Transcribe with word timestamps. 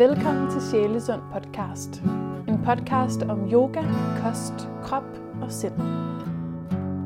Velkommen 0.00 0.50
til 0.50 0.60
Sjælesund 0.70 1.20
podcast. 1.32 2.02
En 2.48 2.62
podcast 2.64 3.22
om 3.22 3.52
yoga, 3.52 3.82
kost, 4.22 4.68
krop 4.82 5.04
og 5.42 5.52
sind. 5.52 5.74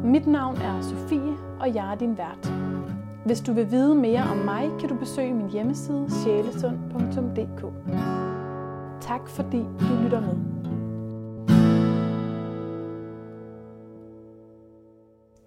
Mit 0.04 0.26
navn 0.26 0.56
er 0.56 0.82
Sofie, 0.82 1.36
og 1.60 1.74
jeg 1.74 1.92
er 1.92 1.94
din 1.94 2.18
vært. 2.18 2.52
Hvis 3.26 3.40
du 3.40 3.52
vil 3.52 3.70
vide 3.70 3.94
mere 3.94 4.22
om 4.22 4.36
mig, 4.36 4.70
kan 4.80 4.88
du 4.88 4.98
besøge 4.98 5.34
min 5.34 5.50
hjemmeside 5.50 6.06
sjælesund.dk. 6.10 7.62
Tak 9.00 9.28
fordi 9.28 9.58
du 9.58 10.02
lytter 10.04 10.20
med. 10.20 10.36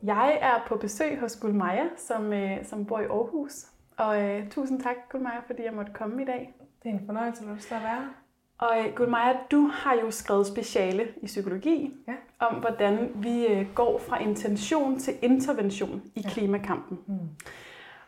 Jeg 0.04 0.38
er 0.42 0.66
på 0.68 0.76
besøg 0.76 1.20
hos 1.20 1.36
Gulmaja, 1.36 1.86
som, 1.98 2.34
øh, 2.34 2.66
som 2.66 2.86
bor 2.86 3.00
i 3.00 3.06
Aarhus. 3.06 3.66
Og 3.98 4.22
øh, 4.24 4.50
tusind 4.50 4.82
tak, 4.82 4.96
Gulmaja, 5.12 5.40
fordi 5.46 5.64
jeg 5.64 5.74
måtte 5.74 5.92
komme 5.94 6.22
i 6.22 6.26
dag. 6.26 6.67
Det 6.88 6.96
er 6.96 7.00
en 7.00 7.06
fornøjelse, 7.06 7.44
at 7.44 7.48
du 7.48 7.76
at 7.76 7.84
være 7.84 8.10
Og 8.58 8.80
øh, 8.80 8.96
Gulmaja, 8.96 9.34
du 9.52 9.68
har 9.74 9.94
jo 9.94 10.12
skrevet 10.12 10.48
speciale 10.48 11.08
i 11.22 11.26
psykologi 11.26 11.94
ja. 12.08 12.14
om, 12.40 12.56
hvordan 12.56 13.12
vi 13.16 13.48
øh, 13.48 13.66
går 13.76 14.00
fra 14.00 14.22
intention 14.22 15.00
til 15.00 15.14
intervention 15.22 16.02
i 16.16 16.22
ja. 16.22 16.30
klimakampen. 16.30 17.00
Mm. 17.08 17.30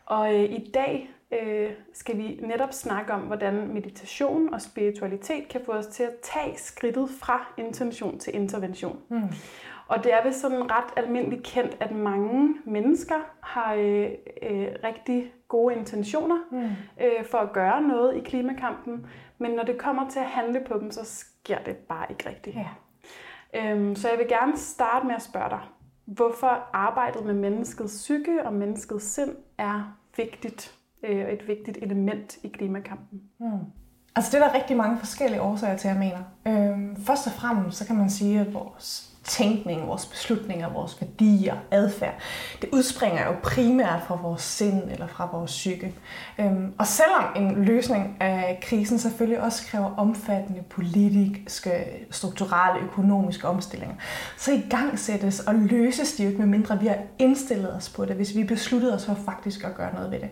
Og 0.06 0.34
øh, 0.34 0.44
i 0.44 0.70
dag 0.74 1.10
øh, 1.42 1.70
skal 1.92 2.18
vi 2.18 2.40
netop 2.42 2.72
snakke 2.72 3.12
om, 3.12 3.20
hvordan 3.20 3.68
meditation 3.74 4.54
og 4.54 4.62
spiritualitet 4.62 5.48
kan 5.48 5.60
få 5.66 5.72
os 5.72 5.86
til 5.86 6.02
at 6.02 6.14
tage 6.22 6.58
skridtet 6.58 7.08
fra 7.20 7.52
intention 7.58 8.18
til 8.18 8.34
intervention. 8.34 8.98
Mm. 9.08 9.22
Og 9.90 10.04
det 10.04 10.14
er 10.14 10.24
vist 10.24 10.40
sådan 10.40 10.70
ret 10.70 10.92
almindeligt 10.96 11.42
kendt, 11.42 11.76
at 11.80 11.90
mange 11.90 12.54
mennesker 12.64 13.14
har 13.40 13.74
øh, 13.74 14.10
øh, 14.42 14.68
rigtig 14.84 15.32
gode 15.48 15.74
intentioner 15.74 16.36
mm. 16.50 16.68
øh, 17.04 17.24
for 17.30 17.38
at 17.38 17.52
gøre 17.52 17.82
noget 17.82 18.16
i 18.16 18.20
klimakampen, 18.20 19.06
men 19.38 19.50
når 19.50 19.62
det 19.62 19.78
kommer 19.78 20.10
til 20.10 20.18
at 20.18 20.26
handle 20.26 20.60
på 20.68 20.78
dem, 20.78 20.90
så 20.90 21.04
sker 21.04 21.58
det 21.58 21.76
bare 21.76 22.06
ikke 22.10 22.28
rigtigt. 22.28 22.56
Ja. 22.56 22.68
Øhm, 23.54 23.96
så 23.96 24.08
jeg 24.08 24.18
vil 24.18 24.28
gerne 24.28 24.56
starte 24.56 25.06
med 25.06 25.14
at 25.14 25.22
spørge 25.22 25.50
dig, 25.50 25.60
hvorfor 26.04 26.68
arbejdet 26.72 27.26
med 27.26 27.34
menneskets 27.34 27.94
psyke 27.94 28.46
og 28.46 28.52
menneskets 28.52 29.04
sind 29.04 29.36
er 29.58 29.96
vigtigt, 30.16 30.74
øh, 31.02 31.28
et 31.28 31.48
vigtigt 31.48 31.78
element 31.82 32.38
i 32.42 32.48
klimakampen. 32.48 33.20
Mm. 33.38 33.46
Altså 34.16 34.36
det 34.36 34.44
er 34.44 34.48
der 34.48 34.54
rigtig 34.54 34.76
mange 34.76 34.98
forskellige 34.98 35.42
årsager 35.42 35.76
til, 35.76 35.88
jeg 35.88 35.98
mener. 35.98 36.18
Øhm, 36.46 36.96
først 36.96 37.26
og 37.26 37.32
fremmest 37.32 37.78
så 37.78 37.86
kan 37.86 37.96
man 37.96 38.10
sige, 38.10 38.40
at 38.40 38.54
vores 38.54 39.09
tænkning, 39.30 39.86
vores 39.86 40.06
beslutninger, 40.06 40.68
vores 40.68 41.00
værdier, 41.00 41.54
adfærd, 41.70 42.14
det 42.62 42.68
udspringer 42.72 43.26
jo 43.26 43.32
primært 43.42 44.02
fra 44.06 44.18
vores 44.22 44.42
sind 44.42 44.82
eller 44.90 45.06
fra 45.06 45.28
vores 45.32 45.50
psyke. 45.50 45.94
Øhm, 46.38 46.72
og 46.78 46.86
selvom 46.86 47.24
en 47.36 47.64
løsning 47.64 48.16
af 48.20 48.58
krisen 48.62 48.98
selvfølgelig 48.98 49.40
også 49.40 49.66
kræver 49.66 49.94
omfattende 49.96 50.62
politiske, 50.70 51.70
strukturelle, 52.10 52.86
økonomiske 52.86 53.48
omstillinger, 53.48 53.96
så 54.36 54.52
i 54.52 54.62
gang 54.70 54.98
sættes 54.98 55.40
og 55.40 55.54
løses 55.54 56.12
de 56.12 56.22
jo 56.22 56.28
ikke, 56.28 56.40
medmindre 56.40 56.80
vi 56.80 56.86
har 56.86 56.98
indstillet 57.18 57.76
os 57.76 57.88
på 57.88 58.04
det, 58.04 58.16
hvis 58.16 58.36
vi 58.36 58.44
besluttede 58.44 58.94
os 58.94 59.06
for 59.06 59.16
faktisk 59.24 59.64
at 59.64 59.74
gøre 59.74 59.94
noget 59.94 60.10
ved 60.10 60.20
det. 60.20 60.28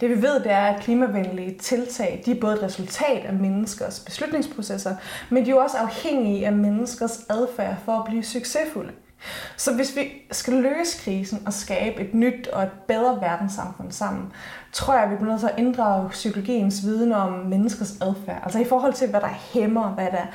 Det 0.00 0.10
vi 0.10 0.22
ved, 0.22 0.40
det 0.40 0.52
er, 0.52 0.66
at 0.66 0.82
klimavenlige 0.82 1.58
tiltag, 1.58 2.22
de 2.26 2.30
er 2.30 2.40
både 2.40 2.54
et 2.54 2.62
resultat 2.62 3.24
af 3.24 3.34
menneskers 3.34 4.00
beslutningsprocesser, 4.00 4.96
men 5.30 5.44
de 5.44 5.50
er 5.50 5.54
jo 5.54 5.60
også 5.60 5.76
afhængige 5.76 6.46
af 6.46 6.52
menneskers 6.52 7.20
adfærd 7.28 7.76
for 7.84 7.92
at 7.92 8.04
blive 8.04 8.22
succesfulde. 8.40 8.92
Så 9.56 9.74
hvis 9.74 9.96
vi 9.96 10.12
skal 10.30 10.54
løse 10.54 11.04
krisen 11.04 11.42
og 11.46 11.52
skabe 11.52 12.00
et 12.00 12.14
nyt 12.14 12.46
og 12.46 12.62
et 12.62 12.70
bedre 12.88 13.20
verdenssamfund 13.20 13.92
sammen, 13.92 14.32
tror 14.72 14.94
jeg, 14.94 15.02
at 15.02 15.10
vi 15.10 15.16
bliver 15.16 15.30
nødt 15.30 15.40
til 15.40 15.48
at 15.48 15.58
inddrage 15.58 16.08
psykologiens 16.08 16.82
viden 16.84 17.12
om 17.12 17.32
menneskers 17.32 18.00
adfærd. 18.00 18.40
Altså 18.42 18.58
i 18.58 18.64
forhold 18.64 18.92
til, 18.92 19.10
hvad 19.10 19.20
der 19.20 19.28
hæmmer, 19.28 19.88
hvad 19.88 20.06
der 20.10 20.26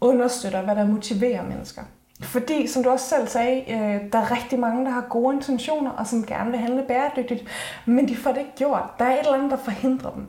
understøtter, 0.00 0.62
hvad 0.62 0.76
der 0.76 0.86
motiverer 0.86 1.42
mennesker. 1.42 1.82
Fordi, 2.22 2.66
som 2.66 2.82
du 2.82 2.90
også 2.90 3.08
selv 3.08 3.28
sagde, 3.28 3.60
øh, 3.60 4.12
der 4.12 4.18
er 4.18 4.30
rigtig 4.30 4.58
mange, 4.58 4.84
der 4.84 4.90
har 4.90 5.06
gode 5.10 5.34
intentioner, 5.36 5.90
og 5.90 6.06
som 6.06 6.26
gerne 6.26 6.50
vil 6.50 6.60
handle 6.60 6.84
bæredygtigt, 6.88 7.44
men 7.86 8.08
de 8.08 8.16
får 8.16 8.32
det 8.32 8.38
ikke 8.38 8.56
gjort. 8.56 8.82
Der 8.98 9.04
er 9.04 9.12
et 9.12 9.18
eller 9.18 9.34
andet, 9.34 9.50
der 9.50 9.56
forhindrer 9.56 10.10
dem. 10.10 10.26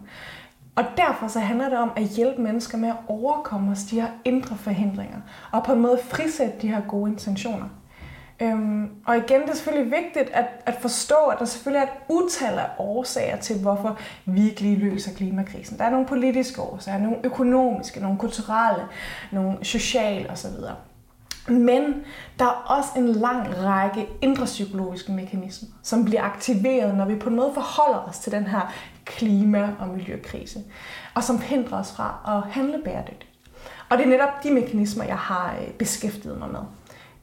Og 0.75 0.83
derfor 0.97 1.27
så 1.27 1.39
handler 1.39 1.69
det 1.69 1.77
om 1.77 1.91
at 1.95 2.03
hjælpe 2.03 2.41
mennesker 2.41 2.77
med 2.77 2.89
at 2.89 2.95
overkomme 3.07 3.71
os 3.71 3.83
de 3.83 4.01
her 4.01 4.07
indre 4.25 4.55
forhindringer, 4.55 5.17
og 5.51 5.63
på 5.63 5.73
en 5.73 5.79
måde 5.79 5.99
frisætte 6.09 6.53
de 6.61 6.67
her 6.67 6.81
gode 6.81 7.11
intentioner. 7.11 7.65
Øhm, 8.41 8.89
og 9.05 9.17
igen, 9.17 9.41
det 9.41 9.49
er 9.49 9.53
selvfølgelig 9.53 9.91
vigtigt 9.91 10.29
at, 10.33 10.45
at 10.65 10.75
forstå, 10.81 11.15
at 11.15 11.39
der 11.39 11.45
selvfølgelig 11.45 11.87
er 11.87 11.91
et 11.91 11.99
utal 12.09 12.59
af 12.59 12.67
årsager 12.79 13.37
til, 13.37 13.61
hvorfor 13.61 13.99
vi 14.25 14.49
ikke 14.49 14.61
lige 14.61 14.75
løser 14.75 15.13
klimakrisen. 15.13 15.77
Der 15.77 15.83
er 15.83 15.89
nogle 15.89 16.05
politiske 16.05 16.61
årsager, 16.61 16.97
nogle 16.97 17.17
økonomiske, 17.23 17.99
nogle 17.99 18.17
kulturelle, 18.17 18.83
nogle 19.31 19.57
sociale 19.65 20.29
osv. 20.29 20.51
Men 21.47 21.93
der 22.39 22.45
er 22.45 22.77
også 22.77 22.89
en 22.95 23.07
lang 23.07 23.63
række 23.63 24.07
indre 24.21 24.45
psykologiske 24.45 25.11
mekanismer, 25.11 25.69
som 25.83 26.05
bliver 26.05 26.23
aktiveret, 26.23 26.95
når 26.95 27.05
vi 27.05 27.15
på 27.15 27.29
en 27.29 27.35
måde 27.35 27.51
forholder 27.53 27.99
os 28.09 28.19
til 28.19 28.31
den 28.31 28.43
her 28.47 28.73
klima- 29.05 29.75
og 29.79 29.87
miljøkrise, 29.87 30.59
og 31.15 31.23
som 31.23 31.41
hindrer 31.41 31.79
os 31.79 31.91
fra 31.91 32.37
at 32.37 32.51
handle 32.51 32.81
bæredygtigt. 32.85 33.27
Og 33.89 33.97
det 33.97 34.05
er 34.05 34.09
netop 34.09 34.43
de 34.43 34.51
mekanismer, 34.51 35.03
jeg 35.03 35.17
har 35.17 35.55
øh, 35.61 35.73
beskæftiget 35.73 36.39
mig 36.39 36.49
med. 36.49 36.61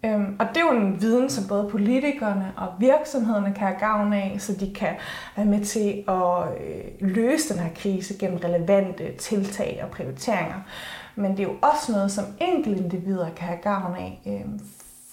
Øhm, 0.05 0.37
og 0.39 0.47
det 0.49 0.57
er 0.57 0.61
jo 0.61 0.81
en 0.81 1.01
viden, 1.01 1.31
som 1.31 1.49
både 1.49 1.69
politikerne 1.71 2.53
og 2.57 2.69
virksomhederne 2.79 3.55
kan 3.55 3.67
have 3.67 3.79
gavn 3.79 4.13
af, 4.13 4.37
så 4.39 4.53
de 4.53 4.75
kan 4.75 4.95
være 5.37 5.47
med 5.47 5.65
til 5.65 6.05
at 6.09 6.63
øh, 6.67 7.09
løse 7.09 7.55
den 7.55 7.63
her 7.63 7.71
krise 7.77 8.15
gennem 8.19 8.39
relevante 8.45 9.17
tiltag 9.17 9.81
og 9.83 9.91
prioriteringer. 9.91 10.61
Men 11.17 11.31
det 11.31 11.41
er 11.41 11.45
jo 11.45 11.55
også 11.63 11.93
noget, 11.93 12.13
som 12.13 12.25
enkelte 12.41 12.83
individer 12.83 13.31
kan 13.37 13.47
have 13.49 13.61
gavn 13.63 13.95
af, 13.95 14.21
øhm, 14.27 14.61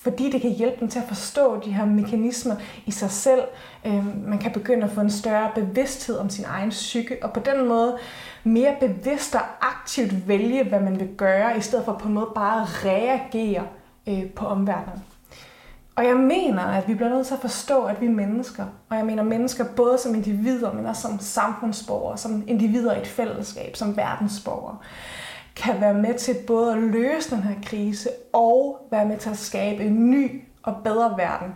fordi 0.06 0.32
det 0.32 0.42
kan 0.42 0.52
hjælpe 0.52 0.80
dem 0.80 0.88
til 0.88 1.00
at 1.00 1.08
forstå 1.08 1.60
de 1.66 1.72
her 1.72 1.86
mekanismer 1.86 2.56
i 2.86 2.92
sig 2.92 3.12
selv. 3.12 3.42
Øhm, 3.86 4.24
man 4.28 4.40
kan 4.40 4.52
begynde 4.52 4.84
at 4.84 4.92
få 4.92 5.02
en 5.02 5.10
større 5.10 5.52
bevidsthed 5.56 6.18
om 6.18 6.30
sin 6.30 6.46
egen 6.46 6.70
psyke, 6.70 7.18
og 7.22 7.34
på 7.34 7.40
den 7.40 7.68
måde 7.68 7.98
mere 8.44 8.76
bevidst 8.80 9.36
og 9.36 9.42
aktivt 9.62 10.28
vælge, 10.28 10.64
hvad 10.64 10.80
man 10.80 11.00
vil 11.00 11.10
gøre, 11.18 11.58
i 11.58 11.62
stedet 11.62 11.86
for 11.86 11.94
på 11.94 12.08
en 12.08 12.14
måde 12.14 12.30
bare 12.36 12.62
at 12.62 12.86
reagere 12.86 13.64
øh, 14.08 14.30
på 14.30 14.46
omverdenen. 14.46 15.04
Og 15.96 16.06
jeg 16.06 16.16
mener, 16.16 16.62
at 16.62 16.88
vi 16.88 16.94
bliver 16.94 17.10
nødt 17.10 17.28
til 17.28 17.34
at 17.34 17.42
forstå, 17.42 17.84
at 17.84 18.02
vi 18.02 18.06
er 18.06 18.12
mennesker. 18.12 18.66
Og 18.90 18.98
jeg 18.98 19.06
mener 19.06 19.24
mennesker 19.24 19.66
både 19.76 19.98
som 19.98 20.16
individer, 20.16 20.74
men 20.74 20.86
også 20.86 21.02
som 21.02 21.20
samfundsborgere, 21.20 22.18
som 22.18 22.44
individer 22.48 22.94
i 22.96 23.02
et 23.02 23.08
fællesskab, 23.08 23.76
som 23.76 23.98
verdensborgere 23.98 24.78
kan 25.56 25.82
være 25.82 25.94
med 25.94 26.14
til 26.14 26.36
både 26.48 26.74
at 26.74 26.82
løse 26.82 27.36
den 27.36 27.44
her 27.44 27.56
krise 27.64 28.10
og 28.34 28.88
være 28.92 29.06
med 29.06 29.18
til 29.18 29.30
at 29.30 29.38
skabe 29.38 29.84
en 29.84 30.12
ny 30.12 30.44
og 30.64 30.76
bedre 30.84 31.18
verden, 31.18 31.56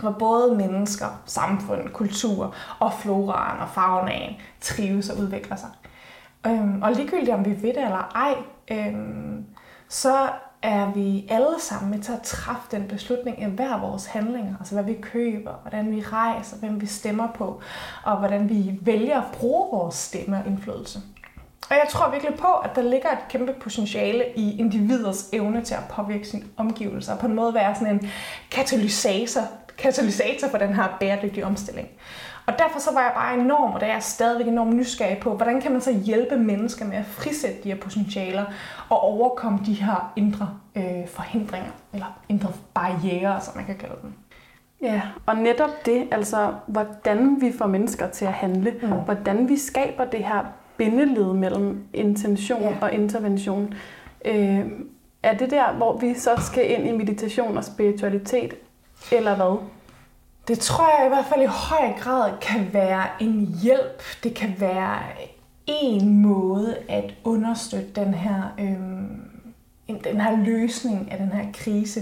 hvor 0.00 0.10
både 0.10 0.56
mennesker, 0.56 1.22
samfund, 1.26 1.88
kultur 1.88 2.54
og 2.78 2.92
floraen 2.92 3.60
og 3.60 3.68
faunaen 3.68 4.36
trives 4.60 5.10
og 5.10 5.18
udvikler 5.18 5.56
sig. 5.56 5.68
Øhm, 6.46 6.82
og 6.82 6.92
ligegyldigt 6.92 7.30
om 7.30 7.44
vi 7.44 7.50
ved 7.50 7.74
det 7.74 7.84
eller 7.84 8.12
ej, 8.14 8.34
øhm, 8.70 9.44
så 9.88 10.28
er 10.62 10.92
vi 10.92 11.26
alle 11.30 11.60
sammen 11.60 11.90
med 11.90 11.98
til 11.98 12.12
at 12.12 12.22
træffe 12.22 12.76
den 12.76 12.88
beslutning 12.88 13.42
af 13.42 13.50
hver 13.50 13.80
vores 13.80 14.06
handlinger. 14.06 14.54
Altså 14.58 14.74
hvad 14.74 14.84
vi 14.84 14.94
køber, 15.02 15.52
hvordan 15.62 15.90
vi 15.90 16.00
rejser, 16.00 16.56
hvem 16.56 16.80
vi 16.80 16.86
stemmer 16.86 17.28
på, 17.32 17.60
og 18.04 18.18
hvordan 18.18 18.48
vi 18.48 18.78
vælger 18.82 19.20
at 19.20 19.32
bruge 19.32 19.70
vores 19.70 19.94
stemme 19.94 20.36
og 20.36 20.46
indflydelse. 20.46 21.00
Og 21.70 21.76
jeg 21.76 21.86
tror 21.90 22.10
virkelig 22.10 22.34
på, 22.34 22.46
at 22.46 22.76
der 22.76 22.82
ligger 22.82 23.08
et 23.08 23.28
kæmpe 23.28 23.52
potentiale 23.52 24.24
i 24.36 24.60
individers 24.60 25.28
evne 25.32 25.62
til 25.62 25.74
at 25.74 25.84
påvirke 25.90 26.28
sine 26.28 26.42
omgivelser, 26.56 27.12
og 27.12 27.18
på 27.18 27.26
en 27.26 27.34
måde 27.34 27.54
være 27.54 27.74
sådan 27.74 27.94
en 27.94 28.10
katalysator, 28.50 29.40
katalysator 29.78 30.48
for 30.48 30.58
den 30.58 30.74
her 30.74 30.96
bæredygtige 31.00 31.46
omstilling. 31.46 31.88
Og 32.46 32.58
derfor 32.58 32.78
så 32.78 32.92
var 32.92 33.00
jeg 33.00 33.12
bare 33.14 33.34
enorm, 33.34 33.72
og 33.72 33.80
der 33.80 33.86
er 33.86 33.92
jeg 33.92 34.02
stadigvæk 34.02 34.46
enormt 34.46 34.76
nysgerrig 34.76 35.18
på, 35.18 35.36
hvordan 35.36 35.60
kan 35.60 35.72
man 35.72 35.80
så 35.80 35.92
hjælpe 35.92 36.36
mennesker 36.36 36.84
med 36.84 36.96
at 36.96 37.06
frisætte 37.06 37.62
de 37.62 37.68
her 37.68 37.80
potentialer 37.80 38.44
og 38.88 39.00
overkomme 39.00 39.58
de 39.66 39.74
her 39.74 40.12
indre 40.16 40.50
øh, 40.76 41.08
forhindringer, 41.08 41.70
eller 41.92 42.20
indre 42.28 42.52
barriere, 42.74 43.40
som 43.40 43.56
man 43.56 43.66
kan 43.66 43.76
kalde 43.76 43.94
dem. 44.02 44.12
Ja, 44.82 45.02
og 45.26 45.36
netop 45.36 45.86
det, 45.86 46.08
altså 46.10 46.54
hvordan 46.66 47.36
vi 47.40 47.52
får 47.58 47.66
mennesker 47.66 48.08
til 48.08 48.24
at 48.24 48.32
handle, 48.32 48.74
mm. 48.82 48.88
hvordan 48.88 49.48
vi 49.48 49.56
skaber 49.56 50.04
det 50.04 50.24
her 50.24 50.44
bindeled 50.78 51.32
mellem 51.32 51.84
intention 51.92 52.62
ja. 52.62 52.76
og 52.80 52.92
intervention. 52.92 53.74
Øh, 54.24 54.60
er 55.22 55.34
det 55.34 55.50
der, 55.50 55.72
hvor 55.72 55.98
vi 55.98 56.14
så 56.14 56.30
skal 56.36 56.70
ind 56.70 56.88
i 56.88 56.92
meditation 56.92 57.56
og 57.56 57.64
spiritualitet, 57.64 58.54
eller 59.12 59.36
hvad? 59.36 59.58
Det 60.48 60.58
tror 60.58 60.98
jeg 60.98 61.06
i 61.06 61.08
hvert 61.08 61.24
fald 61.24 61.42
i 61.42 61.46
høj 61.46 61.92
grad 62.00 62.32
kan 62.40 62.70
være 62.72 63.04
en 63.20 63.58
hjælp. 63.62 64.02
Det 64.24 64.34
kan 64.34 64.54
være 64.58 64.98
en 65.66 66.22
måde 66.22 66.76
at 66.88 67.14
understøtte 67.24 67.88
den 67.94 68.14
her 68.14 68.54
øhm, 68.60 69.25
den 69.88 70.20
her 70.20 70.36
løsning 70.36 71.12
af 71.12 71.18
den 71.18 71.32
her 71.32 71.52
krise, 71.54 72.00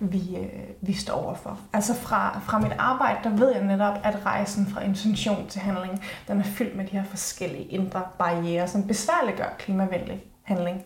vi, 0.00 0.36
øh, 0.36 0.48
vi 0.80 0.92
står 0.92 1.14
overfor. 1.14 1.60
Altså 1.72 1.94
fra, 1.94 2.40
fra 2.44 2.58
mit 2.58 2.72
arbejde, 2.78 3.18
der 3.24 3.36
ved 3.36 3.52
jeg 3.52 3.64
netop, 3.64 3.98
at 4.04 4.26
rejsen 4.26 4.66
fra 4.66 4.84
intention 4.84 5.46
til 5.48 5.60
handling, 5.60 6.02
den 6.28 6.38
er 6.38 6.44
fyldt 6.44 6.76
med 6.76 6.84
de 6.84 6.90
her 6.90 7.04
forskellige 7.04 7.64
indre 7.64 8.02
barriere, 8.18 8.68
som 8.68 8.86
besværliggør 8.86 9.54
klimavenlig 9.58 10.24
handling. 10.42 10.84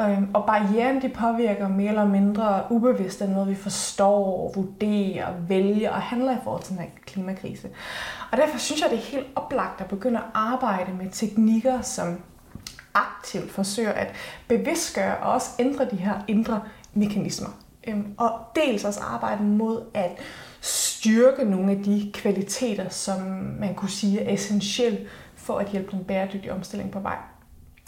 Øhm, 0.00 0.30
og 0.34 0.44
barrieren 0.44 1.02
de 1.02 1.08
påvirker 1.08 1.68
mere 1.68 1.88
eller 1.88 2.06
mindre 2.06 2.62
ubevidst 2.70 3.20
den 3.20 3.34
måde, 3.34 3.46
vi 3.46 3.54
forstår, 3.54 4.52
vurderer, 4.54 5.32
vælger 5.48 5.90
og 5.90 6.02
handler 6.02 6.32
i 6.32 6.40
forhold 6.44 6.62
til 6.62 6.72
den 6.72 6.82
her 6.82 6.90
klimakrise. 7.06 7.68
Og 8.32 8.38
derfor 8.38 8.58
synes 8.58 8.82
jeg, 8.82 8.90
det 8.90 8.98
er 8.98 9.02
helt 9.02 9.26
oplagt 9.36 9.80
at 9.80 9.86
begynde 9.86 10.18
at 10.18 10.24
arbejde 10.34 10.92
med 10.92 11.10
teknikker, 11.12 11.80
som 11.80 12.20
aktivt 12.98 13.50
forsøger 13.50 13.92
at 13.92 14.14
bevidstgøre 14.48 15.16
og 15.16 15.32
også 15.32 15.50
ændre 15.58 15.84
de 15.90 15.96
her 15.96 16.14
indre 16.28 16.62
mekanismer. 16.94 17.48
Øhm, 17.88 18.14
og 18.16 18.40
dels 18.56 18.84
også 18.84 19.00
arbejde 19.00 19.42
mod 19.42 19.82
at 19.94 20.10
styrke 20.60 21.44
nogle 21.44 21.72
af 21.72 21.82
de 21.82 22.10
kvaliteter, 22.14 22.88
som 22.88 23.20
man 23.60 23.74
kunne 23.74 23.90
sige 23.90 24.20
er 24.20 24.34
essentielle 24.34 24.98
for 25.36 25.58
at 25.58 25.68
hjælpe 25.68 25.90
den 25.90 26.04
bæredygtige 26.04 26.52
omstilling 26.52 26.90
på 26.90 27.00
vej. 27.00 27.16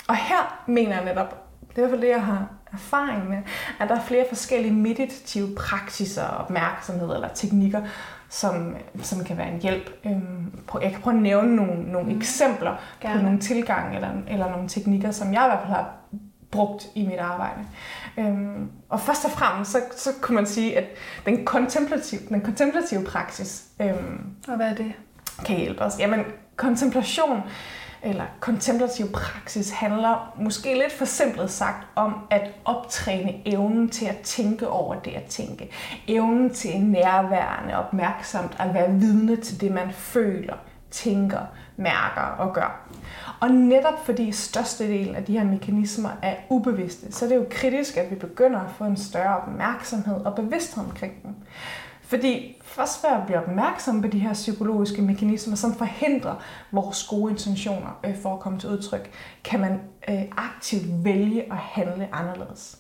Og 0.09 0.17
her 0.17 0.65
mener 0.67 0.97
jeg 0.97 1.05
netop, 1.05 1.47
det 1.61 1.79
er 1.79 1.87
i 1.87 1.89
hvert 1.89 1.91
fald 1.91 2.01
det, 2.01 2.09
jeg 2.09 2.25
har 2.25 2.49
erfaring 2.73 3.29
med, 3.29 3.39
at 3.81 3.89
der 3.89 3.97
er 3.97 4.05
flere 4.05 4.25
forskellige 4.29 4.75
meditative 4.75 5.55
praksiser, 5.55 6.27
opmærksomhed 6.27 7.15
eller 7.15 7.29
teknikker, 7.29 7.83
som, 8.31 8.77
som 9.03 9.25
kan 9.25 9.39
være 9.39 9.53
en 9.53 9.61
hjælp. 9.61 9.91
Øhm, 10.05 10.61
jeg 10.83 10.91
kan 10.91 11.01
prøve 11.01 11.17
at 11.17 11.23
nævne 11.23 11.57
nogle, 11.57 11.93
nogle 11.93 12.13
mm. 12.13 12.17
eksempler 12.17 12.77
Gerne. 13.01 13.19
på 13.19 13.25
nogle 13.25 13.39
tilgange 13.39 13.95
eller, 13.95 14.11
eller 14.29 14.51
nogle 14.51 14.69
teknikker, 14.69 15.11
som 15.11 15.33
jeg 15.33 15.43
i 15.45 15.49
hvert 15.49 15.61
fald 15.61 15.73
har 15.73 15.93
brugt 16.51 16.87
i 16.95 17.07
mit 17.07 17.19
arbejde. 17.19 17.61
Øhm, 18.19 18.71
og 18.89 19.01
først 19.01 19.25
og 19.25 19.31
fremmest, 19.31 19.71
så, 19.71 19.79
så 19.97 20.11
kunne 20.21 20.35
man 20.35 20.47
sige, 20.47 20.79
at 20.79 20.85
den 21.27 21.45
kontemplative, 21.45 22.21
den 22.29 22.41
kontemplative 22.41 23.05
praksis... 23.05 23.65
Øhm, 23.81 24.21
og 24.49 24.57
hvad 24.57 24.67
er 24.67 24.75
det? 24.75 24.93
Kan 25.47 25.57
hjælpe 25.57 25.83
os. 25.83 25.99
Jamen, 25.99 26.21
kontemplation 26.57 27.41
eller 28.03 28.25
kontemplativ 28.41 29.13
praksis 29.13 29.71
handler 29.71 30.35
måske 30.39 30.75
lidt 30.75 30.93
for 30.93 31.05
simpelt 31.05 31.51
sagt 31.51 31.87
om 31.95 32.15
at 32.31 32.51
optræne 32.65 33.49
evnen 33.49 33.89
til 33.89 34.07
at 34.07 34.19
tænke 34.19 34.69
over 34.69 34.95
det 34.95 35.11
at 35.11 35.25
tænke. 35.25 35.71
Evnen 36.09 36.51
til 36.55 36.81
nærværende 36.81 37.77
opmærksomt 37.77 38.57
at 38.59 38.75
være 38.75 38.93
vidne 38.93 39.37
til 39.37 39.61
det, 39.61 39.73
man 39.73 39.93
føler, 39.93 40.55
tænker, 40.91 41.41
mærker 41.77 42.23
og 42.39 42.55
gør. 42.55 42.89
Og 43.41 43.51
netop 43.51 44.07
fordi 44.07 44.33
størstedelen 44.33 45.17
af 45.17 45.25
de 45.25 45.39
her 45.39 45.45
mekanismer 45.45 46.11
er 46.23 46.35
ubevidste, 46.49 47.13
så 47.13 47.25
er 47.25 47.29
det 47.29 47.37
jo 47.37 47.47
kritisk, 47.51 47.97
at 47.97 48.11
vi 48.11 48.15
begynder 48.15 48.61
at 48.61 48.71
få 48.79 48.85
en 48.85 48.97
større 48.97 49.37
opmærksomhed 49.37 50.15
og 50.25 50.35
bevidsthed 50.35 50.85
omkring 50.85 51.23
dem. 51.23 51.35
Fordi 52.11 52.57
først 52.63 53.01
før 53.01 53.21
vi 53.21 53.27
bliver 53.27 53.41
opmærksom 53.41 54.03
på 54.03 54.09
de 54.09 54.19
her 54.19 54.33
psykologiske 54.33 55.03
mekanismer, 55.03 55.57
som 55.57 55.75
forhindrer 55.75 56.35
vores 56.73 57.05
gode 57.05 57.31
intentioner 57.31 58.01
øh, 58.05 58.17
for 58.23 58.35
at 58.35 58.41
komme 58.41 58.59
til 58.59 58.69
udtryk, 58.69 59.11
kan 59.45 59.61
man 59.61 59.81
øh, 60.09 60.23
aktivt 60.37 61.05
vælge 61.05 61.53
at 61.53 61.59
handle 61.59 62.09
anderledes. 62.13 62.79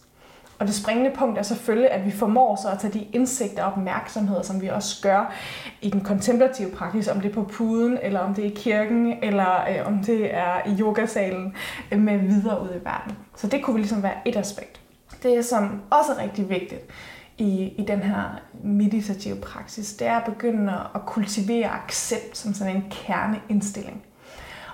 Og 0.59 0.67
det 0.67 0.75
springende 0.75 1.11
punkt 1.17 1.38
er 1.38 1.43
selvfølgelig, 1.43 1.91
at 1.91 2.06
vi 2.06 2.11
formår 2.11 2.56
så 2.62 2.69
at 2.69 2.79
tage 2.79 2.93
de 2.93 3.06
indsigter 3.12 3.65
og 3.65 3.73
opmærksomheder, 3.73 4.43
som 4.43 4.62
vi 4.62 4.69
også 4.69 5.03
gør 5.03 5.33
i 5.81 5.91
den 5.91 6.00
kontemplative 6.00 6.71
praksis, 6.71 7.09
om 7.09 7.21
det 7.21 7.31
er 7.31 7.35
på 7.35 7.43
puden, 7.43 7.99
eller 8.03 8.21
om 8.21 8.35
det 8.35 8.44
er 8.44 8.50
i 8.50 8.55
kirken, 8.56 9.15
eller 9.23 9.69
øh, 9.71 9.87
om 9.87 9.99
det 9.99 10.35
er 10.35 10.69
i 10.69 10.81
yogasalen, 10.81 11.55
øh, 11.93 12.00
med 12.00 12.19
videre 12.19 12.62
ud 12.62 12.69
i 12.69 12.85
verden. 12.85 13.17
Så 13.37 13.47
det 13.47 13.62
kunne 13.62 13.76
ligesom 13.76 14.03
være 14.03 14.29
et 14.29 14.37
aspekt. 14.37 14.81
Det, 15.23 15.44
som 15.44 15.83
også 15.91 16.12
er 16.12 16.23
rigtig 16.23 16.49
vigtigt, 16.49 16.81
i, 17.41 17.75
i 17.79 17.85
den 17.89 18.03
her 18.03 18.41
meditative 18.63 19.37
praksis, 19.37 19.93
det 19.93 20.07
er 20.07 20.17
at 20.17 20.25
begynde 20.25 20.73
at 20.95 21.07
kultivere 21.07 21.69
accept 21.69 22.37
som 22.37 22.55
sådan 22.55 22.77
en 22.77 22.85
kerneindstilling. 22.91 24.03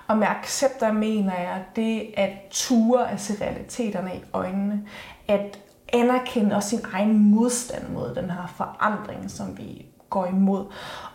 Og 0.07 0.19
med 0.19 0.27
accept, 0.27 0.81
der 0.81 0.93
mener 0.93 1.41
jeg 1.41 1.65
det 1.77 2.15
at 2.17 2.31
ture 2.51 3.11
at 3.11 3.21
se 3.21 3.45
realiteterne 3.45 4.17
i 4.17 4.23
øjnene, 4.33 4.87
at 5.29 5.59
anerkende 5.93 6.57
også 6.57 6.69
sin 6.69 6.85
egen 6.93 7.19
modstand 7.19 7.89
mod 7.89 8.15
den 8.15 8.31
her 8.31 8.55
forandring, 8.57 9.31
som 9.31 9.59
vi 9.59 9.87
går 10.11 10.27
imod. 10.27 10.65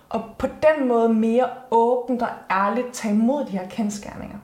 Og 0.10 0.24
på 0.38 0.48
den 0.48 0.88
måde 0.88 1.14
mere 1.14 1.50
åbent 1.72 2.22
og 2.22 2.30
ærligt 2.52 2.94
tage 2.94 3.14
imod 3.14 3.46
de 3.46 3.52
her 3.52 3.68
kendskærninger. 3.68 4.38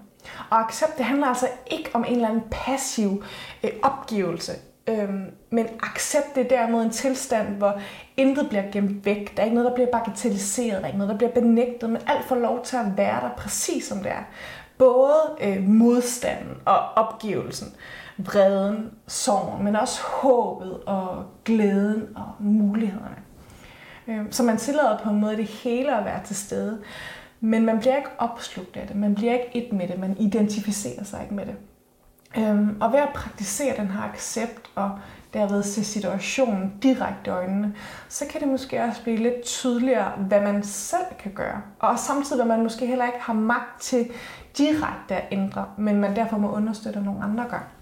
Og 0.50 0.60
accept, 0.60 0.98
det 0.98 1.06
handler 1.06 1.28
altså 1.28 1.48
ikke 1.72 1.90
om 1.94 2.06
en 2.08 2.16
eller 2.16 2.30
anden 2.30 2.44
passiv 2.52 3.24
øh, 3.64 3.72
opgivelse 3.84 4.52
Øhm, 4.88 5.32
men 5.50 5.68
accept 5.80 6.36
det 6.36 6.50
derimod 6.50 6.84
en 6.84 6.90
tilstand, 6.90 7.48
hvor 7.48 7.80
intet 8.18 8.50
bliver 8.50 8.72
gemt 8.72 9.06
væk. 9.06 9.38
Der 9.38 9.42
er 9.42 9.46
ikke 9.46 9.56
noget, 9.56 9.70
der 9.70 9.76
bliver 9.76 9.92
bagatelliseret. 9.92 10.78
Der 10.78 10.84
er 10.84 10.88
ikke 10.88 10.98
noget, 10.98 11.12
der 11.12 11.18
bliver 11.18 11.32
benægtet. 11.32 11.90
Men 11.90 12.02
alt 12.08 12.26
får 12.26 12.36
lov 12.36 12.64
til 12.64 12.78
at 12.78 12.98
være 12.98 13.22
der 13.22 13.30
præcis 13.38 13.86
som 13.86 13.98
det 13.98 14.12
er. 14.12 14.24
Både 14.78 15.16
øh, 15.42 15.64
modstanden 15.64 16.58
og 16.66 16.80
opgivelsen, 16.96 17.68
vreden, 18.18 18.92
sorgen, 19.08 19.64
men 19.64 19.76
også 19.76 20.02
håbet 20.02 20.80
og 20.86 21.26
glæden 21.46 22.08
og 22.16 22.32
mulighederne. 22.40 23.16
Øhm, 24.08 24.32
så 24.32 24.44
man 24.44 24.58
tillader 24.58 25.00
på 25.04 25.10
en 25.10 25.20
måde 25.20 25.38
det 25.38 25.46
hele 25.46 25.98
at 25.98 26.06
være 26.06 26.24
til 26.26 26.36
stede. 26.36 26.82
Men 27.40 27.66
man 27.66 27.80
bliver 27.80 27.98
ikke 27.98 28.10
opslugt 28.18 28.78
af 28.78 28.88
det. 28.88 28.96
Man 28.96 29.16
bliver 29.16 29.34
ikke 29.34 29.50
et 29.54 29.74
med 29.74 29.88
det. 29.88 30.00
Man 30.00 30.18
identificerer 30.20 31.04
sig 31.04 31.22
ikke 31.24 31.34
med 31.36 31.46
det. 31.46 31.56
Øhm, 32.38 32.78
og 32.82 32.92
ved 32.92 33.00
at 33.00 33.10
praktisere 33.14 33.78
den 33.78 33.88
her 33.88 34.02
accept 34.02 34.70
og 34.76 34.92
derved 35.34 35.64
se 35.64 35.84
situationen 35.84 36.74
direkte 36.84 37.30
i 37.30 37.34
øjnene, 37.34 37.76
så 38.10 38.26
kan 38.30 38.42
det 38.42 38.48
måske 38.48 38.84
også 38.84 39.04
blive 39.04 39.18
lidt 39.18 39.44
tydeligere, 39.44 40.12
hvad 40.12 40.42
man 40.42 40.64
selv 40.64 41.06
kan 41.20 41.32
gøre. 41.32 41.62
Og 41.80 42.00
samtidig, 42.00 42.46
hvad 42.46 42.56
man 42.56 42.64
måske 42.64 42.86
heller 42.86 43.06
ikke 43.06 43.20
har 43.22 43.34
magt 43.34 43.82
til 43.82 44.12
direkte 44.58 45.16
at 45.16 45.28
ændre, 45.32 45.66
men 45.78 45.96
man 46.02 46.16
derfor 46.16 46.38
må 46.38 46.52
understøtte, 46.52 47.02
nogle 47.02 47.24
andre 47.24 47.46
gør. 47.50 47.77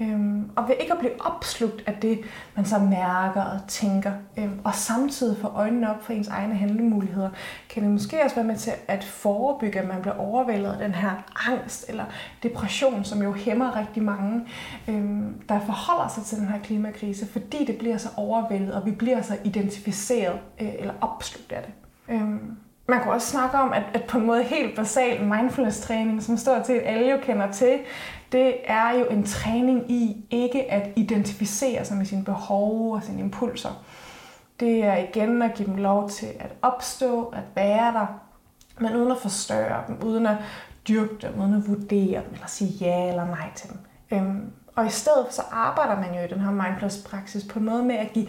Øhm, 0.00 0.50
og 0.56 0.68
ved 0.68 0.74
ikke 0.80 0.92
at 0.92 0.98
blive 0.98 1.20
opslugt 1.20 1.82
af 1.86 1.94
det, 2.02 2.20
man 2.56 2.64
så 2.64 2.78
mærker 2.78 3.42
og 3.42 3.60
tænker, 3.68 4.12
øhm, 4.38 4.60
og 4.64 4.74
samtidig 4.74 5.38
få 5.38 5.48
øjnene 5.48 5.90
op 5.90 6.02
for 6.02 6.12
ens 6.12 6.28
egne 6.28 6.54
handlemuligheder, 6.54 7.30
kan 7.68 7.82
det 7.82 7.90
måske 7.90 8.24
også 8.24 8.36
være 8.36 8.44
med 8.44 8.56
til 8.56 8.72
at 8.88 9.04
forebygge, 9.04 9.80
at 9.80 9.88
man 9.88 10.00
bliver 10.00 10.16
overvældet 10.16 10.72
af 10.72 10.78
den 10.78 10.94
her 10.94 11.10
angst 11.52 11.84
eller 11.88 12.04
depression, 12.42 13.04
som 13.04 13.22
jo 13.22 13.32
hæmmer 13.32 13.76
rigtig 13.76 14.02
mange, 14.02 14.46
øhm, 14.88 15.42
der 15.48 15.60
forholder 15.60 16.08
sig 16.08 16.24
til 16.24 16.38
den 16.38 16.48
her 16.48 16.58
klimakrise, 16.58 17.26
fordi 17.26 17.64
det 17.64 17.78
bliver 17.78 17.96
så 17.96 18.08
overvældet, 18.16 18.74
og 18.74 18.86
vi 18.86 18.90
bliver 18.90 19.22
så 19.22 19.36
identificeret 19.44 20.38
øh, 20.60 20.68
eller 20.78 20.94
opslugt 21.00 21.52
af 21.52 21.62
det. 21.62 21.72
Øhm, 22.14 22.56
man 22.88 23.00
kunne 23.02 23.14
også 23.14 23.26
snakke 23.26 23.56
om, 23.56 23.72
at, 23.72 23.82
at 23.94 24.04
på 24.04 24.18
en 24.18 24.26
måde 24.26 24.42
helt 24.42 24.76
basal 24.76 25.24
mindfulness-træning, 25.24 26.22
som 26.22 26.36
står 26.36 26.62
til, 26.62 26.72
at 26.72 26.82
alle 26.84 27.10
jo 27.10 27.18
kender 27.22 27.52
til, 27.52 27.78
det 28.32 28.54
er 28.64 28.90
jo 28.90 29.04
en 29.04 29.26
træning 29.26 29.90
i 29.90 30.26
ikke 30.30 30.72
at 30.72 30.90
identificere 30.96 31.84
sig 31.84 31.96
med 31.96 32.06
sine 32.06 32.24
behov 32.24 32.94
og 32.94 33.02
sine 33.02 33.20
impulser. 33.20 33.84
Det 34.60 34.84
er 34.84 34.96
igen 34.96 35.42
at 35.42 35.54
give 35.54 35.68
dem 35.68 35.76
lov 35.76 36.10
til 36.10 36.28
at 36.40 36.52
opstå, 36.62 37.24
at 37.24 37.42
være 37.54 37.92
der, 37.92 38.06
men 38.78 38.96
uden 38.96 39.10
at 39.10 39.18
forstørre 39.18 39.82
dem, 39.88 40.02
uden 40.02 40.26
at 40.26 40.36
dyrke 40.88 41.14
dem, 41.22 41.40
uden 41.40 41.54
at 41.54 41.68
vurdere 41.68 42.20
dem, 42.24 42.32
eller 42.32 42.46
sige 42.46 42.70
ja 42.80 43.08
eller 43.08 43.24
nej 43.24 43.48
til 43.54 43.70
dem. 43.70 43.78
Øhm, 44.10 44.52
og 44.76 44.86
i 44.86 44.90
stedet 44.90 45.26
så 45.30 45.42
arbejder 45.52 46.00
man 46.00 46.14
jo 46.14 46.20
i 46.20 46.28
den 46.28 46.40
her 46.40 46.50
mindfulness-praksis 46.50 47.44
på 47.44 47.58
en 47.58 47.64
måde 47.64 47.82
med 47.82 47.94
at 47.94 48.12
give 48.12 48.26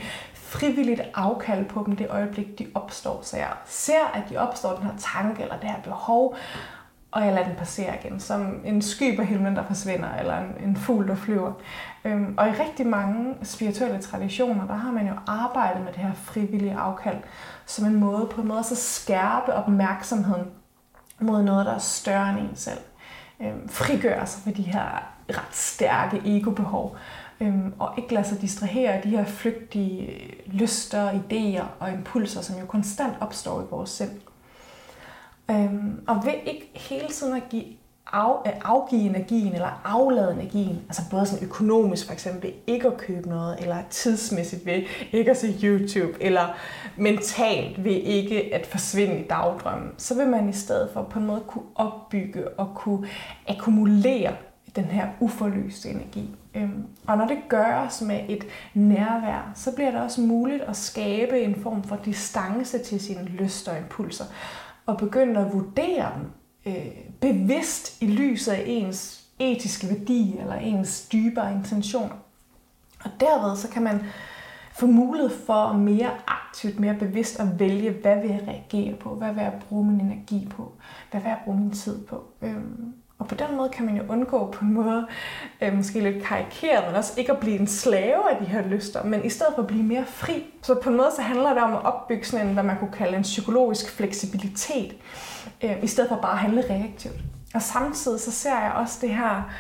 frivilligt 0.48 1.02
afkald 1.14 1.66
på 1.66 1.84
dem 1.86 1.96
det 1.96 2.08
øjeblik, 2.10 2.60
de 2.60 2.68
opstår. 2.76 3.20
Så 3.24 3.38
jeg 3.38 3.50
ser, 3.66 4.12
at 4.14 4.24
de 4.30 4.38
opstår 4.38 4.76
den 4.76 4.84
her 4.84 4.98
tanke 4.98 5.42
eller 5.42 5.60
det 5.60 5.70
her 5.70 5.82
behov, 5.82 6.36
og 7.12 7.26
jeg 7.26 7.34
lader 7.34 7.48
den 7.48 7.56
passere 7.56 7.96
igen, 8.04 8.20
som 8.20 8.62
en 8.66 8.82
sky 8.82 9.18
på 9.18 9.24
himlen, 9.24 9.56
der 9.56 9.64
forsvinder, 9.64 10.16
eller 10.20 10.38
en, 10.38 10.70
en 10.70 10.76
fugl, 10.76 11.08
der 11.08 11.16
flyver. 11.16 11.54
Øhm, 12.06 12.34
og 12.38 12.48
i 12.48 12.52
rigtig 12.52 12.88
mange 12.88 13.36
spirituelle 13.44 14.02
traditioner, 14.02 14.68
der 14.68 14.74
har 14.74 14.92
man 14.92 15.08
jo 15.08 15.14
arbejdet 15.28 15.84
med 15.84 15.94
det 15.94 16.02
her 16.02 16.14
frivillige 16.14 16.76
afkald, 16.76 17.18
som 17.66 17.86
en 17.86 17.96
måde 17.96 18.28
på 18.32 18.42
en 18.42 18.48
måde 18.48 18.60
at 18.60 18.78
skærpe 18.78 19.54
opmærksomheden 19.54 20.48
mod 21.20 21.44
noget, 21.44 21.66
der 21.66 21.74
er 21.74 21.80
større 21.80 22.30
end 22.30 22.40
en 22.40 22.56
selv. 22.56 22.80
Øhm, 23.42 23.70
frigøre 23.70 24.28
sig 24.28 24.44
for 24.44 24.52
de 24.52 24.62
her 24.62 25.04
ret 25.30 25.56
stærke 25.56 26.22
ego-behov, 26.26 26.98
øhm, 27.42 27.74
og 27.80 27.94
ikke 27.98 28.14
lade 28.14 28.28
sig 28.28 28.42
distrahere 28.42 28.94
af 28.94 29.02
de 29.02 29.10
her 29.10 29.26
flygtige 29.26 30.20
lyster, 30.46 31.12
idéer 31.12 31.66
og 31.80 31.92
impulser, 31.92 32.42
som 32.42 32.60
jo 32.60 32.66
konstant 32.66 33.14
opstår 33.20 33.62
i 33.62 33.66
vores 33.70 33.90
sind. 33.90 34.12
Øhm, 35.52 36.04
og 36.08 36.26
ved 36.26 36.34
ikke 36.46 36.72
hele 36.76 37.08
tiden 37.08 37.36
at 37.36 37.44
give 37.50 37.66
af, 38.14 38.36
at 38.46 38.54
afgive 38.62 39.02
energien 39.02 39.54
eller 39.54 39.82
aflade 39.84 40.34
energien, 40.34 40.82
altså 40.88 41.02
både 41.12 41.26
sådan 41.26 41.48
økonomisk 41.48 42.06
for 42.06 42.14
eksempel 42.14 42.44
ved 42.44 42.52
ikke 42.68 42.88
at 42.88 42.98
købe 42.98 43.30
noget, 43.30 43.60
eller 43.60 43.78
tidsmæssigt 43.90 44.66
ved 44.66 44.82
ikke 45.12 45.32
at 45.32 45.38
se 45.38 45.60
YouTube, 45.64 46.24
eller 46.24 46.56
mentalt 46.98 47.84
ved 47.84 47.92
ikke 47.92 48.56
at 48.56 48.66
forsvinde 48.66 49.20
i 49.20 49.24
dagdrømmen, 49.28 49.90
så 49.98 50.16
vil 50.16 50.28
man 50.28 50.50
i 50.50 50.54
stedet 50.54 50.90
for 50.94 51.04
på 51.04 51.20
en 51.20 51.26
måde 51.26 51.42
kunne 51.48 51.66
opbygge 51.76 52.60
og 52.60 52.72
kunne 52.76 53.08
akkumulere 53.48 54.36
den 54.76 54.86
her 54.86 55.08
uforløste 55.20 55.90
energi. 55.90 56.36
Øhm, 56.58 56.86
og 57.08 57.18
når 57.18 57.28
det 57.28 57.38
gøres 57.50 58.02
med 58.02 58.20
et 58.30 58.44
nærvær, 58.74 59.52
så 59.56 59.76
bliver 59.76 59.92
det 59.92 60.02
også 60.02 60.22
muligt 60.22 60.62
at 60.62 60.76
skabe 60.76 61.42
en 61.42 61.62
form 61.62 61.84
for 61.84 61.96
distance 62.06 62.80
til 62.80 63.00
sine 63.00 63.24
lyster 63.24 63.72
og 63.72 63.78
impulser, 63.78 64.26
og 64.86 64.98
begynde 64.98 65.40
at 65.40 65.54
vurdere 65.54 66.12
dem 66.16 66.32
øh, 66.74 66.88
bevidst 67.22 68.02
i 68.02 68.08
lyset 68.08 68.52
af 68.52 68.64
ens 68.66 69.24
etiske 69.40 69.88
værdi 69.90 70.38
eller 70.40 70.56
ens 70.56 71.08
dybere 71.12 71.54
intentioner. 71.54 72.16
Og 73.04 73.12
derved 73.20 73.56
så 73.56 73.70
kan 73.70 73.84
man 73.84 74.00
få 74.72 74.86
mulighed 74.86 75.30
for 75.30 75.74
mere 75.74 76.12
aktivt, 76.28 76.80
mere 76.80 76.94
bevidst 76.94 77.40
at 77.40 77.60
vælge, 77.60 77.92
hvad 77.92 78.22
vil 78.22 78.30
jeg 78.30 78.44
reagere 78.48 78.96
på, 78.96 79.16
hvad 79.16 79.34
vil 79.34 79.42
jeg 79.42 79.60
bruge 79.70 79.86
min 79.86 80.02
energi 80.02 80.48
på, 80.52 80.72
hvad 81.12 81.22
vil 81.22 81.30
jeg 81.30 81.40
bruge 81.46 81.60
min 81.60 81.72
tid 81.72 82.06
på. 82.06 82.24
Øhm, 82.42 82.94
og 83.20 83.28
på 83.28 83.36
den 83.36 83.58
måde 83.58 83.70
kan 83.70 83.86
man 83.86 83.98
jo 83.98 84.04
undgå 84.10 84.52
på 84.52 84.66
en 84.66 84.74
måde, 84.74 85.08
øh, 85.62 85.74
måske 85.74 86.00
lidt 86.00 86.24
karikeret, 86.24 86.84
men 86.88 86.96
også 86.96 87.14
ikke 87.18 87.32
at 87.32 87.40
blive 87.40 87.60
en 87.60 87.68
slave 87.68 88.32
af 88.32 88.38
de 88.40 88.46
her 88.46 88.68
lyster, 88.68 89.04
men 89.04 89.26
i 89.26 89.30
stedet 89.30 89.54
for 89.56 89.62
at 89.62 89.68
blive 89.68 89.84
mere 89.84 90.06
fri. 90.06 90.46
Så 90.62 90.76
på 90.76 90.90
en 90.90 90.98
måde 90.98 91.10
så 91.16 91.22
handler 91.22 91.54
det 91.54 91.64
om 91.64 91.74
at 91.74 91.86
opbygge 91.86 92.26
sådan 92.26 92.48
en, 92.48 92.54
hvad 92.54 92.64
man 92.64 92.78
kunne 92.78 92.92
kalde 92.92 93.18
en 93.18 93.24
psykologisk 93.24 93.92
fleksibilitet, 93.92 94.96
øh, 95.64 95.84
i 95.84 95.88
stedet 95.88 96.10
for 96.10 96.16
bare 96.16 96.32
at 96.32 96.38
handle 96.38 96.64
reaktivt. 96.70 97.16
Og 97.54 97.62
samtidig 97.62 98.20
så 98.20 98.32
ser 98.32 98.60
jeg 98.60 98.72
også 98.76 98.98
det 99.02 99.10
her 99.10 99.52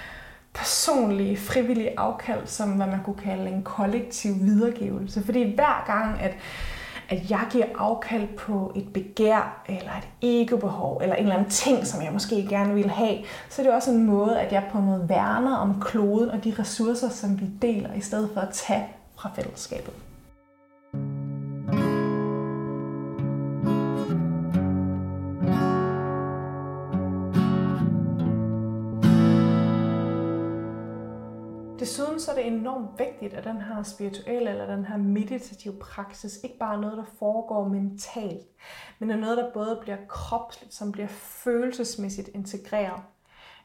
personlige, 0.54 1.38
frivillige 1.38 2.00
afkald, 2.00 2.48
som 2.48 2.70
hvad 2.70 2.88
man 2.88 3.04
kunne 3.04 3.22
kalde 3.24 3.50
en 3.50 3.64
kollektiv 3.64 4.34
videregivelse. 4.42 5.24
Fordi 5.26 5.56
hver 5.56 5.84
gang, 5.88 6.22
at 6.22 6.38
at 7.10 7.32
jeg 7.32 7.48
giver 7.52 7.66
afkald 7.78 8.28
på 8.38 8.72
et 8.76 8.94
begær, 8.94 9.64
eller 9.70 9.92
et 9.92 10.08
ego-behov, 10.22 11.00
eller 11.02 11.16
en 11.16 11.24
eller 11.24 11.36
anden 11.36 11.50
ting, 11.50 11.88
som 11.88 12.02
jeg 12.02 12.14
måske 12.14 12.48
gerne 12.50 12.74
vil 12.74 12.90
have, 12.90 13.18
så 13.50 13.62
er 13.62 13.66
det 13.66 13.74
også 13.74 13.92
en 13.92 14.06
måde, 14.06 14.40
at 14.40 14.52
jeg 14.52 14.64
på 14.72 14.78
en 14.78 14.86
måde 14.86 15.10
værner 15.10 15.56
om 15.56 15.82
kloden 15.82 16.30
og 16.30 16.44
de 16.44 16.54
ressourcer, 16.60 17.10
som 17.10 17.42
vi 17.42 17.46
deler, 17.62 17.94
i 17.94 18.02
stedet 18.02 18.30
for 18.34 18.42
at 18.42 18.50
tage 18.52 18.86
fra 19.16 19.32
fællesskabet. 19.36 19.94
Desuden 31.98 32.20
så 32.20 32.32
er 32.32 32.36
det 32.36 32.48
enormt 32.48 33.00
vigtigt, 33.00 33.34
at 33.34 33.44
den 33.44 33.62
her 33.62 33.84
spirituelle 33.84 34.50
eller 34.50 34.75
den 34.75 34.86
her 34.86 34.98
meditative 34.98 35.74
praksis 35.74 36.39
ikke 36.44 36.58
bare 36.58 36.75
er 36.75 36.80
noget, 36.80 36.98
der 36.98 37.04
foregår 37.20 37.68
mentalt, 37.68 38.48
men 39.00 39.12
er 39.12 39.16
noget, 39.16 39.38
der 39.38 39.51
både 39.54 39.80
bliver 39.82 39.98
kropsligt, 40.08 40.74
som 40.74 40.92
bliver 40.92 41.08
følelsesmæssigt 41.08 42.30
integreret. 42.34 43.01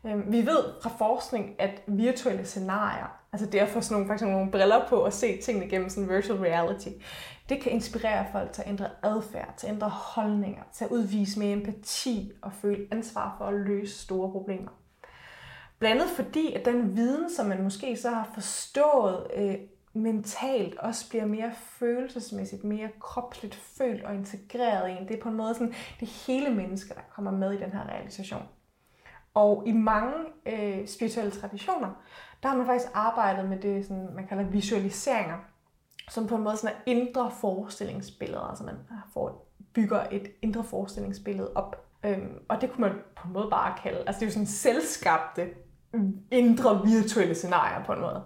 Øhm, 0.07 0.33
vi 0.33 0.47
ved 0.47 0.65
fra 0.83 0.91
forskning, 0.99 1.55
at 1.59 1.83
virtuelle 1.87 2.45
scenarier, 2.45 3.21
altså 3.33 3.47
det 3.47 3.59
at 3.59 3.69
få 3.69 3.81
sådan 3.81 3.95
nogle, 3.95 4.09
faktisk 4.09 4.29
nogle 4.29 4.51
briller 4.51 4.89
på 4.89 4.97
og 4.97 5.12
se 5.12 5.41
tingene 5.41 5.69
gennem 5.69 5.89
sådan 5.89 6.11
virtual 6.11 6.39
reality, 6.39 6.89
det 7.49 7.61
kan 7.61 7.73
inspirere 7.73 8.27
folk 8.33 8.53
til 8.53 8.62
at 8.62 8.69
ændre 8.69 8.89
adfærd, 9.03 9.55
til 9.57 9.67
at 9.67 9.73
ændre 9.73 9.89
holdninger, 9.89 10.62
til 10.73 10.85
at 10.85 10.91
udvise 10.91 11.39
mere 11.39 11.53
empati 11.53 12.33
og 12.43 12.53
føle 12.53 12.87
ansvar 12.91 13.35
for 13.39 13.45
at 13.45 13.55
løse 13.55 13.99
store 13.99 14.31
problemer. 14.31 14.71
Blandt 15.83 16.03
andet 16.03 16.17
fordi, 16.17 16.53
at 16.53 16.65
den 16.65 16.97
viden, 16.97 17.31
som 17.31 17.47
man 17.47 17.62
måske 17.62 17.97
så 17.97 18.11
har 18.11 18.31
forstået 18.35 19.27
øh, 19.37 19.55
mentalt, 19.93 20.79
også 20.79 21.09
bliver 21.09 21.27
mere 21.27 21.53
følelsesmæssigt, 21.55 22.65
mere 22.65 22.89
kropsligt 23.01 23.55
følt 23.55 24.05
og 24.05 24.15
integreret 24.15 24.91
i 24.91 24.93
en. 24.93 25.09
Det 25.09 25.17
er 25.17 25.23
på 25.23 25.29
en 25.29 25.37
måde 25.37 25.55
sådan, 25.55 25.75
det 26.01 26.09
hele 26.09 26.51
menneske, 26.51 26.95
der 26.95 27.01
kommer 27.15 27.31
med 27.31 27.53
i 27.53 27.59
den 27.59 27.73
her 27.73 27.89
realisation. 27.89 28.43
Og 29.35 29.62
i 29.67 29.73
mange 29.73 30.15
øh, 30.47 30.89
spirituelle 30.89 31.31
traditioner, 31.33 32.03
der 32.43 32.49
har 32.49 32.57
man 32.57 32.67
faktisk 32.67 32.91
arbejdet 32.95 33.49
med 33.49 33.59
det, 33.61 33.87
sådan, 33.87 34.09
man 34.15 34.27
kalder 34.27 34.45
visualiseringer, 34.45 35.37
som 36.11 36.27
på 36.27 36.37
en 36.37 36.43
måde 36.43 36.57
sådan 36.57 36.77
er 36.77 36.81
indre 36.87 37.31
forestillingsbilleder. 37.31 38.41
Altså 38.41 38.65
man 38.65 38.77
får, 39.12 39.53
bygger 39.75 40.07
et 40.11 40.29
indre 40.43 40.65
forestillingsbillede 40.65 41.53
op. 41.55 41.87
Øhm, 42.05 42.39
og 42.49 42.61
det 42.61 42.73
kunne 42.73 42.89
man 42.89 42.99
på 43.17 43.29
en 43.29 43.33
måde 43.33 43.49
bare 43.51 43.75
kalde, 43.83 43.99
altså 43.99 44.21
det 44.21 44.23
er 44.23 44.27
jo 44.27 44.33
sådan 44.33 44.47
selvskabte 44.47 45.49
indre 46.31 46.83
virtuelle 46.85 47.35
scenarier 47.35 47.85
på 47.85 47.93
en 47.93 48.01
måde. 48.01 48.23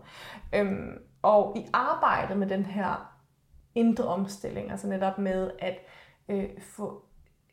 Øhm, 0.54 0.98
og 1.22 1.56
i 1.56 1.66
arbejdet 1.72 2.36
med 2.36 2.46
den 2.46 2.64
her 2.64 3.16
indre 3.74 4.04
omstilling, 4.04 4.70
altså 4.70 4.86
netop 4.86 5.18
med 5.18 5.50
at 5.58 5.78
øh, 6.28 6.48
få 6.60 7.02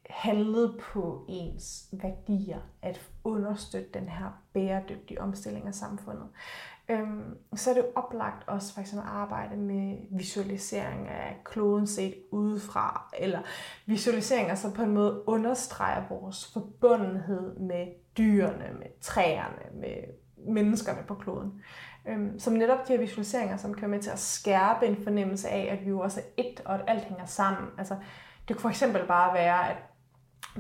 handlet 0.10 0.82
på 0.82 1.26
ens 1.30 1.90
værdier, 1.92 2.60
at 2.82 3.02
understøtte 3.24 3.90
den 3.94 4.10
her 4.10 4.42
bæredygtige 4.54 5.22
omstilling 5.22 5.68
af 5.68 5.74
samfundet. 5.74 6.28
Øhm, 6.90 7.38
så 7.56 7.70
er 7.70 7.74
det 7.74 7.86
oplagt 7.96 8.48
også 8.48 8.74
for 8.74 8.82
eksempel 8.82 9.08
at 9.08 9.14
arbejde 9.14 9.58
med 9.58 9.98
visualisering 10.12 11.08
af 11.08 11.42
kloden 11.46 11.88
set 11.88 12.16
udefra, 12.32 13.14
eller 13.20 13.40
visualiseringer, 13.86 14.56
som 14.56 14.74
på 14.74 14.82
en 14.82 14.92
måde 14.92 15.24
understreger 15.28 16.08
vores 16.10 16.54
forbundenhed 16.54 17.56
med 17.60 17.88
dyrene, 18.18 18.70
med 18.80 18.88
træerne, 19.02 19.80
med 19.82 19.96
menneskerne 20.48 21.04
på 21.08 21.16
kloden. 21.16 21.62
Øhm, 22.08 22.40
som 22.40 22.54
netop 22.54 22.88
de 22.88 22.94
her 22.94 23.00
visualiseringer, 23.00 23.58
som 23.58 23.74
kan 23.74 23.82
være 23.82 23.90
med 23.90 24.00
til 24.00 24.10
at 24.10 24.20
skærpe 24.20 24.86
en 24.86 25.04
fornemmelse 25.04 25.50
af, 25.50 25.70
at 25.72 25.86
vi 25.86 25.90
jo 25.90 26.00
også 26.00 26.22
er 26.22 26.44
ét, 26.44 26.64
og 26.66 26.76
at 26.76 26.82
alt 26.88 27.04
hænger 27.04 27.26
sammen. 27.26 27.70
Altså, 27.78 27.96
det 28.48 28.56
kunne 28.56 28.62
for 28.62 28.70
eksempel 28.70 29.08
bare 29.08 29.34
være, 29.34 29.70
at 29.70 29.78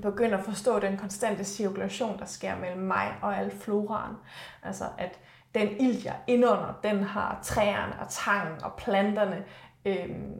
begynde 0.01 0.38
at 0.38 0.45
forstå 0.45 0.79
den 0.79 0.98
konstante 0.98 1.43
cirkulation, 1.43 2.19
der 2.19 2.25
sker 2.25 2.60
mellem 2.60 2.81
mig 2.81 3.15
og 3.22 3.38
al 3.38 3.51
floraen. 3.51 4.15
Altså 4.63 4.86
at 4.98 5.19
den 5.55 5.67
ild, 5.79 6.03
jeg 6.03 6.15
indånder, 6.27 6.79
den 6.83 7.03
har 7.03 7.39
træerne 7.43 8.00
og 8.00 8.10
tangen 8.10 8.63
og 8.63 8.74
planterne 8.77 9.45
øhm, 9.86 10.33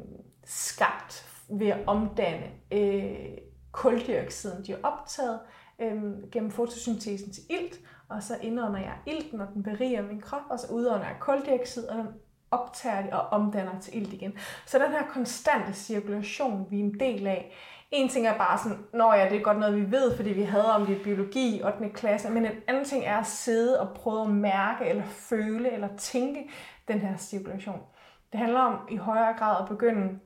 skabt 0.44 1.30
ved 1.50 1.68
at 1.68 1.80
omdanne 1.88 2.46
øh, 2.72 3.38
kuldioxiden, 3.72 4.66
de 4.66 4.72
er 4.72 4.78
optaget 4.84 5.40
øh, 5.80 6.32
gennem 6.32 6.52
fotosyntesen 6.52 7.32
til 7.32 7.44
ilt, 7.50 7.80
og 8.10 8.24
så 8.24 8.38
indånder 8.42 8.80
jeg 8.80 8.94
ilten, 9.06 9.42
og 9.42 9.48
den 9.54 9.64
beriger 9.64 10.02
min 10.02 10.22
krop, 10.22 10.42
og 10.50 10.60
så 10.60 10.74
udånder 10.74 11.06
jeg 11.06 11.16
koldioxid, 11.20 11.88
og 11.88 11.98
den 11.98 12.08
optager 12.52 13.02
det 13.02 13.12
og 13.12 13.28
omdanner 13.28 13.80
til 13.80 13.98
ilt 13.98 14.14
igen. 14.14 14.34
Så 14.66 14.80
den 14.80 14.92
her 14.92 15.08
konstante 15.08 15.74
cirkulation, 15.74 16.68
vi 16.70 16.80
er 16.80 16.84
en 16.84 17.00
del 17.00 17.28
af, 17.28 17.54
en 17.92 18.10
ting 18.10 18.28
er 18.28 18.38
bare 18.38 18.58
sådan, 18.58 18.78
når 18.94 19.14
ja, 19.14 19.30
det 19.30 19.38
er 19.38 19.42
godt 19.42 19.60
noget, 19.60 19.76
vi 19.76 19.92
ved, 19.92 20.16
fordi 20.16 20.30
vi 20.30 20.44
havde 20.44 20.76
om 20.76 20.86
det 20.86 21.00
i 21.00 21.04
biologi 21.04 21.58
i 21.58 21.64
8. 21.64 21.90
klasse, 21.90 22.30
men 22.30 22.46
en 22.46 22.52
anden 22.68 22.86
ting 22.86 23.06
er 23.06 23.18
at 23.18 23.28
sidde 23.28 23.80
og 23.80 23.96
prøve 23.96 24.22
at 24.22 24.30
mærke, 24.30 24.86
eller 24.86 25.04
føle, 25.06 25.72
eller 25.72 25.88
tænke 25.98 26.50
den 26.88 27.00
her 27.00 27.18
cirkulation. 27.18 27.82
Det 28.32 28.40
handler 28.40 28.60
om 28.60 28.88
i 28.92 28.96
højere 28.96 29.34
grad 29.38 29.62
at 29.62 29.70
begynde 29.70 30.20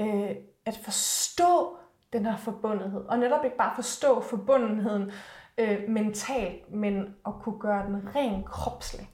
øh, 0.00 0.30
at 0.66 0.80
forstå 0.84 1.76
den 2.12 2.26
her 2.26 2.36
forbundethed, 2.36 3.00
og 3.00 3.18
netop 3.18 3.44
ikke 3.44 3.56
bare 3.56 3.72
forstå 3.74 4.20
forbundenheden 4.20 5.10
øh, 5.58 5.78
mentalt, 5.88 6.72
men 6.72 7.14
at 7.26 7.32
kunne 7.42 7.58
gøre 7.58 7.86
den 7.86 8.14
rent 8.16 8.46
kropslig. 8.46 9.10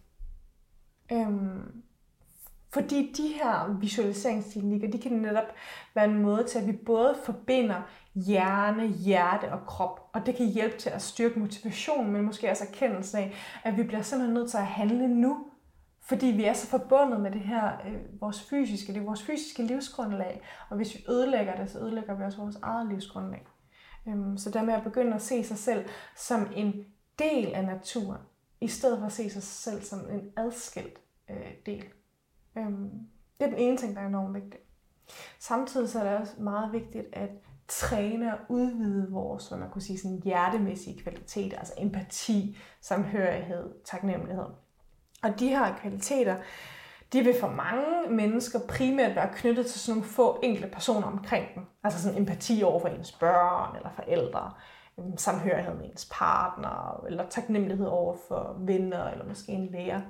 Øhm, 1.13 1.83
fordi 2.73 3.13
de 3.17 3.29
her 3.29 3.79
visualiseringsteknikker, 3.81 4.91
de 4.91 4.99
kan 4.99 5.13
netop 5.13 5.45
være 5.95 6.05
en 6.05 6.23
måde 6.23 6.45
til, 6.45 6.59
at 6.59 6.67
vi 6.67 6.73
både 6.73 7.17
forbinder 7.25 7.83
hjerne, 8.15 8.87
hjerte 8.87 9.53
og 9.53 9.67
krop. 9.67 10.11
Og 10.13 10.27
det 10.27 10.37
kan 10.37 10.47
hjælpe 10.47 10.77
til 10.79 10.91
at 10.91 11.03
styrke 11.03 11.39
motivationen, 11.39 12.13
men 12.13 12.23
måske 12.23 12.51
også 12.51 12.65
erkendelsen 12.65 13.19
af, 13.19 13.35
at 13.65 13.77
vi 13.77 13.83
bliver 13.83 14.03
simpelthen 14.03 14.35
nødt 14.35 14.51
til 14.51 14.57
at 14.57 14.67
handle 14.67 15.09
nu. 15.09 15.47
Fordi 16.09 16.27
vi 16.27 16.45
er 16.45 16.53
så 16.53 16.67
forbundet 16.67 17.21
med 17.21 17.31
det 17.31 17.41
her, 17.41 17.73
øh, 17.87 18.21
vores 18.21 18.43
fysiske, 18.43 18.93
det 18.93 19.01
er 19.01 19.05
vores 19.05 19.23
fysiske 19.23 19.63
livsgrundlag. 19.63 20.43
Og 20.71 20.77
hvis 20.77 20.95
vi 20.95 21.05
ødelægger 21.09 21.57
det, 21.57 21.71
så 21.71 21.79
ødelægger 21.79 22.15
vi 22.15 22.25
også 22.25 22.39
vores 22.39 22.57
eget 22.63 22.89
livsgrundlag. 22.89 23.47
Øhm, 24.09 24.39
så 24.39 24.51
der 24.51 24.63
med 24.63 24.75
at 24.75 24.83
begynde 24.85 25.15
at 25.15 25.23
se 25.23 25.45
sig 25.45 25.59
selv 25.59 25.89
som 26.17 26.47
en 26.57 26.87
del 27.19 27.55
af 27.55 27.65
naturen, 27.65 28.21
i 28.61 28.69
stedet 28.69 28.99
for 28.99 29.07
at 29.07 29.13
se 29.13 29.31
sig 29.31 29.43
selv 29.43 29.83
som 29.83 29.99
en 30.11 30.33
adskilt 30.37 30.99
øh, 31.31 31.53
del. 31.67 31.85
Øhm, 32.59 32.91
det 33.39 33.47
er 33.47 33.51
den 33.51 33.59
ene 33.59 33.77
ting, 33.77 33.97
der 33.97 34.03
er 34.03 34.07
enormt 34.07 34.35
vigtig. 34.35 34.61
Samtidig 35.39 35.89
så 35.89 36.01
er 36.01 36.05
det 36.05 36.19
også 36.19 36.43
meget 36.43 36.73
vigtigt 36.73 37.07
at 37.13 37.31
træne 37.69 38.35
og 38.35 38.41
udvide 38.49 39.11
vores, 39.11 39.49
hvad 39.49 39.59
man 39.59 39.71
kunne 39.71 39.83
sige, 39.83 39.99
sådan 39.99 40.23
hjertemæssige 40.25 41.03
kvaliteter, 41.03 41.59
altså 41.59 41.75
empati, 41.79 42.57
samhørighed, 42.81 43.75
taknemmelighed. 43.85 44.47
Og 45.23 45.41
de 45.41 45.49
her 45.49 45.77
kvaliteter, 45.77 46.37
de 47.13 47.23
vil 47.23 47.35
for 47.41 47.49
mange 47.49 48.11
mennesker 48.11 48.59
primært 48.69 49.17
være 49.17 49.31
knyttet 49.35 49.67
til 49.67 49.81
sådan 49.81 49.97
nogle 49.99 50.11
få 50.11 50.41
enkelte 50.43 50.69
personer 50.69 51.07
omkring 51.07 51.47
dem. 51.55 51.63
Altså 51.85 52.03
sådan 52.03 52.19
empati 52.19 52.63
over 52.63 52.81
for 52.81 52.89
ens 52.89 53.13
børn 53.13 53.77
eller 53.77 53.91
forældre, 53.91 54.53
øhm, 54.99 55.17
samhørighed 55.17 55.75
med 55.75 55.85
ens 55.85 56.09
partner, 56.13 57.05
eller 57.07 57.29
taknemmelighed 57.29 57.87
over 57.87 58.17
for 58.29 58.57
venner, 58.59 59.05
eller 59.05 59.27
måske 59.27 59.53
en 59.53 59.67
lærer. 59.73 60.01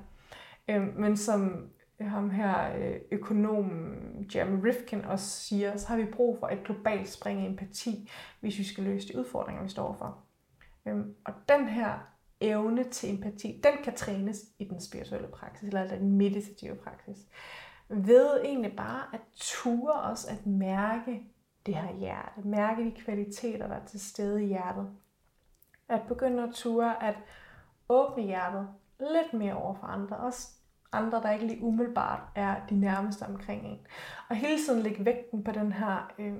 Øhm, 0.68 0.92
men 0.96 1.16
som 1.16 1.68
øh, 2.00 2.10
ham 2.10 2.30
her 2.30 2.76
øh, 2.76 2.96
økonom 3.12 3.96
Jeremy 4.34 4.66
Rifkin 4.66 5.04
også 5.04 5.26
siger, 5.26 5.76
så 5.76 5.88
har 5.88 5.96
vi 5.96 6.04
brug 6.04 6.38
for 6.38 6.48
et 6.48 6.64
globalt 6.64 7.08
spring 7.08 7.42
i 7.42 7.46
empati, 7.46 8.10
hvis 8.40 8.58
vi 8.58 8.64
skal 8.64 8.84
løse 8.84 9.08
de 9.08 9.18
udfordringer, 9.18 9.62
vi 9.62 9.68
står 9.68 9.92
for. 9.98 10.18
Øhm, 10.86 11.14
og 11.24 11.32
den 11.48 11.68
her 11.68 12.17
evne 12.40 12.85
til 12.85 13.14
empati, 13.14 13.61
den 13.62 13.73
kan 13.85 13.95
trænes 13.95 14.45
i 14.59 14.64
den 14.64 14.80
spirituelle 14.80 15.28
praksis, 15.28 15.68
eller 15.68 15.88
den 15.88 16.12
meditative 16.12 16.75
praksis. 16.75 17.16
Ved 17.88 18.40
egentlig 18.45 18.76
bare 18.76 19.02
at 19.12 19.21
ture 19.37 19.92
os 19.92 20.25
at 20.25 20.47
mærke 20.47 21.23
det 21.66 21.75
her 21.75 21.97
hjerte, 21.97 22.49
mærke 22.49 22.85
de 22.85 22.90
kvaliteter, 22.90 23.68
der 23.68 23.75
er 23.75 23.87
til 23.87 24.00
stede 24.00 24.45
i 24.45 24.47
hjertet. 24.47 24.90
At 25.88 26.00
begynde 26.09 26.42
at 26.42 26.54
ture 26.54 27.02
at 27.02 27.14
åbne 27.88 28.23
hjertet 28.23 28.68
lidt 29.00 29.33
mere 29.33 29.54
over 29.54 29.75
for 29.75 29.87
andre, 29.87 30.16
også 30.16 30.49
andre, 30.92 31.23
der 31.23 31.30
ikke 31.30 31.47
lige 31.47 31.62
umiddelbart 31.62 32.21
er 32.35 32.66
de 32.71 32.80
nærmeste 32.80 33.23
omkring 33.23 33.66
en. 33.66 33.78
Og 34.28 34.37
hele 34.37 34.64
tiden 34.64 34.83
lægge 34.83 35.04
vægten 35.04 35.45
på 35.45 35.52
den 35.52 35.73
her 35.73 36.12
øh, 36.18 36.35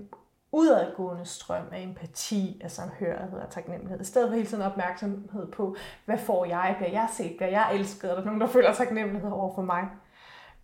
udadgående 0.53 1.25
strøm 1.25 1.65
af 1.73 1.83
empati, 1.83 2.61
af 2.65 2.71
samhørighed 2.71 3.39
og 3.39 3.51
taknemmelighed. 3.51 4.01
I 4.01 4.05
stedet 4.05 4.29
for 4.29 4.35
hele 4.35 4.49
tiden 4.49 4.63
opmærksomhed 4.63 5.47
på, 5.53 5.77
hvad 6.05 6.19
får 6.19 6.45
jeg? 6.45 6.75
Bliver 6.79 6.93
jeg 6.93 7.09
set? 7.13 7.37
Bliver 7.37 7.51
jeg 7.51 7.75
elsket? 7.75 8.11
Er 8.11 8.15
der 8.15 8.25
nogen, 8.25 8.41
der 8.41 8.47
føler 8.47 8.75
taknemmelighed 8.75 9.31
over 9.31 9.55
for 9.55 9.63
mig? 9.63 9.89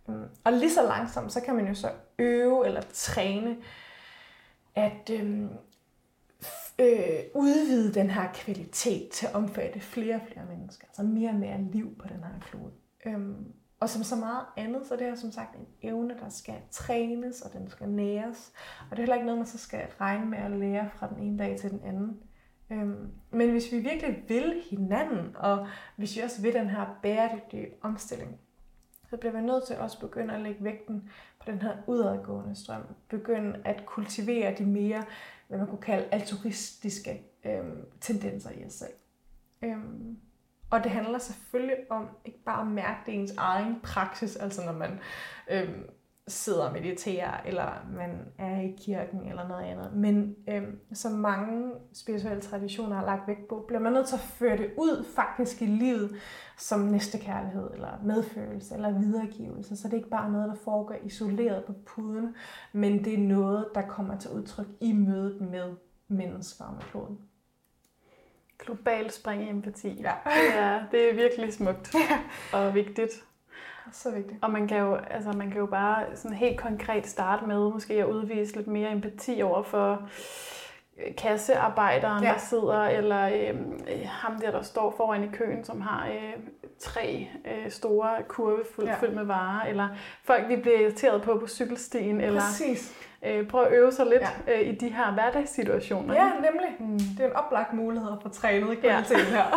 Mm. 0.07 0.23
Og 0.43 0.53
lige 0.53 0.73
så 0.73 0.83
langsomt, 0.83 1.31
så 1.31 1.41
kan 1.41 1.55
man 1.55 1.67
jo 1.67 1.73
så 1.73 1.91
øve 2.19 2.65
eller 2.65 2.81
træne 2.93 3.57
at 4.75 5.09
øhm, 5.11 5.49
øh, 6.79 7.19
udvide 7.33 7.93
den 7.93 8.09
her 8.09 8.33
kvalitet 8.33 9.09
til 9.09 9.25
at 9.25 9.35
omfatte 9.35 9.79
flere 9.79 10.15
og 10.15 10.21
flere 10.31 10.45
mennesker. 10.45 10.87
Altså 10.87 11.03
mere 11.03 11.29
og 11.29 11.35
mere 11.35 11.61
liv 11.61 11.97
på 11.97 12.07
den 12.07 12.23
her 12.23 12.39
klode. 12.41 12.71
Øhm, 13.05 13.53
og 13.79 13.89
som 13.89 14.03
så 14.03 14.15
meget 14.15 14.45
andet, 14.57 14.85
så 14.87 14.95
det 14.95 15.07
er 15.07 15.15
som 15.15 15.31
sagt 15.31 15.55
en 15.55 15.67
evne, 15.81 16.17
der 16.19 16.29
skal 16.29 16.55
trænes, 16.71 17.41
og 17.41 17.53
den 17.53 17.69
skal 17.69 17.89
næres. 17.89 18.53
Og 18.81 18.91
det 18.91 18.97
er 18.97 19.01
heller 19.01 19.15
ikke 19.15 19.25
noget, 19.25 19.39
man 19.39 19.47
så 19.47 19.57
skal 19.57 19.87
regne 20.01 20.25
med 20.25 20.37
at 20.37 20.51
lære 20.51 20.89
fra 20.93 21.09
den 21.09 21.23
ene 21.23 21.39
dag 21.39 21.59
til 21.59 21.71
den 21.71 21.81
anden. 21.83 22.19
Øhm, 22.69 23.11
men 23.31 23.51
hvis 23.51 23.71
vi 23.71 23.79
virkelig 23.79 24.23
vil 24.27 24.63
hinanden, 24.69 25.35
og 25.35 25.67
hvis 25.95 26.15
vi 26.15 26.21
også 26.21 26.41
vil 26.41 26.53
den 26.53 26.69
her 26.69 26.99
bæredygtige 27.01 27.67
omstilling, 27.81 28.39
så 29.09 29.17
bliver 29.17 29.33
vi 29.33 29.41
nødt 29.41 29.67
til 29.67 29.77
også 29.77 29.99
begynde 29.99 30.33
at 30.33 30.41
lægge 30.41 30.63
vægten 30.63 31.09
på 31.39 31.51
den 31.51 31.61
her 31.61 31.77
udadgående 31.87 32.55
strøm. 32.55 32.81
Begynde 33.09 33.61
at 33.65 33.85
kultivere 33.85 34.55
de 34.57 34.65
mere, 34.65 35.03
hvad 35.47 35.57
man 35.57 35.67
kunne 35.67 35.81
kalde 35.81 36.07
altruistiske 36.11 37.23
øhm, 37.45 37.85
tendenser 38.01 38.51
i 38.51 38.65
os 38.65 38.73
selv. 38.73 38.93
Øhm, 39.61 40.17
og 40.69 40.83
det 40.83 40.91
handler 40.91 41.17
selvfølgelig 41.19 41.75
om 41.89 42.07
ikke 42.25 42.43
bare 42.43 42.61
at 42.61 42.67
mærke 42.67 42.99
det 43.05 43.13
ens 43.13 43.33
egen 43.37 43.79
praksis, 43.83 44.35
altså 44.35 44.65
når 44.65 44.73
man 44.73 44.99
øhm, 45.51 45.89
sidder 46.27 46.63
og 46.63 46.73
mediterer, 46.73 47.41
eller 47.45 47.85
man 47.93 48.09
er 48.37 48.61
i 48.61 48.75
kirken, 48.77 49.27
eller 49.29 49.47
noget 49.47 49.63
andet. 49.63 49.93
Men 49.93 50.35
øhm, 50.49 50.79
som 50.93 51.11
mange 51.11 51.71
spirituelle 51.93 52.41
traditioner 52.41 52.95
har 52.95 53.05
lagt 53.05 53.27
vægt 53.27 53.47
på, 53.47 53.65
bliver 53.67 53.79
man 53.79 53.93
nødt 53.93 54.07
til 54.07 54.15
at 54.15 54.21
føre 54.21 54.57
det 54.57 54.71
ud 54.77 55.05
faktisk 55.15 55.61
i 55.61 55.65
livet 55.65 56.15
som 56.57 56.79
næstekærlighed, 56.79 57.69
eller 57.73 57.99
medfølelse, 58.03 58.75
eller 58.75 58.99
videregivelse. 58.99 59.77
Så 59.77 59.87
det 59.87 59.93
er 59.93 59.97
ikke 59.97 60.09
bare 60.09 60.31
noget, 60.31 60.49
der 60.49 60.55
foregår 60.55 60.95
isoleret 61.03 61.65
på 61.65 61.73
puden, 61.85 62.35
men 62.73 63.03
det 63.03 63.13
er 63.13 63.27
noget, 63.27 63.67
der 63.75 63.81
kommer 63.81 64.17
til 64.17 64.31
udtryk 64.31 64.67
i 64.81 64.91
mødet 64.91 65.41
med 65.41 65.75
mennesker 66.07 66.71
med 66.71 66.81
kloden. 66.81 67.17
Global 68.65 69.11
spring 69.11 69.43
i 69.43 69.49
empati. 69.49 70.01
Ja. 70.03 70.11
Det, 70.25 70.55
er, 70.55 70.79
det 70.91 71.09
er 71.09 71.13
virkelig 71.13 71.53
smukt 71.53 71.93
ja. 71.93 72.19
og 72.57 72.75
vigtigt. 72.75 73.23
Så 73.91 74.11
vigtigt. 74.11 74.37
Og 74.41 74.51
man 74.51 74.67
kan, 74.67 74.77
jo, 74.77 74.95
altså 74.95 75.31
man 75.31 75.51
kan 75.51 75.59
jo 75.59 75.65
bare 75.65 76.05
sådan 76.15 76.37
helt 76.37 76.59
konkret 76.59 77.07
starte 77.07 77.45
med 77.45 77.71
måske 77.71 77.93
at 77.93 78.05
udvise 78.05 78.55
lidt 78.55 78.67
mere 78.67 78.91
empati 78.91 79.41
over 79.43 79.63
for 79.63 80.09
øh, 80.97 81.15
kassearbejderen, 81.15 82.23
ja. 82.23 82.29
der 82.29 82.37
sidder, 82.37 82.83
eller 82.83 83.25
øh, 83.25 83.55
ham 84.07 84.39
der, 84.39 84.51
der 84.51 84.61
står 84.61 84.93
foran 84.97 85.23
i 85.23 85.27
køen, 85.33 85.63
som 85.63 85.81
har 85.81 86.07
øh, 86.07 86.33
tre 86.79 87.27
øh, 87.45 87.71
store 87.71 88.09
kurve 88.27 88.63
fyldt, 88.75 88.89
ja. 88.89 88.95
fyldt 88.95 89.15
med 89.15 89.25
varer, 89.25 89.65
eller 89.65 89.87
folk, 90.23 90.49
vi 90.49 90.55
bliver 90.55 90.79
irriteret 90.79 91.21
på 91.21 91.37
på 91.39 91.47
cykelstien, 91.47 92.21
eller 92.21 92.41
Præcis. 92.41 93.07
Øh, 93.25 93.47
prøv 93.47 93.63
at 93.63 93.73
øve 93.73 93.91
sig 93.91 94.05
lidt 94.05 94.23
ja. 94.47 94.61
øh, 94.61 94.67
i 94.67 94.75
de 94.75 94.89
her 94.89 95.13
hverdagssituationer. 95.13 96.13
Ja, 96.13 96.25
nemlig. 96.25 96.75
Mm. 96.79 96.99
Det 97.17 97.19
er 97.19 97.25
en 97.25 97.35
oplagt 97.35 97.73
mulighed 97.73 98.11
for 98.21 98.29
trænet 98.29 98.79
kvalitet 98.79 99.17
ja. 99.17 99.23
her. 99.23 99.43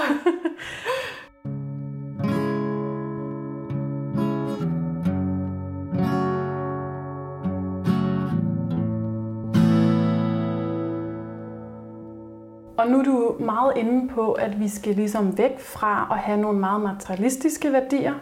Og 12.79 12.89
nu 12.89 12.99
er 12.99 13.03
du 13.03 13.37
meget 13.41 13.73
inde 13.77 14.09
på, 14.09 14.33
at 14.33 14.61
vi 14.61 14.69
skal 14.69 14.95
ligesom 14.95 15.39
væk 15.39 15.61
fra 15.61 16.09
at 16.11 16.19
have 16.19 16.41
nogle 16.41 16.59
meget 16.59 16.81
materialistiske 16.83 17.73
værdier, 17.73 18.15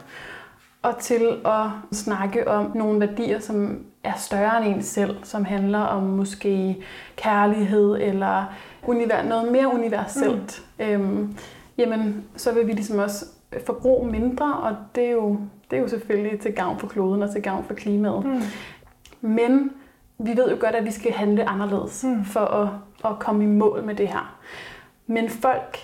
og 0.83 0.99
til 0.99 1.41
at 1.45 1.67
snakke 1.93 2.49
om 2.49 2.77
nogle 2.77 3.01
værdier, 3.01 3.41
som 3.41 3.85
er 4.07 4.13
større 4.17 4.67
end 4.67 4.77
en 4.77 4.83
selv, 4.83 5.17
som 5.23 5.45
handler 5.45 5.79
om 5.79 6.03
måske 6.03 6.77
kærlighed 7.17 7.97
eller 8.01 8.45
univers, 8.83 9.25
noget 9.25 9.53
mere 9.53 9.75
universelt. 9.75 10.63
Mm. 10.79 10.85
Øhm, 10.85 11.37
jamen, 11.79 12.25
så 12.37 12.53
vil 12.53 12.67
vi 12.67 12.73
ligesom 12.73 12.99
også 12.99 13.25
forbruge 13.67 14.11
mindre, 14.11 14.57
og 14.57 14.77
det 14.95 15.05
er 15.05 15.11
jo, 15.11 15.39
det 15.71 15.77
er 15.77 15.81
jo 15.81 15.89
selvfølgelig 15.89 16.41
til 16.41 16.53
gavn 16.53 16.79
for 16.79 16.87
kloden 16.87 17.23
og 17.23 17.33
til 17.33 17.43
gavn 17.43 17.65
for 17.65 17.75
klimaet. 17.75 18.25
Mm. 18.25 18.43
Men 19.21 19.71
vi 20.19 20.37
ved 20.37 20.51
jo 20.51 20.57
godt, 20.61 20.75
at 20.75 20.85
vi 20.85 20.91
skal 20.91 21.13
handle 21.13 21.49
anderledes 21.49 22.05
mm. 22.05 22.25
for 22.25 22.41
at, 22.41 22.69
at 23.05 23.19
komme 23.19 23.45
i 23.45 23.47
mål 23.47 23.85
med 23.85 23.95
det 23.95 24.09
her. 24.09 24.39
Men 25.07 25.31
folk, 25.31 25.79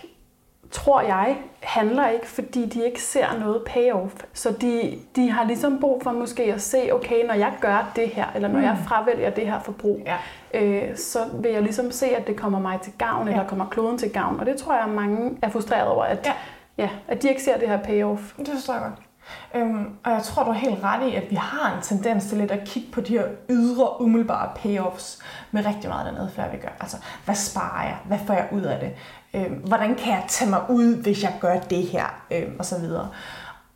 tror 0.73 1.01
jeg, 1.01 1.37
handler 1.61 2.09
ikke, 2.09 2.27
fordi 2.27 2.67
de 2.67 2.85
ikke 2.85 3.03
ser 3.03 3.39
noget 3.41 3.63
payoff. 3.67 4.15
Så 4.33 4.51
de, 4.61 4.99
de 5.17 5.31
har 5.31 5.45
ligesom 5.45 5.79
brug 5.81 6.03
for 6.03 6.13
måske 6.13 6.43
at 6.43 6.63
se, 6.63 6.93
okay, 6.93 7.27
når 7.27 7.35
jeg 7.35 7.53
gør 7.61 7.93
det 7.97 8.09
her, 8.09 8.27
eller 8.35 8.49
når 8.49 8.59
mm. 8.59 8.65
jeg 8.65 8.79
fravælger 8.87 9.31
det 9.31 9.47
her 9.47 9.61
forbrug, 9.61 10.01
ja. 10.07 10.17
øh, 10.61 10.97
så 10.97 11.19
vil 11.35 11.53
jeg 11.53 11.63
ligesom 11.63 11.91
se, 11.91 12.07
at 12.07 12.27
det 12.27 12.37
kommer 12.37 12.59
mig 12.59 12.81
til 12.81 12.93
gavn, 12.99 13.27
ja. 13.27 13.33
eller 13.33 13.49
kommer 13.49 13.67
kloden 13.69 13.99
til 13.99 14.13
gavn. 14.13 14.41
Og 14.41 14.47
det 14.47 14.57
tror 14.57 14.75
jeg, 14.75 14.89
mange 14.89 15.39
er 15.43 15.49
frustreret 15.49 15.89
over, 15.89 16.05
at, 16.05 16.27
ja. 16.27 16.33
Ja, 16.79 16.89
at 17.09 17.23
de 17.23 17.29
ikke 17.29 17.43
ser 17.43 17.59
det 17.59 17.69
her 17.69 17.83
payoff. 17.83 18.23
Det 18.39 18.49
forstår 18.49 18.73
jeg 18.73 18.83
godt. 18.83 19.12
Øhm, 19.55 19.89
og 20.05 20.13
jeg 20.13 20.23
tror, 20.23 20.45
du 20.45 20.51
er 20.51 20.55
helt 20.55 20.85
ret 20.85 21.09
i, 21.09 21.15
at 21.15 21.31
vi 21.31 21.35
har 21.35 21.77
en 21.77 21.83
tendens 21.83 22.27
til 22.27 22.39
lidt 22.39 22.51
at 22.51 22.65
kigge 22.65 22.93
på 22.93 23.01
de 23.01 23.13
her 23.13 23.25
ydre, 23.51 24.01
umiddelbare 24.01 24.51
payoffs 24.57 25.19
med 25.51 25.67
rigtig 25.67 25.91
meget 25.91 26.07
af 26.07 26.13
den 26.13 26.21
adfærd, 26.21 26.51
vi 26.51 26.57
gør. 26.57 26.69
Altså, 26.81 26.97
hvad 27.25 27.35
sparer 27.35 27.85
jeg? 27.85 27.97
Hvad 28.05 28.19
får 28.27 28.35
jeg 28.35 28.49
ud 28.53 28.63
af 28.63 28.81
det? 28.81 28.93
Øhm, 29.35 29.55
hvordan 29.55 29.95
kan 29.95 30.13
jeg 30.13 30.25
tage 30.29 30.51
mig 30.51 30.61
ud, 30.71 31.03
hvis 31.03 31.23
jeg 31.23 31.35
gør 31.41 31.59
det 31.59 31.83
her? 31.83 32.23
Øhm, 32.31 32.57
og 32.59 32.65
så 32.65 32.79
videre. 32.79 33.09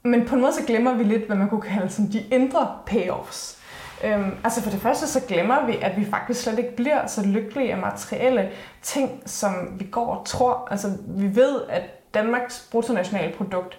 Men 0.03 0.27
på 0.27 0.35
en 0.35 0.40
måde 0.40 0.53
så 0.53 0.62
glemmer 0.66 0.95
vi 0.95 1.05
lidt, 1.05 1.27
hvad 1.27 1.37
man 1.37 1.49
kunne 1.49 1.62
kalde 1.62 1.90
sådan 1.90 2.12
de 2.12 2.23
indre 2.31 2.69
payoffs. 2.87 3.59
Øhm, 4.05 4.31
altså 4.45 4.62
for 4.62 4.71
det 4.71 4.81
første 4.81 5.07
så 5.07 5.21
glemmer 5.29 5.66
vi, 5.66 5.79
at 5.83 5.97
vi 5.97 6.05
faktisk 6.05 6.42
slet 6.42 6.59
ikke 6.59 6.77
bliver 6.77 7.07
så 7.07 7.27
lykkelige 7.27 7.73
af 7.73 7.79
materielle 7.79 8.51
ting, 8.83 9.23
som 9.27 9.55
vi 9.79 9.85
går 9.85 10.07
og 10.07 10.27
tror. 10.27 10.69
Altså 10.71 10.88
vi 11.09 11.37
ved, 11.37 11.61
at 11.69 11.83
Danmarks 12.14 12.69
bruttonationalprodukt 12.71 13.79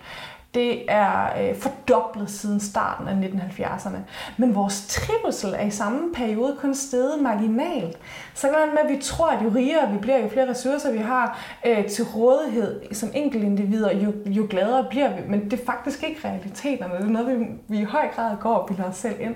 det 0.57 0.83
er 0.87 1.29
øh, 1.41 1.55
fordoblet 1.55 2.29
siden 2.29 2.59
starten 2.59 3.07
af 3.07 3.27
1970'erne. 3.27 3.97
Men 4.37 4.55
vores 4.55 4.87
trivsel 4.87 5.53
er 5.53 5.65
i 5.65 5.69
samme 5.71 6.13
periode 6.13 6.55
kun 6.59 6.75
steget 6.75 7.21
marginalt. 7.21 7.97
Så 8.33 8.47
kan 8.47 8.55
man 8.59 8.69
med, 8.69 8.91
at 8.91 8.97
vi 8.97 9.01
tror, 9.01 9.29
at 9.29 9.43
jo 9.43 9.51
rigere 9.55 9.91
vi 9.91 9.97
bliver, 9.97 10.19
jo 10.19 10.29
flere 10.29 10.49
ressourcer 10.49 10.91
vi 10.91 10.97
har 10.97 11.39
øh, 11.65 11.85
til 11.85 12.05
rådighed 12.05 12.93
som 12.93 13.09
enkeltindivider, 13.13 13.93
jo, 13.93 14.13
jo 14.25 14.47
gladere 14.49 14.85
bliver 14.89 15.15
vi. 15.15 15.21
Men 15.27 15.51
det 15.51 15.59
er 15.59 15.65
faktisk 15.65 16.03
ikke 16.03 16.27
realiteterne. 16.27 16.93
Det 16.93 17.03
er 17.03 17.07
noget, 17.07 17.39
vi, 17.39 17.45
vi 17.67 17.79
i 17.79 17.83
høj 17.83 18.07
grad 18.15 18.37
går 18.39 18.55
og 18.55 18.67
bilder 18.67 18.83
os 18.83 18.95
selv 18.95 19.15
ind. 19.19 19.35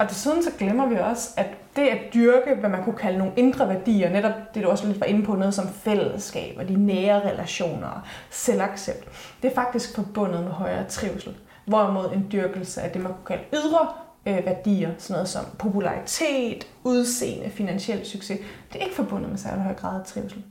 Og 0.00 0.10
desuden 0.10 0.42
så 0.42 0.50
glemmer 0.58 0.86
vi 0.86 0.96
også, 0.96 1.28
at 1.36 1.46
det 1.76 1.82
at 1.82 2.14
dyrke, 2.14 2.54
hvad 2.54 2.70
man 2.70 2.84
kunne 2.84 2.96
kalde 2.96 3.18
nogle 3.18 3.32
indre 3.36 3.68
værdier, 3.68 4.10
netop 4.10 4.32
det 4.54 4.62
du 4.62 4.68
også 4.68 4.86
lidt 4.86 5.00
var 5.00 5.06
inde 5.06 5.26
på, 5.26 5.34
noget 5.34 5.54
som 5.54 5.68
fællesskab 5.68 6.56
og 6.58 6.68
de 6.68 6.86
nære 6.86 7.30
relationer 7.30 7.86
og 7.86 8.00
selvaccept, 8.30 9.08
det 9.42 9.50
er 9.50 9.54
faktisk 9.54 9.94
forbundet 9.94 10.42
med 10.42 10.50
højere 10.50 10.84
trivsel. 10.88 11.36
Hvorimod 11.64 12.12
en 12.12 12.26
dyrkelse 12.32 12.82
af 12.82 12.90
det, 12.90 13.02
man 13.02 13.12
kunne 13.12 13.36
kalde 13.38 13.42
ydre 13.52 13.88
øh, 14.26 14.46
værdier, 14.46 14.90
sådan 14.98 15.14
noget 15.14 15.28
som 15.28 15.44
popularitet, 15.58 16.66
udseende, 16.84 17.50
finansiel 17.50 18.06
succes, 18.06 18.40
det 18.72 18.80
er 18.80 18.84
ikke 18.84 18.96
forbundet 18.96 19.30
med 19.30 19.38
særlig 19.38 19.62
høj 19.62 19.74
grad 19.74 20.00
af 20.00 20.06
trivsel. 20.06 20.44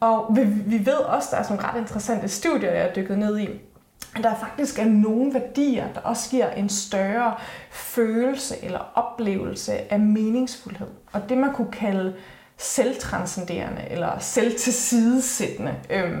Og 0.00 0.26
vi, 0.36 0.44
vi 0.44 0.86
ved 0.86 0.98
også, 0.98 1.28
at 1.28 1.30
der 1.30 1.38
er 1.38 1.42
sådan 1.42 1.56
nogle 1.56 1.72
ret 1.72 1.80
interessante 1.80 2.28
studier, 2.28 2.72
jeg 2.72 2.82
har 2.82 2.92
dykket 2.92 3.18
ned 3.18 3.38
i, 3.38 3.48
der 4.22 4.34
faktisk 4.34 4.78
er 4.78 4.84
nogle 4.84 5.34
værdier, 5.34 5.92
der 5.92 6.00
også 6.00 6.30
giver 6.30 6.50
en 6.50 6.68
større 6.68 7.34
følelse 7.70 8.64
eller 8.64 8.92
oplevelse 8.94 9.92
af 9.92 10.00
meningsfuldhed. 10.00 10.88
Og 11.12 11.28
det 11.28 11.38
man 11.38 11.52
kunne 11.52 11.72
kalde 11.72 12.14
selvtranscenderende 12.58 13.82
eller 13.90 14.18
selvtilsidesættende 14.18 15.74
øh, 15.90 16.12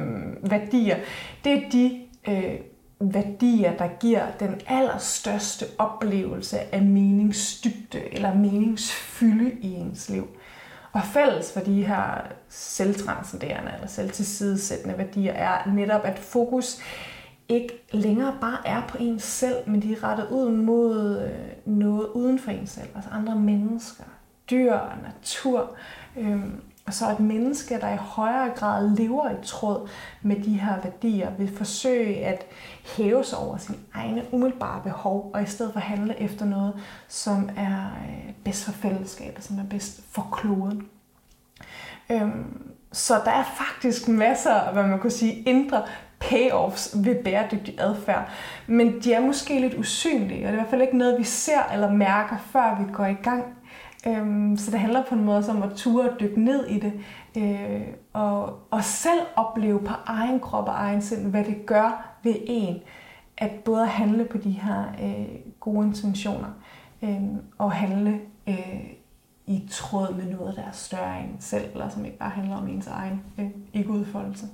værdier, 0.50 0.96
det 1.44 1.52
er 1.52 1.70
de 1.70 2.00
øh, 2.28 2.54
værdier, 3.00 3.76
der 3.76 3.88
giver 4.00 4.26
den 4.40 4.60
allerstørste 4.66 5.66
oplevelse 5.78 6.74
af 6.74 6.82
meningsdybde 6.82 8.14
eller 8.14 8.34
meningsfylde 8.34 9.52
i 9.60 9.74
ens 9.74 10.08
liv. 10.08 10.28
Og 10.92 11.02
fælles 11.04 11.52
for 11.52 11.60
de 11.60 11.82
her 11.82 12.26
selvtranscenderende 12.48 13.72
eller 13.74 13.86
selvtilsidesættende 13.86 14.98
værdier 14.98 15.32
er 15.32 15.70
netop, 15.72 16.04
at 16.04 16.18
fokus 16.18 16.80
ikke 17.48 17.86
længere 17.92 18.36
bare 18.40 18.58
er 18.64 18.82
på 18.88 18.96
ens 19.00 19.22
selv, 19.22 19.56
men 19.66 19.82
de 19.82 19.92
er 19.92 20.04
rettet 20.04 20.28
ud 20.30 20.50
mod 20.50 21.20
øh, 21.20 21.74
noget 21.76 22.06
uden 22.06 22.38
for 22.38 22.50
ens 22.50 22.70
selv, 22.70 22.88
altså 22.94 23.10
andre 23.10 23.36
mennesker, 23.36 24.04
dyr, 24.50 24.78
natur. 25.02 25.76
Øhm, 26.16 26.60
og 26.86 26.94
så 26.94 27.10
et 27.10 27.20
menneske, 27.20 27.80
der 27.80 27.94
i 27.94 27.96
højere 27.96 28.50
grad 28.56 28.96
lever 28.96 29.30
i 29.30 29.34
tråd 29.44 29.88
med 30.22 30.36
de 30.36 30.60
her 30.60 30.80
værdier, 30.82 31.30
vil 31.30 31.56
forsøge 31.56 32.24
at 32.24 32.46
hæve 32.96 33.24
sig 33.24 33.38
over 33.38 33.56
sine 33.56 33.78
egne 33.94 34.24
umiddelbare 34.32 34.82
behov, 34.82 35.30
og 35.34 35.42
i 35.42 35.46
stedet 35.46 35.72
for 35.72 35.80
handle 35.80 36.20
efter 36.20 36.44
noget, 36.44 36.74
som 37.08 37.50
er 37.56 37.86
øh, 37.86 38.32
bedst 38.44 38.64
for 38.64 38.72
fællesskabet, 38.72 39.44
som 39.44 39.58
er 39.58 39.64
bedst 39.70 40.00
for 40.10 40.28
kloden. 40.32 40.88
Øhm, 42.10 42.72
så 42.92 43.14
der 43.24 43.30
er 43.30 43.44
faktisk 43.44 44.08
masser 44.08 44.54
af, 44.54 44.72
hvad 44.72 44.82
man 44.82 44.98
kunne 44.98 45.10
sige, 45.10 45.32
indre 45.32 45.82
payoffs 46.30 46.96
ved 47.04 47.24
bæredygtig 47.24 47.74
adfærd. 47.80 48.28
Men 48.66 49.00
de 49.00 49.12
er 49.12 49.20
måske 49.20 49.60
lidt 49.60 49.74
usynlige, 49.74 50.46
og 50.46 50.46
det 50.46 50.46
er 50.46 50.52
i 50.52 50.54
hvert 50.54 50.70
fald 50.70 50.82
ikke 50.82 50.98
noget, 50.98 51.18
vi 51.18 51.24
ser 51.24 51.72
eller 51.72 51.90
mærker, 51.90 52.36
før 52.38 52.84
vi 52.84 52.92
går 52.92 53.06
i 53.06 53.14
gang. 53.14 53.44
Øhm, 54.06 54.56
så 54.56 54.70
det 54.70 54.80
handler 54.80 55.02
på 55.08 55.14
en 55.14 55.24
måde 55.24 55.44
om 55.50 55.62
at 55.62 55.70
ture 55.76 56.10
og 56.10 56.20
dykke 56.20 56.40
ned 56.40 56.66
i 56.66 56.78
det, 56.78 56.92
øh, 57.36 57.86
og, 58.12 58.58
og 58.70 58.84
selv 58.84 59.20
opleve 59.36 59.80
på 59.80 59.92
egen 60.06 60.40
krop 60.40 60.68
og 60.68 60.74
egen 60.74 61.02
sind, 61.02 61.30
hvad 61.30 61.44
det 61.44 61.66
gør 61.66 62.16
ved 62.22 62.34
en, 62.46 62.76
at 63.38 63.50
både 63.50 63.86
handle 63.86 64.24
på 64.24 64.38
de 64.38 64.50
her 64.50 64.84
øh, 65.02 65.38
gode 65.60 65.86
intentioner, 65.86 66.48
øh, 67.02 67.22
og 67.58 67.72
handle 67.72 68.20
øh, 68.48 68.80
i 69.46 69.68
tråd 69.70 70.14
med 70.14 70.24
noget, 70.24 70.56
der 70.56 70.62
er 70.62 70.72
større 70.72 71.20
end 71.20 71.30
selv, 71.40 71.64
eller 71.72 71.88
som 71.88 72.04
ikke 72.04 72.18
bare 72.18 72.30
handler 72.30 72.56
om 72.56 72.68
ens 72.68 72.86
egen 72.86 73.22
øh, 73.38 73.50
ikke-udfoldelse. 73.72 74.46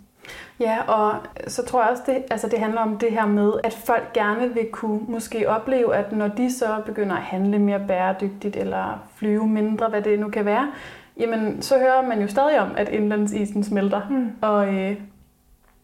Ja, 0.61 0.83
og 0.89 1.15
så 1.47 1.65
tror 1.65 1.83
jeg 1.83 1.91
også, 1.91 2.03
det, 2.07 2.23
altså 2.31 2.49
det 2.49 2.59
handler 2.59 2.81
om 2.81 2.99
det 2.99 3.13
her 3.13 3.27
med, 3.27 3.53
at 3.65 3.73
folk 3.73 4.13
gerne 4.13 4.55
vil 4.55 4.67
kunne 4.73 5.01
måske 5.09 5.49
opleve, 5.49 5.97
at 5.97 6.13
når 6.13 6.29
de 6.29 6.53
så 6.53 6.83
begynder 6.87 7.17
at 7.17 7.23
handle 7.23 7.59
mere 7.59 7.81
bæredygtigt, 7.89 8.57
eller 8.57 9.03
flyve 9.17 9.47
mindre, 9.49 9.89
hvad 9.89 10.03
det 10.03 10.21
nu 10.21 10.29
kan 10.29 10.45
være, 10.45 10.73
jamen 11.19 11.63
så 11.63 11.79
hører 11.79 12.03
man 12.03 12.21
jo 12.21 12.29
stadig 12.29 12.61
om, 12.61 12.71
at 12.77 12.89
indlandsisen 12.89 13.65
smelter. 13.65 14.01
Mm. 14.11 14.31
Og, 14.41 14.75
øh, 14.75 14.97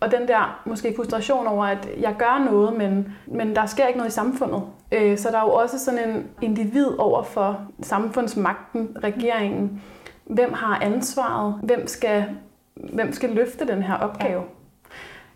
og 0.00 0.10
den 0.10 0.28
der 0.28 0.60
måske 0.64 0.92
frustration 0.96 1.46
over, 1.46 1.64
at 1.64 1.88
jeg 2.00 2.14
gør 2.18 2.44
noget, 2.50 2.76
men, 2.76 3.14
men 3.26 3.56
der 3.56 3.66
sker 3.66 3.86
ikke 3.86 3.98
noget 3.98 4.10
i 4.10 4.14
samfundet. 4.14 4.62
Øh, 4.92 5.18
så 5.18 5.30
der 5.30 5.38
er 5.38 5.42
jo 5.42 5.52
også 5.52 5.78
sådan 5.78 6.08
en 6.08 6.26
individ 6.42 6.98
over 6.98 7.22
for 7.22 7.60
samfundsmagten, 7.82 8.96
regeringen. 9.04 9.82
Hvem 10.24 10.52
har 10.52 10.78
ansvaret? 10.82 11.54
Hvem 11.62 11.86
skal 11.86 12.24
hvem 12.92 13.12
skal 13.12 13.30
løfte 13.30 13.66
den 13.66 13.82
her 13.82 13.94
opgave? 13.94 14.42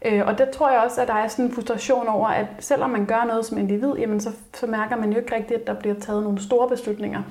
Ja. 0.04 0.16
Øh, 0.16 0.26
og 0.26 0.38
det 0.38 0.50
tror 0.50 0.70
jeg 0.70 0.80
også, 0.80 1.00
at 1.02 1.08
der 1.08 1.14
er 1.14 1.28
sådan 1.28 1.44
en 1.44 1.52
frustration 1.52 2.08
over, 2.08 2.28
at 2.28 2.46
selvom 2.58 2.90
man 2.90 3.06
gør 3.06 3.24
noget 3.24 3.46
som 3.46 3.58
individ, 3.58 3.92
jamen 3.98 4.20
så, 4.20 4.30
så 4.54 4.66
mærker 4.66 4.96
man 4.96 5.12
jo 5.12 5.18
ikke 5.18 5.34
rigtigt, 5.34 5.60
at 5.60 5.66
der 5.66 5.74
bliver 5.74 5.94
taget 6.00 6.22
nogle 6.22 6.42
store 6.42 6.68
beslutninger. 6.68 7.22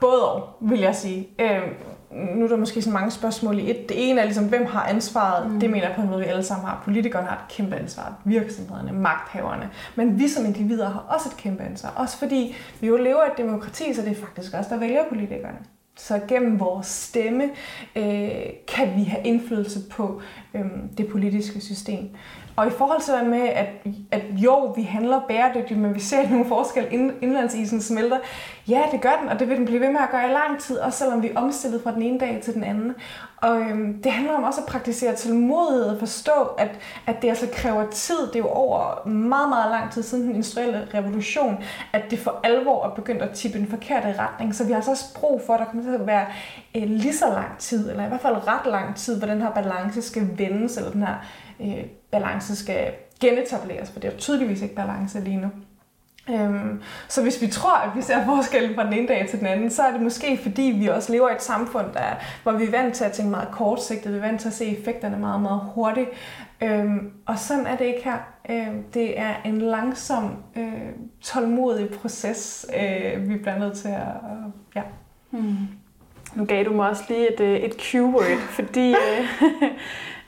Både 0.00 0.32
og, 0.32 0.48
vil 0.60 0.80
jeg 0.80 0.94
sige. 0.94 1.28
Øh, 1.40 1.62
nu 2.10 2.44
er 2.44 2.48
der 2.48 2.56
måske 2.56 2.82
så 2.82 2.90
mange 2.90 3.10
spørgsmål 3.10 3.58
i 3.58 3.70
et. 3.70 3.88
Det 3.88 4.10
ene 4.10 4.20
er 4.20 4.24
ligesom, 4.24 4.48
hvem 4.48 4.66
har 4.66 4.82
ansvaret? 4.82 5.50
Mm. 5.50 5.60
Det 5.60 5.70
mener 5.70 5.86
jeg 5.86 5.96
på 5.96 6.02
en 6.02 6.08
måde, 6.08 6.20
vi 6.20 6.26
alle 6.26 6.42
sammen 6.42 6.66
har. 6.66 6.82
Politikerne 6.84 7.26
har 7.26 7.36
et 7.36 7.54
kæmpe 7.54 7.76
ansvar. 7.76 8.14
Virksomhederne, 8.24 8.92
magthaverne. 8.92 9.70
Men 9.94 10.18
vi 10.18 10.28
som 10.28 10.46
individer 10.46 10.90
har 10.90 11.04
også 11.08 11.28
et 11.28 11.36
kæmpe 11.36 11.62
ansvar. 11.62 11.92
Også 11.96 12.18
fordi 12.18 12.56
vi 12.80 12.86
jo 12.86 12.96
lever 12.96 13.24
i 13.24 13.26
et 13.26 13.38
demokrati, 13.38 13.94
så 13.94 14.02
det 14.02 14.10
er 14.10 14.20
faktisk 14.20 14.54
også 14.54 14.70
der 14.70 14.80
vælger 14.80 15.02
politikerne. 15.08 15.58
Så 15.98 16.20
gennem 16.28 16.60
vores 16.60 16.86
stemme 16.86 17.44
øh, 17.96 18.30
kan 18.68 18.96
vi 18.96 19.04
have 19.04 19.26
indflydelse 19.26 19.80
på 19.90 20.20
øh, 20.54 20.64
det 20.98 21.08
politiske 21.08 21.60
system. 21.60 22.08
Og 22.58 22.66
i 22.66 22.70
forhold 22.70 23.00
til 23.00 23.14
det 23.14 23.26
med, 23.26 23.48
at, 23.48 23.66
at 24.10 24.22
jo, 24.30 24.72
vi 24.76 24.82
handler 24.82 25.20
bæredygtigt, 25.28 25.80
men 25.80 25.94
vi 25.94 26.00
ser 26.00 26.28
nogle 26.30 26.46
forskel, 26.46 26.86
inden 26.90 27.12
indlandsisen 27.22 27.82
smelter. 27.82 28.18
Ja, 28.68 28.82
det 28.92 29.00
gør 29.00 29.18
den, 29.20 29.28
og 29.28 29.38
det 29.38 29.48
vil 29.48 29.56
den 29.56 29.64
blive 29.64 29.80
ved 29.80 29.90
med 29.90 30.00
at 30.00 30.10
gøre 30.10 30.30
i 30.30 30.32
lang 30.32 30.60
tid, 30.60 30.78
også 30.78 30.98
selvom 30.98 31.22
vi 31.22 31.28
er 31.28 31.40
omstillet 31.40 31.82
fra 31.82 31.94
den 31.94 32.02
ene 32.02 32.18
dag 32.18 32.40
til 32.42 32.54
den 32.54 32.64
anden. 32.64 32.94
Og 33.36 33.60
øhm, 33.60 34.02
det 34.02 34.12
handler 34.12 34.34
om 34.34 34.44
også 34.44 34.60
at 34.60 34.66
praktisere 34.66 35.14
tålmodighed 35.14 35.84
og 35.84 35.98
forstå, 35.98 36.32
at, 36.58 36.70
at 37.06 37.22
det 37.22 37.28
altså 37.28 37.48
kræver 37.52 37.90
tid. 37.90 38.26
Det 38.26 38.34
er 38.34 38.38
jo 38.38 38.48
over 38.48 39.08
meget, 39.08 39.48
meget 39.48 39.70
lang 39.70 39.92
tid 39.92 40.02
siden 40.02 40.24
den 40.24 40.34
industrielle 40.34 40.88
revolution, 40.94 41.58
at 41.92 42.02
det 42.10 42.18
for 42.18 42.40
alvor 42.44 42.86
er 42.86 42.90
begyndt 42.90 43.22
at 43.22 43.30
tippe 43.30 43.58
den 43.58 43.66
forkerte 43.66 44.14
retning. 44.18 44.54
Så 44.54 44.64
vi 44.64 44.70
har 44.70 44.76
altså 44.76 44.90
også 44.90 45.14
brug 45.14 45.42
for, 45.46 45.54
at 45.54 45.60
der 45.60 45.66
kommer 45.66 45.82
til 45.82 45.94
at 45.94 46.06
være 46.06 46.26
øh, 46.76 46.82
lige 46.82 47.14
så 47.14 47.26
lang 47.28 47.58
tid, 47.58 47.90
eller 47.90 48.04
i 48.04 48.08
hvert 48.08 48.20
fald 48.20 48.46
ret 48.46 48.66
lang 48.66 48.96
tid, 48.96 49.18
hvor 49.18 49.26
den 49.26 49.42
her 49.42 49.50
balance 49.50 50.02
skal 50.02 50.28
vendes, 50.38 50.76
eller 50.76 50.90
den 50.90 51.02
her 51.02 51.14
øh, 51.60 51.84
balance 52.10 52.56
skal 52.56 52.92
genetableres, 53.20 53.90
for 53.90 54.00
det 54.00 54.08
er 54.08 54.12
jo 54.12 54.18
tydeligvis 54.18 54.62
ikke 54.62 54.74
balance 54.74 55.20
lige 55.20 55.36
nu. 55.36 55.48
Øhm, 56.30 56.82
så 57.08 57.22
hvis 57.22 57.42
vi 57.42 57.46
tror, 57.46 57.76
at 57.76 57.96
vi 57.96 58.02
ser 58.02 58.24
forskellen 58.24 58.74
fra 58.74 58.84
den 58.84 58.92
ene 58.92 59.08
dag 59.08 59.28
til 59.30 59.38
den 59.38 59.46
anden, 59.46 59.70
så 59.70 59.82
er 59.82 59.92
det 59.92 60.00
måske 60.00 60.38
fordi, 60.42 60.62
vi 60.62 60.86
også 60.86 61.12
lever 61.12 61.30
i 61.30 61.34
et 61.34 61.42
samfund, 61.42 61.86
der, 61.92 62.14
hvor 62.42 62.52
vi 62.52 62.64
er 62.64 62.70
vant 62.70 62.94
til 62.94 63.04
at 63.04 63.12
tænke 63.12 63.30
meget 63.30 63.48
kortsigtet, 63.50 64.12
vi 64.12 64.18
er 64.18 64.22
vant 64.22 64.40
til 64.40 64.48
at 64.48 64.54
se 64.54 64.78
effekterne 64.78 65.18
meget, 65.18 65.40
meget 65.40 65.60
hurtigt. 65.74 66.08
Øhm, 66.62 67.10
og 67.26 67.38
sådan 67.38 67.66
er 67.66 67.76
det 67.76 67.84
ikke 67.84 68.04
her. 68.04 68.18
Øhm, 68.50 68.82
det 68.94 69.18
er 69.18 69.34
en 69.44 69.60
langsom, 69.60 70.36
øh, 70.56 70.72
tålmodig 71.22 71.90
proces, 71.90 72.66
øh, 72.76 73.28
vi 73.28 73.36
bliver 73.36 73.58
nødt 73.58 73.76
til 73.76 73.88
at... 73.88 73.98
Øh, 73.98 74.52
ja. 74.76 74.82
Hmm. 75.30 75.56
Nu 76.34 76.44
gav 76.44 76.64
du 76.64 76.72
mig 76.72 76.88
også 76.88 77.02
lige 77.08 77.34
et, 77.34 77.40
øh, 77.40 77.56
et 77.56 77.76
Q-word, 77.80 78.38
fordi 78.38 78.90
øh, 79.04 79.24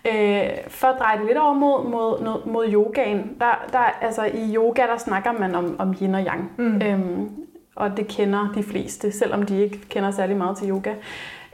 øh, 0.06 0.50
for 0.68 0.86
at 0.86 0.98
dreje 0.98 1.18
det 1.18 1.26
lidt 1.26 1.38
over 1.38 1.52
mod, 1.52 1.90
mod, 1.90 2.46
mod 2.46 2.66
yogaen, 2.72 3.36
der, 3.38 3.66
der, 3.72 3.78
altså 3.78 4.24
i 4.24 4.54
yoga, 4.54 4.82
der 4.82 4.96
snakker 4.96 5.32
man 5.32 5.54
om, 5.54 5.76
om 5.78 5.94
yin 6.00 6.14
og 6.14 6.20
yang. 6.20 6.52
Mm. 6.56 6.82
Øhm, 6.82 7.30
og 7.76 7.96
det 7.96 8.08
kender 8.08 8.52
de 8.54 8.62
fleste, 8.62 9.12
selvom 9.12 9.42
de 9.42 9.62
ikke 9.62 9.80
kender 9.88 10.10
særlig 10.10 10.36
meget 10.36 10.56
til 10.56 10.70
yoga. 10.70 10.94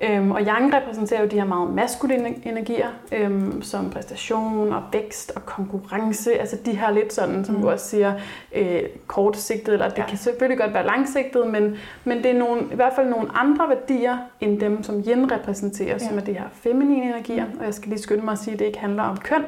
Øhm, 0.02 0.30
og 0.30 0.40
yang 0.40 0.74
repræsenterer 0.74 1.22
jo 1.22 1.28
de 1.28 1.36
her 1.36 1.44
meget 1.44 1.74
maskuline 1.74 2.34
energier, 2.48 2.88
øhm, 3.12 3.62
som 3.62 3.90
præstation 3.90 4.72
og 4.72 4.82
vækst 4.92 5.32
og 5.36 5.46
konkurrence. 5.46 6.38
Altså 6.38 6.56
de 6.66 6.72
her 6.72 6.90
lidt 6.90 7.12
sådan, 7.12 7.44
som 7.44 7.54
mm. 7.54 7.62
du 7.62 7.70
også 7.70 7.88
siger, 7.88 8.14
øh, 8.54 8.82
kortsigtet, 9.06 9.72
eller 9.72 9.88
det 9.88 9.98
ja. 9.98 10.06
kan 10.06 10.18
selvfølgelig 10.18 10.58
godt 10.58 10.74
være 10.74 10.86
langsigtet, 10.86 11.46
men, 11.46 11.76
men 12.04 12.18
det 12.18 12.26
er 12.26 12.38
nogle, 12.38 12.62
i 12.72 12.74
hvert 12.74 12.92
fald 12.96 13.08
nogle 13.08 13.28
andre 13.34 13.68
værdier, 13.68 14.16
end 14.40 14.60
dem, 14.60 14.82
som 14.82 15.00
yin 15.08 15.32
repræsenterer, 15.32 15.92
ja. 15.92 15.98
som 15.98 16.16
er 16.18 16.22
de 16.22 16.32
her 16.32 16.48
feminine 16.52 17.04
energier. 17.04 17.44
Mm. 17.46 17.58
Og 17.58 17.64
jeg 17.64 17.74
skal 17.74 17.88
lige 17.88 18.00
skynde 18.02 18.24
mig 18.24 18.32
at 18.32 18.38
sige, 18.38 18.54
at 18.54 18.58
det 18.58 18.66
ikke 18.66 18.78
handler 18.78 19.02
om 19.02 19.16
køn, 19.16 19.44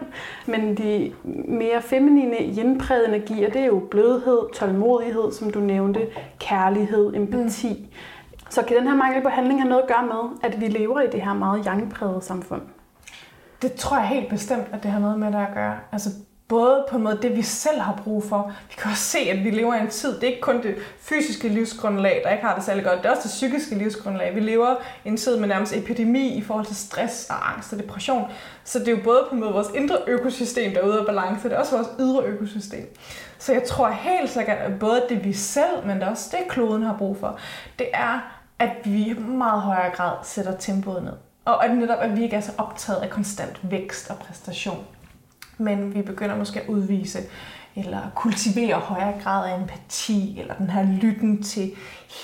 men 0.46 0.74
de 0.74 1.12
mere 1.48 1.82
feminine 1.82 2.36
yin-prægede 2.36 3.08
energier, 3.08 3.50
det 3.50 3.60
er 3.60 3.66
jo 3.66 3.82
blødhed, 3.90 4.38
tålmodighed, 4.54 5.32
som 5.32 5.50
du 5.50 5.60
nævnte, 5.60 6.00
kærlighed, 6.40 7.14
empati. 7.14 7.68
Mm 7.68 7.86
så 8.48 8.62
kan 8.62 8.76
den 8.76 8.86
her 8.86 8.94
mangel 8.94 9.22
på 9.22 9.28
handling 9.28 9.60
have 9.60 9.68
noget 9.68 9.82
at 9.82 9.88
gøre 9.88 10.06
med, 10.06 10.38
at 10.42 10.60
vi 10.60 10.66
lever 10.66 11.00
i 11.00 11.06
det 11.06 11.22
her 11.22 11.34
meget 11.34 11.66
jangpræget 11.66 12.24
samfund? 12.24 12.62
Det 13.62 13.72
tror 13.72 13.96
jeg 13.96 14.06
helt 14.06 14.28
bestemt, 14.28 14.66
at 14.72 14.82
det 14.82 14.90
har 14.90 14.98
noget 14.98 15.18
med 15.18 15.32
det 15.32 15.38
at 15.38 15.54
gøre. 15.54 15.76
Altså 15.92 16.10
både 16.48 16.86
på 16.90 16.96
en 16.96 17.02
måde 17.02 17.18
det, 17.22 17.36
vi 17.36 17.42
selv 17.42 17.80
har 17.80 18.00
brug 18.04 18.24
for. 18.24 18.52
Vi 18.68 18.74
kan 18.78 18.90
også 18.90 19.02
se, 19.02 19.18
at 19.18 19.44
vi 19.44 19.50
lever 19.50 19.74
i 19.74 19.80
en 19.80 19.88
tid. 19.88 20.14
Det 20.14 20.22
er 20.22 20.28
ikke 20.28 20.40
kun 20.40 20.62
det 20.62 20.74
fysiske 21.00 21.48
livsgrundlag, 21.48 22.20
der 22.24 22.30
ikke 22.30 22.44
har 22.44 22.54
det 22.54 22.64
særlig 22.64 22.84
godt. 22.84 22.98
Det 22.98 23.06
er 23.06 23.10
også 23.10 23.22
det 23.22 23.30
psykiske 23.30 23.74
livsgrundlag. 23.74 24.34
Vi 24.34 24.40
lever 24.40 24.74
i 25.04 25.08
en 25.08 25.16
tid 25.16 25.38
med 25.38 25.48
nærmest 25.48 25.76
epidemi 25.76 26.28
i 26.28 26.42
forhold 26.42 26.66
til 26.66 26.76
stress 26.76 27.30
og 27.30 27.52
angst 27.52 27.72
og 27.72 27.78
depression. 27.78 28.30
Så 28.64 28.78
det 28.78 28.88
er 28.88 28.92
jo 28.92 29.02
både 29.04 29.26
på 29.28 29.34
en 29.34 29.40
måde 29.40 29.52
vores 29.52 29.68
indre 29.74 29.96
økosystem, 30.06 30.72
der 30.72 30.80
er 30.80 30.86
ude 30.86 30.98
af 30.98 31.06
balance. 31.06 31.48
Det 31.48 31.54
er 31.54 31.60
også 31.60 31.76
vores 31.76 31.88
ydre 31.98 32.22
økosystem. 32.24 32.96
Så 33.38 33.52
jeg 33.52 33.64
tror 33.64 33.88
helt 33.88 34.30
sikkert, 34.30 34.58
at 34.58 34.78
både 34.78 35.02
det 35.08 35.24
vi 35.24 35.32
selv, 35.32 35.86
men 35.86 36.00
det 36.00 36.08
også 36.08 36.36
det 36.36 36.48
kloden 36.48 36.82
har 36.82 36.96
brug 36.98 37.16
for, 37.16 37.38
det 37.78 37.86
er 37.94 38.37
at 38.58 38.70
vi 38.84 39.10
i 39.10 39.14
meget 39.18 39.62
højere 39.62 39.90
grad 39.90 40.16
sætter 40.22 40.56
tempoet 40.56 41.02
ned. 41.02 41.12
Og 41.44 41.64
at 41.64 41.76
netop, 41.76 41.98
at 42.00 42.16
vi 42.16 42.22
ikke 42.22 42.36
er 42.36 42.40
så 42.40 42.52
optaget 42.58 42.98
af 42.98 43.10
konstant 43.10 43.60
vækst 43.70 44.10
og 44.10 44.16
præstation. 44.16 44.84
Men 45.58 45.94
vi 45.94 46.02
begynder 46.02 46.36
måske 46.36 46.60
at 46.60 46.68
udvise 46.68 47.18
eller 47.76 48.00
kultivere 48.14 48.74
højere 48.74 49.14
grad 49.22 49.50
af 49.50 49.60
empati, 49.60 50.40
eller 50.40 50.54
den 50.54 50.70
her 50.70 50.86
lytten 51.00 51.42
til 51.42 51.72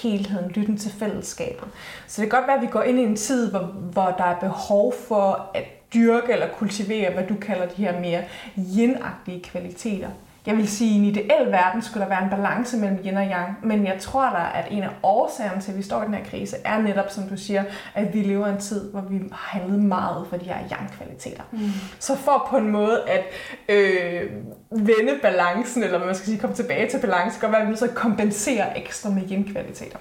helheden, 0.02 0.50
lytten 0.50 0.76
til 0.76 0.92
fællesskabet. 0.92 1.68
Så 2.06 2.22
det 2.22 2.30
kan 2.30 2.38
godt 2.38 2.48
være, 2.48 2.56
at 2.56 2.62
vi 2.62 2.66
går 2.66 2.82
ind 2.82 2.98
i 2.98 3.02
en 3.02 3.16
tid, 3.16 3.50
hvor, 3.50 3.60
hvor 3.92 4.14
der 4.18 4.24
er 4.24 4.40
behov 4.40 4.94
for 5.08 5.50
at 5.54 5.64
dyrke 5.94 6.32
eller 6.32 6.48
kultivere, 6.48 7.12
hvad 7.12 7.26
du 7.26 7.34
kalder 7.34 7.66
de 7.66 7.74
her 7.74 8.00
mere 8.00 8.22
yin 8.56 8.96
kvaliteter 9.42 10.10
jeg 10.46 10.56
vil 10.56 10.68
sige, 10.68 10.90
at 10.90 10.94
i 10.94 10.98
en 10.98 11.04
ideel 11.04 11.52
verden 11.52 11.82
skulle 11.82 12.02
der 12.02 12.08
være 12.08 12.24
en 12.24 12.30
balance 12.30 12.76
mellem 12.76 12.98
yin 13.04 13.16
og 13.16 13.24
yang, 13.24 13.58
men 13.62 13.86
jeg 13.86 13.96
tror 14.00 14.30
da, 14.30 14.58
at 14.58 14.66
en 14.70 14.82
af 14.82 14.90
årsagerne 15.02 15.60
til, 15.60 15.70
at 15.70 15.78
vi 15.78 15.82
står 15.82 16.02
i 16.02 16.06
den 16.06 16.14
her 16.14 16.24
krise, 16.24 16.56
er 16.64 16.82
netop, 16.82 17.10
som 17.10 17.28
du 17.28 17.36
siger, 17.36 17.64
at 17.94 18.14
vi 18.14 18.22
lever 18.22 18.46
en 18.46 18.60
tid, 18.60 18.90
hvor 18.90 19.00
vi 19.00 19.16
har 19.32 19.58
handlet 19.58 19.80
meget 19.80 20.26
for 20.30 20.36
de 20.36 20.44
her 20.44 20.56
yang-kvaliteter. 20.72 21.42
Mm. 21.52 21.58
Så 21.98 22.16
for 22.16 22.46
på 22.50 22.56
en 22.56 22.70
måde 22.70 23.02
at 23.08 23.24
øh, 23.68 24.30
vende 24.70 25.18
balancen, 25.22 25.82
eller 25.82 25.98
hvad 25.98 26.06
man 26.06 26.14
skal 26.14 26.26
sige, 26.26 26.38
komme 26.38 26.56
tilbage 26.56 26.90
til 26.90 27.00
balance, 27.00 27.40
kan 27.40 27.52
være, 27.52 27.62
at 27.62 27.70
vi 27.70 27.76
så 27.76 27.88
kompensere 27.94 28.78
ekstra 28.78 29.10
med 29.10 29.22
yin-kvaliteter. 29.30 29.98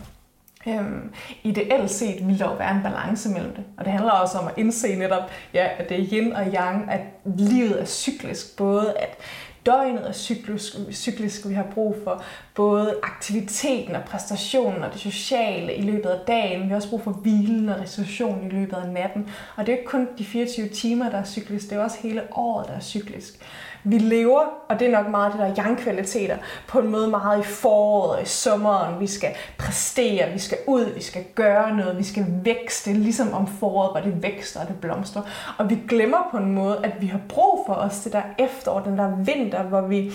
Øhm, 0.68 1.14
ideelt 1.44 1.92
set 1.92 2.28
vil 2.28 2.40
der 2.40 2.46
jo 2.46 2.54
være 2.54 2.72
en 2.76 2.84
balance 2.84 3.30
mellem 3.30 3.56
det. 3.56 3.64
Og 3.78 3.86
det 3.86 3.94
handler 3.94 4.12
også 4.12 4.38
om 4.38 4.48
at 4.48 4.54
indse 4.58 4.96
netop, 4.96 5.32
ja, 5.54 5.68
at 5.78 5.90
det 5.90 6.00
er 6.00 6.06
yin 6.12 6.34
og 6.34 6.46
yang, 6.46 6.92
at 6.92 7.02
livet 7.26 7.82
er 7.82 7.86
cyklisk. 7.86 8.58
Både 8.58 8.94
at 9.00 9.18
døgnet 9.66 10.08
er 10.08 10.12
cyklisk, 10.12 10.74
cyklisk, 10.92 11.50
vi 11.50 11.54
har 11.54 11.68
brug 11.74 11.96
for 12.04 12.24
både 12.56 13.00
aktiviteten 13.04 13.96
og 13.96 14.04
præstationen 14.04 14.84
og 14.84 14.94
det 14.94 15.02
sociale 15.02 15.76
i 15.76 15.82
løbet 15.82 16.10
af 16.10 16.20
dagen. 16.28 16.64
Vi 16.64 16.68
har 16.68 16.76
også 16.76 16.90
brug 16.90 17.04
for 17.04 17.12
hvilen 17.12 17.70
og 17.70 17.82
restitution 17.82 18.48
i 18.48 18.50
løbet 18.50 18.78
af 18.78 18.90
natten. 18.90 19.30
Og 19.56 19.66
det 19.66 19.74
er 19.74 19.78
ikke 19.78 19.90
kun 19.90 20.08
de 20.18 20.26
24 20.26 20.68
timer, 20.68 21.10
der 21.10 21.18
er 21.18 21.26
cyklisk, 21.26 21.70
det 21.70 21.78
er 21.78 21.84
også 21.84 21.98
hele 22.04 22.22
året, 22.32 22.68
der 22.68 22.74
er 22.74 22.80
cyklisk. 22.80 23.40
Vi 23.84 23.98
lever, 23.98 24.42
og 24.70 24.80
det 24.80 24.88
er 24.88 24.92
nok 24.92 25.10
meget 25.12 25.34
det 25.34 25.40
der 25.40 25.64
yang-kvaliteter, 25.64 26.38
på 26.68 26.80
en 26.80 26.88
måde 26.88 27.08
meget 27.08 27.40
i 27.40 27.44
foråret 27.44 28.16
og 28.16 28.22
i 28.22 28.26
sommeren. 28.26 29.00
Vi 29.00 29.08
skal 29.08 29.30
præstere, 29.58 30.32
vi 30.32 30.40
skal 30.40 30.58
ud, 30.68 30.94
vi 30.96 31.02
skal 31.02 31.24
gøre 31.36 31.76
noget, 31.76 31.98
vi 31.98 32.04
skal 32.04 32.26
vækste, 32.44 32.94
ligesom 32.94 33.34
om 33.34 33.48
foråret, 33.48 33.92
hvor 33.92 34.12
det 34.12 34.24
vækster 34.24 34.62
og 34.62 34.68
det 34.68 34.82
blomstrer. 34.82 35.22
Og 35.58 35.70
vi 35.70 35.80
glemmer 35.90 36.28
på 36.32 36.38
en 36.38 36.52
måde, 36.52 36.80
at 36.84 37.02
vi 37.02 37.08
har 37.08 37.20
brug 37.30 37.64
for 37.66 37.74
os 37.74 38.00
det 38.00 38.14
der 38.14 38.24
efterår, 38.40 38.80
den 38.80 38.98
der 38.98 39.16
vinter, 39.16 39.64
hvor 39.64 39.82
vi, 39.82 40.14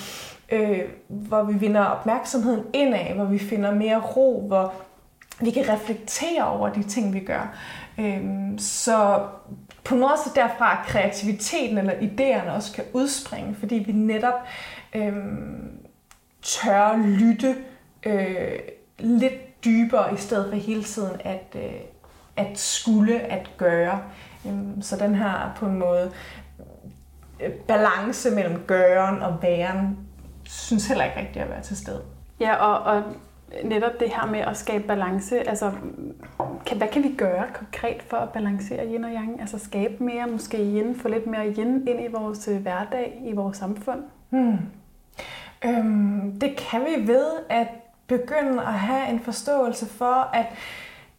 øh, 0.53 0.81
hvor 1.09 1.43
vi 1.43 1.55
vinder 1.55 1.85
opmærksomheden 1.85 2.65
indad, 2.73 3.15
hvor 3.15 3.25
vi 3.25 3.39
finder 3.39 3.75
mere 3.75 4.01
ro, 4.01 4.45
hvor 4.47 4.73
vi 5.41 5.51
kan 5.51 5.69
reflektere 5.69 6.49
over 6.49 6.69
de 6.69 6.83
ting, 6.83 7.15
vi 7.15 7.21
gør. 7.21 7.57
Øhm, 7.99 8.59
så 8.59 9.21
på 9.89 9.95
en 9.95 10.01
måde 10.01 10.13
så 10.25 10.31
derfra, 10.35 10.85
kreativiteten 10.87 11.79
eller 11.79 11.93
idéerne 11.93 12.51
også 12.51 12.73
kan 12.73 12.85
udspringe, 12.93 13.55
fordi 13.55 13.75
vi 13.75 13.93
netop 13.93 14.35
øh, 14.95 15.13
tør 16.43 16.97
lytte 16.97 17.57
øh, 18.07 18.59
lidt 18.99 19.65
dybere, 19.65 20.15
i 20.15 20.17
stedet 20.17 20.49
for 20.53 20.57
hele 20.57 20.85
tiden 20.85 21.21
at, 21.25 21.47
øh, 21.55 21.81
at 22.37 22.59
skulle, 22.59 23.21
at 23.21 23.51
gøre. 23.57 24.03
Øhm, 24.47 24.83
så 24.83 24.97
den 24.97 25.15
her 25.15 25.55
på 25.57 25.67
en 25.67 25.79
måde 25.79 26.13
øh, 27.41 27.51
balance 27.51 28.31
mellem 28.31 28.63
gøren 28.67 29.23
og 29.23 29.43
væren, 29.43 29.99
synes 30.45 30.87
heller 30.87 31.05
ikke 31.05 31.21
rigtigt 31.21 31.45
at 31.45 31.51
være 31.51 31.63
til 31.63 31.77
stede. 31.77 32.03
Ja, 32.41 32.55
og, 32.55 32.97
og 32.97 33.03
netop 33.65 34.01
det 34.01 34.09
her 34.09 34.27
med 34.27 34.41
at 34.41 34.57
skabe 34.57 34.85
balance, 34.85 35.49
altså 35.49 35.73
kan, 36.67 36.77
hvad 36.77 36.89
kan 36.89 37.03
vi 37.03 37.15
gøre 37.19 37.45
konkret 37.55 38.03
for 38.03 38.17
at 38.17 38.29
balancere 38.29 38.87
yin 38.87 39.05
og 39.05 39.11
yang? 39.11 39.41
Altså 39.41 39.59
skabe 39.59 40.05
mere, 40.05 40.27
måske 40.27 40.59
yin, 40.59 40.97
få 40.97 41.09
lidt 41.09 41.27
mere 41.27 41.47
yin 41.47 41.89
ind 41.89 42.01
i 42.01 42.13
vores 42.13 42.49
øh, 42.49 42.63
hverdag, 42.63 43.23
i 43.25 43.33
vores 43.33 43.57
samfund? 43.57 44.03
Hmm. 44.31 44.59
Øhm, 45.65 46.39
det 46.41 46.57
kan 46.57 46.81
vi 46.81 47.07
ved 47.07 47.27
at 47.49 47.69
begynde 48.07 48.63
at 48.63 48.75
have 48.75 49.09
en 49.09 49.21
forståelse 49.21 49.87
for, 49.87 50.31
at 50.33 50.47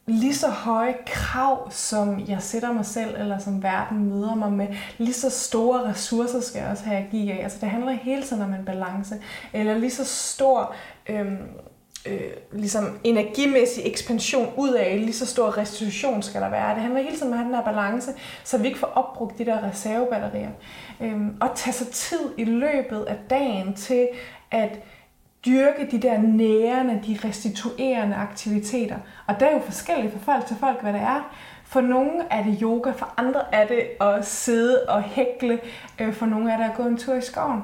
lige 0.05 0.35
så 0.35 0.49
høje 0.49 0.95
krav, 1.05 1.71
som 1.71 2.19
jeg 2.27 2.41
sætter 2.41 2.73
mig 2.73 2.85
selv, 2.85 3.15
eller 3.17 3.37
som 3.37 3.63
verden 3.63 4.09
møder 4.09 4.35
mig 4.35 4.51
med, 4.51 4.67
lige 4.97 5.13
så 5.13 5.29
store 5.29 5.89
ressourcer 5.89 6.41
skal 6.41 6.61
jeg 6.61 6.71
også 6.71 6.83
have 6.83 7.03
at 7.03 7.09
give 7.11 7.33
af. 7.33 7.43
Altså 7.43 7.57
det 7.61 7.69
handler 7.69 7.91
hele 7.91 8.23
tiden 8.23 8.41
om 8.41 8.53
en 8.53 8.65
balance. 8.65 9.15
Eller 9.53 9.77
lige 9.77 9.91
så 9.91 10.05
stor 10.05 10.73
øhm, 11.09 11.37
øh, 12.05 12.19
ligesom 12.51 12.99
energimæssig 13.03 13.83
ekspansion 13.85 14.53
ud 14.57 14.73
af, 14.73 14.99
lige 14.99 15.13
så 15.13 15.25
stor 15.25 15.57
restitution 15.57 16.21
skal 16.21 16.41
der 16.41 16.49
være. 16.49 16.73
Det 16.73 16.81
handler 16.81 17.01
hele 17.01 17.17
tiden 17.17 17.27
om 17.27 17.33
at 17.33 17.39
have 17.39 17.47
den 17.47 17.55
her 17.55 17.63
balance, 17.63 18.11
så 18.43 18.57
vi 18.57 18.67
ikke 18.67 18.79
får 18.79 18.87
opbrugt 18.87 19.37
de 19.37 19.45
der 19.45 19.69
reservebatterier. 19.69 20.51
Øhm, 21.01 21.37
og 21.41 21.49
tage 21.55 21.73
sig 21.73 21.87
tid 21.87 22.33
i 22.37 22.43
løbet 22.43 23.03
af 23.03 23.15
dagen 23.29 23.73
til 23.73 24.07
at 24.51 24.79
dyrke 25.45 25.87
de 25.91 25.99
der 26.01 26.17
nærende, 26.17 27.01
de 27.07 27.19
restituerende 27.27 28.15
aktiviteter. 28.15 28.97
Og 29.27 29.39
det 29.39 29.47
er 29.47 29.53
jo 29.53 29.59
forskelligt 29.59 30.13
fra 30.13 30.33
folk 30.33 30.45
til 30.45 30.55
folk, 30.59 30.81
hvad 30.81 30.93
det 30.93 31.01
er. 31.01 31.35
For 31.65 31.81
nogle 31.81 32.23
er 32.31 32.43
det 32.43 32.59
yoga, 32.61 32.91
for 32.91 33.13
andre 33.17 33.41
er 33.51 33.67
det 33.67 33.81
at 34.01 34.25
sidde 34.25 34.85
og 34.87 35.03
hækle, 35.03 35.59
øh, 35.99 36.13
for 36.13 36.25
nogle 36.25 36.51
er 36.51 36.57
det 36.57 36.65
at 36.65 36.75
gå 36.77 36.83
en 36.83 36.97
tur 36.97 37.15
i 37.15 37.21
skoven. 37.21 37.63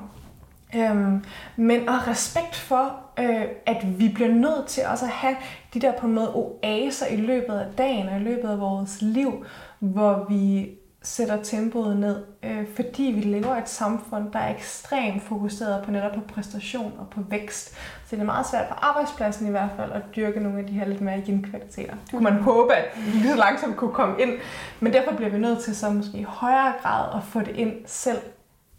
Øhm, 0.75 1.25
men 1.55 1.89
og 1.89 2.07
respekt 2.07 2.55
for, 2.55 3.04
øh, 3.19 3.45
at 3.65 3.99
vi 3.99 4.09
bliver 4.09 4.29
nødt 4.29 4.67
til 4.67 4.83
også 4.91 5.05
at 5.05 5.11
have 5.11 5.35
de 5.73 5.79
der 5.79 5.91
på 5.91 6.07
en 6.07 6.13
måde 6.13 6.35
oaser 6.35 7.05
i 7.05 7.15
løbet 7.15 7.53
af 7.53 7.65
dagen 7.77 8.09
og 8.09 8.15
i 8.15 8.23
løbet 8.23 8.49
af 8.49 8.59
vores 8.59 9.01
liv, 9.01 9.45
hvor 9.79 10.25
vi 10.29 10.69
sætter 11.05 11.43
tempoet 11.43 11.97
ned, 11.97 12.23
øh, 12.43 12.67
fordi 12.75 13.03
vi 13.03 13.21
lever 13.21 13.55
i 13.55 13.59
et 13.59 13.69
samfund, 13.69 14.31
der 14.31 14.39
er 14.39 14.55
ekstremt 14.55 15.23
fokuseret 15.23 15.83
på 15.83 15.91
netop 15.91 16.11
på 16.11 16.21
præstation 16.33 16.93
og 16.99 17.07
på 17.09 17.21
vækst. 17.29 17.69
Så 18.05 18.15
det 18.15 18.19
er 18.19 18.25
meget 18.25 18.45
svært 18.45 18.67
på 18.67 18.73
arbejdspladsen 18.73 19.47
i 19.47 19.49
hvert 19.49 19.69
fald 19.77 19.91
at 19.91 20.01
dyrke 20.15 20.39
nogle 20.39 20.59
af 20.59 20.65
de 20.65 20.73
her 20.73 20.87
lidt 20.87 21.01
mere 21.01 21.19
yin-kvaliteter. 21.27 21.95
Kunne 22.11 22.23
man 22.23 22.33
håbe, 22.33 22.73
at 22.73 22.85
vi 23.05 23.11
lige 23.11 23.31
så 23.31 23.37
langsomt 23.37 23.77
kunne 23.77 23.93
komme 23.93 24.21
ind, 24.21 24.31
men 24.79 24.93
derfor 24.93 25.15
bliver 25.15 25.29
vi 25.29 25.37
nødt 25.37 25.59
til 25.59 25.75
så 25.75 25.89
måske 25.89 26.17
i 26.17 26.23
højere 26.23 26.73
grad 26.81 27.17
at 27.17 27.23
få 27.23 27.39
det 27.39 27.55
ind 27.55 27.73
selv 27.85 28.19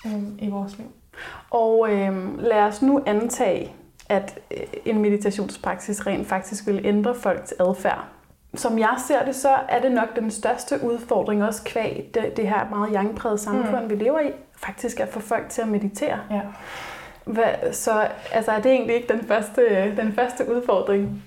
øh, 0.07 0.22
i 0.38 0.49
vores 0.49 0.79
liv. 0.79 0.87
Og 1.51 1.88
øh, 1.90 2.38
lad 2.38 2.61
os 2.61 2.83
nu 2.83 3.03
antage, 3.07 3.72
at 4.09 4.38
øh, 4.51 4.59
en 4.85 5.03
meditationspraksis 5.03 6.07
rent 6.07 6.29
faktisk 6.29 6.66
vil 6.66 6.81
ændre 6.85 7.14
folks 7.14 7.55
adfærd. 7.61 8.05
Som 8.55 8.79
jeg 8.79 8.95
ser 9.07 9.25
det, 9.25 9.37
så 9.37 9.55
er 9.69 9.81
det 9.81 9.92
nok 9.92 10.16
den 10.16 10.31
største 10.31 10.79
udfordring 10.83 11.45
også 11.45 11.62
kvæg 11.64 12.11
det, 12.14 12.37
det 12.37 12.49
her 12.49 12.69
meget 12.71 12.90
yangpræget 12.95 13.40
samfund, 13.40 13.83
mm. 13.83 13.90
vi 13.90 13.95
lever 13.95 14.21
i, 14.21 14.31
faktisk 14.57 15.01
at 15.01 15.09
få 15.09 15.21
folk 15.21 15.49
til 15.49 15.62
at 15.62 15.69
meditere. 15.69 16.19
Ja. 16.31 16.40
Hvad, 17.25 17.73
så 17.73 18.09
altså, 18.33 18.53
er 18.53 18.61
det 18.61 18.73
egentlig 18.73 18.97
ikke 18.97 19.12
den 19.12 19.25
første, 19.27 19.97
den 19.97 20.12
første 20.12 20.55
udfordring? 20.55 21.23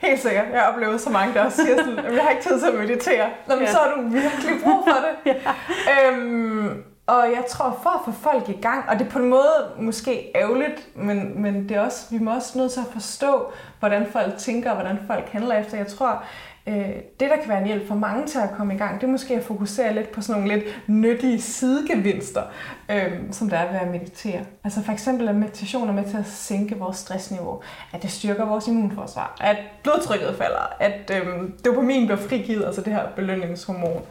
Helt 0.00 0.20
sikkert. 0.20 0.44
Jeg 0.52 0.60
har 0.60 0.72
oplevet 0.72 1.00
så 1.00 1.10
mange, 1.10 1.34
der 1.34 1.48
siger 1.48 1.76
sådan, 1.76 1.98
at 1.98 2.14
jeg 2.14 2.22
har 2.22 2.30
ikke 2.30 2.42
tid 2.42 2.60
til 2.60 2.66
at 2.66 2.74
meditere. 2.74 3.30
Nå, 3.48 3.54
men 3.54 3.64
ja. 3.64 3.72
så 3.72 3.78
har 3.78 3.94
du 3.96 4.02
virkelig 4.08 4.64
brug 4.64 4.84
for 4.84 4.96
det. 5.06 5.34
ja. 5.86 6.10
øhm, 6.10 6.84
og 7.06 7.24
jeg 7.36 7.44
tror, 7.48 7.78
for 7.82 7.90
at 7.90 8.00
få 8.04 8.12
folk 8.12 8.48
i 8.48 8.60
gang, 8.60 8.88
og 8.88 8.98
det 8.98 9.06
er 9.06 9.10
på 9.10 9.18
en 9.18 9.28
måde 9.28 9.70
måske 9.78 10.30
ærgerligt, 10.34 10.88
men, 10.96 11.42
men 11.42 11.68
det 11.68 11.76
er 11.76 11.80
også, 11.80 12.06
vi 12.10 12.18
må 12.18 12.34
også 12.34 12.58
nødt 12.58 12.72
til 12.72 12.80
at 12.80 12.92
forstå, 12.92 13.52
hvordan 13.78 14.06
folk 14.12 14.36
tænker, 14.38 14.70
og 14.70 14.76
hvordan 14.76 14.98
folk 15.06 15.28
handler 15.28 15.58
efter. 15.58 15.76
Jeg 15.76 15.86
tror, 15.86 16.22
øh, 16.66 16.88
det 17.20 17.30
der 17.30 17.36
kan 17.36 17.48
være 17.48 17.60
en 17.60 17.66
hjælp 17.66 17.88
for 17.88 17.94
mange 17.94 18.26
til 18.26 18.38
at 18.38 18.50
komme 18.56 18.74
i 18.74 18.78
gang, 18.78 19.00
det 19.00 19.06
er 19.06 19.10
måske 19.10 19.34
at 19.34 19.44
fokusere 19.44 19.94
lidt 19.94 20.12
på 20.12 20.20
sådan 20.20 20.42
nogle 20.42 20.56
lidt 20.56 20.82
nyttige 20.86 21.40
sidegevinster, 21.40 22.42
øh, 22.88 23.12
som 23.30 23.50
der 23.50 23.56
er 23.56 23.72
ved 23.72 23.80
at 23.80 23.88
meditere. 23.88 24.40
Altså 24.64 24.82
for 24.82 24.92
eksempel 24.92 25.28
at 25.28 25.34
meditation 25.34 25.88
er 25.88 25.92
med 25.92 26.04
til 26.04 26.16
at 26.16 26.26
sænke 26.26 26.78
vores 26.78 26.96
stressniveau, 26.96 27.62
at 27.92 28.02
det 28.02 28.10
styrker 28.10 28.44
vores 28.44 28.68
immunforsvar, 28.68 29.36
at 29.40 29.56
blodtrykket 29.82 30.34
falder, 30.38 30.76
at 30.80 31.12
øh, 31.14 31.50
dopamin 31.64 32.06
bliver 32.06 32.20
frigivet, 32.20 32.64
altså 32.66 32.80
det 32.80 32.92
her 32.92 33.06
belønningshormon. 33.16 34.02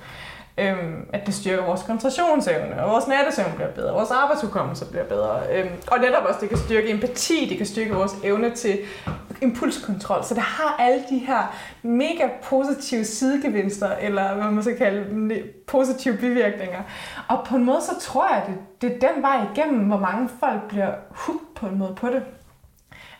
Øhm, 0.58 1.06
at 1.14 1.26
det 1.26 1.34
styrker 1.34 1.66
vores 1.66 1.84
koncentrationsevne, 1.84 2.84
og 2.84 2.92
vores 2.92 3.08
nattesøvn 3.08 3.52
bliver 3.56 3.72
bedre, 3.72 3.94
vores 3.94 4.12
arbejdshukommelse 4.12 4.86
bliver 4.86 5.06
bedre. 5.06 5.40
Øhm, 5.52 5.70
og 5.88 6.00
netop 6.00 6.24
også, 6.24 6.40
det 6.42 6.50
kan 6.50 6.58
styrke 6.58 6.90
empati, 6.90 7.48
det 7.50 7.58
kan 7.58 7.66
styrke 7.66 7.94
vores 7.94 8.16
evne 8.24 8.56
til 8.56 8.80
impulskontrol. 9.42 10.24
Så 10.24 10.34
det 10.34 10.44
har 10.44 10.76
alle 10.80 11.04
de 11.10 11.18
her 11.18 11.56
mega 11.82 12.28
positive 12.44 13.06
sidegevinster, 13.06 13.96
eller 13.96 14.34
hvad 14.34 14.46
man 14.46 14.64
skal 14.64 14.78
kalde 14.78 15.44
positive 15.68 16.18
bivirkninger. 16.18 16.82
Og 17.28 17.46
på 17.46 17.56
en 17.56 17.66
måde, 17.66 17.82
så 17.82 18.00
tror 18.00 18.28
jeg, 18.28 18.38
at 18.38 18.48
det, 18.48 18.58
det 18.82 18.94
er 18.94 19.14
den 19.14 19.22
vej 19.22 19.46
igennem, 19.54 19.80
hvor 19.80 20.00
mange 20.00 20.30
folk 20.40 20.62
bliver 20.68 20.92
hooked 21.10 21.48
på 21.56 21.68
en 21.68 21.78
måde 21.78 21.96
på 21.96 22.08
det. 22.08 22.24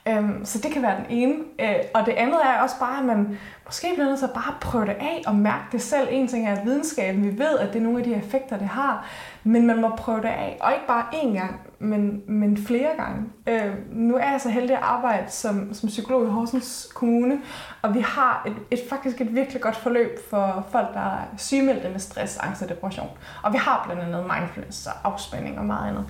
Øhm, 0.08 0.46
så 0.46 0.60
det 0.60 0.72
kan 0.72 0.82
være 0.82 0.98
den 0.98 1.06
ene. 1.10 1.34
Øh, 1.60 1.76
og 1.94 2.06
det 2.06 2.12
andet 2.12 2.40
er 2.46 2.62
også 2.62 2.80
bare, 2.80 3.00
at 3.00 3.06
man 3.06 3.38
måske 3.66 3.88
bliver 3.94 4.08
nødt 4.08 4.20
til 4.20 4.26
at 4.26 4.34
bare 4.34 4.54
prøve 4.62 4.86
det 4.86 4.96
af 5.00 5.22
og 5.28 5.36
mærke 5.36 5.64
det 5.72 5.82
selv. 5.82 6.08
En 6.12 6.28
ting 6.28 6.48
er, 6.48 6.56
at 6.56 6.66
videnskaben, 6.66 7.24
vi 7.24 7.38
ved, 7.40 7.60
at 7.60 7.74
det 7.74 7.80
er 7.80 7.84
nogle 7.84 7.98
af 8.00 8.04
de 8.04 8.16
effekter, 8.16 8.58
det 8.58 8.68
har, 8.68 9.08
men 9.44 9.68
man 9.68 9.82
må 9.82 9.90
prøve 9.96 10.22
det 10.22 10.28
af. 10.28 10.58
Og 10.62 10.74
ikke 10.74 10.88
bare 10.88 11.06
én 11.14 11.34
gang, 11.34 11.60
men, 11.80 12.22
men 12.28 12.58
flere 12.58 12.90
gange. 12.98 13.26
Øh, 13.48 13.74
nu 13.92 14.16
er 14.16 14.32
jeg 14.32 14.42
så 14.42 14.50
heldig 14.50 14.76
at 14.76 14.84
arbejde 14.84 15.32
som, 15.32 15.74
som 15.74 15.90
psykolog 15.90 16.26
i 16.26 16.30
Horsens 16.30 16.92
Kommune, 16.96 17.40
og 17.82 17.94
vi 17.94 18.00
har 18.00 18.44
et, 18.48 18.80
et 18.80 18.80
faktisk 18.90 19.22
et 19.22 19.36
virkelig 19.36 19.62
godt 19.62 19.76
forløb 19.76 20.20
for 20.30 20.68
folk, 20.72 20.94
der 20.94 21.00
er 21.00 21.22
sygemeldte 21.38 21.90
med 21.90 22.00
stress, 22.00 22.38
angst 22.38 22.62
og 22.62 22.70
depression. 22.70 23.10
Og 23.44 23.54
vi 23.54 23.58
har 23.58 23.84
blandt 23.86 24.02
andet 24.02 24.32
mindfulness 24.38 24.88
og 24.88 24.94
afspænding 25.04 25.60
og 25.60 25.66
meget 25.66 25.90
andet. 25.90 26.06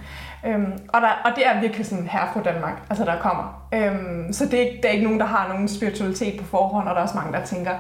Øhm, 0.45 0.71
og, 0.93 1.01
der, 1.01 1.09
og 1.25 1.31
det 1.35 1.47
er 1.47 1.61
virkelig 1.61 1.85
sådan 1.85 2.07
her 2.07 2.31
fra 2.33 2.41
Danmark, 2.43 2.83
altså 2.89 3.05
der 3.05 3.19
kommer. 3.19 3.67
Øhm, 3.73 4.33
så 4.33 4.45
det 4.45 4.53
er, 4.53 4.59
ikke, 4.59 4.79
der 4.83 4.89
er 4.89 4.93
ikke 4.93 5.05
nogen, 5.05 5.19
der 5.19 5.25
har 5.25 5.47
nogen 5.47 5.67
spiritualitet 5.67 6.39
på 6.39 6.45
forhånd, 6.45 6.87
og 6.87 6.95
der 6.95 7.01
er 7.01 7.03
også 7.03 7.15
mange, 7.15 7.33
der 7.33 7.45
tænker, 7.45 7.71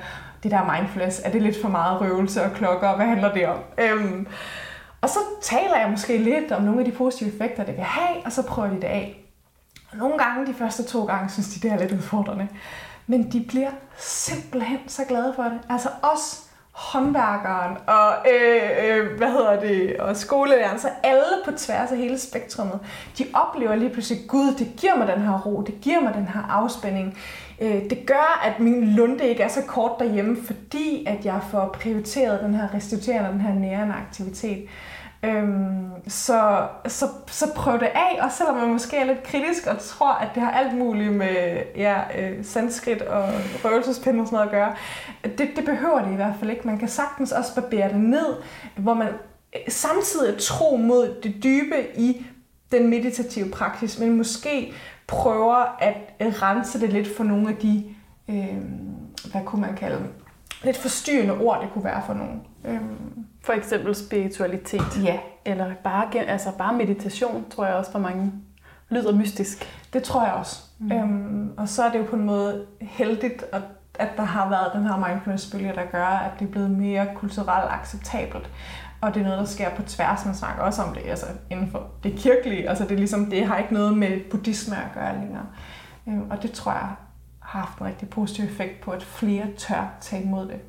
det 0.43 0.51
der 0.51 0.73
mindfulness, 0.73 1.21
er 1.25 1.31
det 1.31 1.41
lidt 1.41 1.61
for 1.61 1.69
meget 1.69 2.01
røvelse 2.01 2.43
og 2.43 2.51
klokker, 2.51 2.87
og 2.87 2.95
hvad 2.95 3.05
handler 3.05 3.33
det 3.33 3.47
om? 3.47 3.57
Øhm, 3.77 4.27
og 5.01 5.09
så 5.09 5.19
taler 5.41 5.79
jeg 5.79 5.89
måske 5.89 6.17
lidt 6.17 6.51
om 6.51 6.61
nogle 6.61 6.79
af 6.79 6.85
de 6.85 6.91
positive 6.91 7.29
effekter, 7.29 7.63
det 7.63 7.75
vil 7.75 7.83
have, 7.83 8.25
og 8.25 8.31
så 8.31 8.47
prøver 8.47 8.69
de 8.69 8.75
det 8.75 8.83
af. 8.83 9.25
Og 9.91 9.97
nogle 9.97 10.17
gange, 10.17 10.47
de 10.47 10.53
første 10.53 10.83
to 10.83 11.05
gange, 11.05 11.29
synes 11.29 11.49
de, 11.49 11.67
det 11.67 11.73
er 11.73 11.79
lidt 11.79 11.91
udfordrende. 11.91 12.47
Men 13.07 13.31
de 13.31 13.45
bliver 13.47 13.71
simpelthen 13.97 14.79
så 14.87 15.01
glade 15.07 15.33
for 15.35 15.43
det. 15.43 15.59
Altså 15.69 15.89
også 16.13 16.43
håndværkeren 16.73 17.77
og, 17.87 18.13
øh, 18.33 18.69
øh, 18.85 19.17
hvad 19.17 19.31
hedder 19.31 19.59
det, 19.59 19.97
og 19.97 20.17
skolelæreren, 20.17 20.79
så 20.79 20.89
alle 21.03 21.23
på 21.45 21.51
tværs 21.57 21.91
af 21.91 21.97
hele 21.97 22.19
spektrummet, 22.19 22.79
de 23.17 23.25
oplever 23.33 23.75
lige 23.75 23.89
pludselig, 23.89 24.27
gud, 24.27 24.53
det 24.59 24.67
giver 24.77 24.95
mig 24.95 25.07
den 25.07 25.21
her 25.21 25.39
ro, 25.39 25.61
det 25.61 25.81
giver 25.81 26.01
mig 26.01 26.13
den 26.13 26.27
her 26.27 26.41
afspænding. 26.49 27.17
Øh, 27.61 27.89
det 27.89 28.05
gør, 28.05 28.41
at 28.45 28.59
min 28.59 28.85
lunde 28.95 29.27
ikke 29.27 29.43
er 29.43 29.47
så 29.47 29.61
kort 29.67 29.91
derhjemme, 29.99 30.37
fordi 30.45 31.05
at 31.07 31.25
jeg 31.25 31.39
får 31.51 31.75
prioriteret 31.81 32.39
den 32.43 32.55
her 32.55 32.73
restituerende, 32.73 33.29
den 33.29 33.41
her 33.41 33.53
nærende 33.53 33.95
aktivitet. 33.95 34.67
Øhm, 35.23 35.83
så, 36.07 36.67
så, 36.87 37.05
så 37.27 37.45
prøv 37.55 37.79
det 37.79 37.89
af, 37.95 38.19
og 38.21 38.31
selvom 38.31 38.55
man 38.55 38.69
måske 38.69 38.97
er 38.97 39.05
lidt 39.05 39.23
kritisk 39.23 39.67
og 39.67 39.79
tror, 39.79 40.13
at 40.13 40.29
det 40.35 40.43
har 40.43 40.51
alt 40.51 40.77
muligt 40.77 41.13
med 41.13 41.63
ja, 41.75 42.01
øh, 42.19 42.45
sanskrit 42.45 43.01
og 43.01 43.29
røvelsespind 43.65 44.21
og 44.21 44.27
sådan 44.27 44.35
noget 44.35 44.45
at 44.45 44.51
gøre, 44.51 44.75
det, 45.37 45.49
det 45.55 45.65
behøver 45.65 46.01
det 46.01 46.11
i 46.11 46.15
hvert 46.15 46.35
fald 46.39 46.51
ikke. 46.51 46.67
Man 46.67 46.77
kan 46.77 46.87
sagtens 46.87 47.31
også 47.31 47.55
barbere 47.55 47.89
det 47.89 47.99
ned, 47.99 48.35
hvor 48.77 48.93
man 48.93 49.07
øh, 49.07 49.61
samtidig 49.67 50.37
tro 50.39 50.77
mod 50.77 51.15
det 51.23 51.43
dybe 51.43 51.75
i 51.97 52.25
den 52.71 52.89
meditative 52.89 53.49
praksis, 53.49 53.99
men 53.99 54.17
måske 54.17 54.73
prøver 55.07 55.77
at 55.79 55.97
øh, 56.19 56.27
rense 56.27 56.79
det 56.79 56.89
lidt 56.89 57.15
for 57.17 57.23
nogle 57.23 57.49
af 57.49 57.55
de, 57.55 57.83
øh, 58.29 58.57
hvad 59.31 59.41
kunne 59.45 59.61
man 59.61 59.75
kalde 59.75 59.97
dem, 59.97 60.07
lidt 60.63 60.77
forstyrrende 60.77 61.37
ord, 61.37 61.61
det 61.61 61.69
kunne 61.73 61.83
være 61.83 62.03
for 62.05 62.13
nogen. 62.13 62.41
Øh. 62.65 62.81
For 63.43 63.53
eksempel 63.53 63.95
spiritualitet. 63.95 65.03
Ja. 65.03 65.19
Eller 65.45 65.73
bare, 65.83 66.19
altså 66.19 66.49
bare 66.57 66.73
meditation, 66.73 67.45
tror 67.49 67.65
jeg 67.65 67.75
også 67.75 67.91
for 67.91 67.99
mange 67.99 68.31
lyder 68.89 69.15
mystisk. 69.15 69.67
Det 69.93 70.03
tror 70.03 70.25
jeg 70.25 70.33
også. 70.33 70.61
Mm. 70.79 70.91
Øhm, 70.91 71.51
og 71.57 71.69
så 71.69 71.83
er 71.83 71.91
det 71.91 71.99
jo 71.99 72.03
på 72.03 72.15
en 72.15 72.25
måde 72.25 72.65
heldigt, 72.81 73.43
at, 73.51 73.61
at 73.99 74.09
der 74.17 74.23
har 74.23 74.49
været 74.49 74.71
den 74.73 74.83
her 74.83 75.07
mindfulness-bølge, 75.07 75.73
der 75.75 75.85
gør, 75.91 76.05
at 76.05 76.31
det 76.39 76.47
er 76.47 76.51
blevet 76.51 76.71
mere 76.71 77.07
kulturelt 77.15 77.71
acceptabelt. 77.71 78.49
Og 79.01 79.13
det 79.13 79.19
er 79.19 79.23
noget, 79.23 79.39
der 79.39 79.45
sker 79.45 79.69
på 79.69 79.81
tværs. 79.81 80.25
Man 80.25 80.35
snakker 80.35 80.63
også 80.63 80.81
om 80.81 80.93
det 80.93 81.01
altså 81.05 81.25
inden 81.49 81.71
for 81.71 81.87
det 82.03 82.15
kirkelige. 82.15 82.69
Altså 82.69 82.83
det, 82.83 82.91
er 82.91 82.97
ligesom, 82.97 83.25
det 83.25 83.45
har 83.45 83.57
ikke 83.57 83.73
noget 83.73 83.97
med 83.97 84.29
buddhisme 84.31 84.75
at 84.75 84.93
gøre 84.93 85.19
længere. 85.19 85.45
Øhm, 86.07 86.31
og 86.31 86.43
det 86.43 86.51
tror 86.51 86.71
jeg 86.71 86.81
har 87.39 87.59
haft 87.59 87.79
en 87.79 87.85
rigtig 87.85 88.09
positiv 88.09 88.45
effekt 88.45 88.81
på, 88.81 88.91
at 88.91 89.03
flere 89.03 89.45
tør 89.57 89.93
tage 90.01 90.23
imod 90.23 90.47
det. 90.47 90.59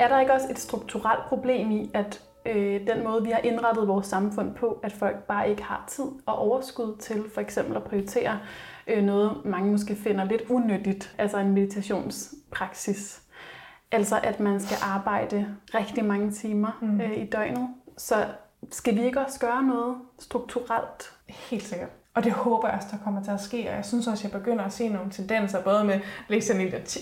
Er 0.00 0.08
der 0.08 0.20
ikke 0.20 0.32
også 0.32 0.46
et 0.50 0.58
strukturelt 0.58 1.24
problem 1.28 1.70
i, 1.70 1.90
at 1.94 2.22
øh, 2.46 2.86
den 2.86 3.04
måde, 3.04 3.24
vi 3.24 3.30
har 3.30 3.38
indrettet 3.38 3.88
vores 3.88 4.06
samfund 4.06 4.54
på, 4.54 4.80
at 4.82 4.92
folk 4.92 5.16
bare 5.22 5.50
ikke 5.50 5.62
har 5.62 5.84
tid 5.88 6.04
og 6.26 6.38
overskud 6.38 6.96
til 6.96 7.24
for 7.34 7.40
eksempel 7.40 7.76
at 7.76 7.84
prioritere 7.84 8.38
øh, 8.86 9.04
noget, 9.04 9.44
mange 9.44 9.70
måske 9.70 9.96
finder 9.96 10.24
lidt 10.24 10.42
unyttigt, 10.48 11.14
altså 11.18 11.38
en 11.38 11.52
meditationspraksis. 11.52 13.22
Altså 13.92 14.20
at 14.22 14.40
man 14.40 14.60
skal 14.60 14.76
arbejde 14.82 15.56
rigtig 15.74 16.04
mange 16.04 16.30
timer 16.30 16.78
mm. 16.82 17.00
øh, 17.00 17.16
i 17.16 17.26
døgnet. 17.26 17.68
Så 17.98 18.26
skal 18.70 18.94
vi 18.94 19.04
ikke 19.04 19.20
også 19.20 19.40
gøre 19.40 19.62
noget 19.62 19.96
strukturelt? 20.18 21.12
Helt 21.28 21.62
sikkert. 21.62 21.99
Og 22.14 22.24
det 22.24 22.32
håber 22.32 22.68
jeg 22.68 22.76
også, 22.76 22.88
der 22.90 23.04
kommer 23.04 23.22
til 23.22 23.30
at 23.30 23.40
ske. 23.40 23.68
Og 23.68 23.76
jeg 23.76 23.84
synes 23.84 24.06
også, 24.06 24.28
jeg 24.28 24.40
begynder 24.40 24.64
at 24.64 24.72
se 24.72 24.88
nogle 24.88 25.10
tendenser, 25.10 25.62
både 25.62 25.84
med 25.84 25.94
at 25.94 26.02
læse 26.28 26.54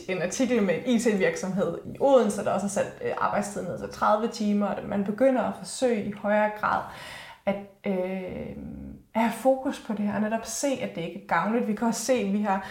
en 0.09 0.23
artikel 0.23 0.63
med 0.63 0.75
IT-virksomhed 0.87 1.79
i 1.95 1.97
Odense, 2.01 2.45
der 2.45 2.51
også 2.51 2.67
har 2.67 2.71
sat 2.71 2.93
øh, 3.05 3.13
arbejdstiden 3.19 3.69
ned 3.69 3.79
til 3.79 3.89
30 3.89 4.29
timer, 4.29 4.67
og 4.67 4.89
man 4.89 5.05
begynder 5.05 5.43
at 5.43 5.55
forsøge 5.59 6.05
i 6.05 6.13
højere 6.13 6.51
grad 6.61 6.83
at, 7.47 7.57
øh, 7.87 8.57
at 9.15 9.21
have 9.21 9.33
fokus 9.33 9.81
på 9.87 9.93
det 9.93 10.01
her, 10.01 10.15
og 10.15 10.21
netop 10.21 10.47
se, 10.47 10.69
at 10.83 10.95
det 10.95 11.01
ikke 11.01 11.23
er 11.23 11.27
gavnligt. 11.27 11.69
Vi 11.69 11.75
kan 11.75 11.89
også 11.89 12.05
se, 12.05 12.13
at 12.13 12.33
vi 12.33 12.43
har 12.43 12.67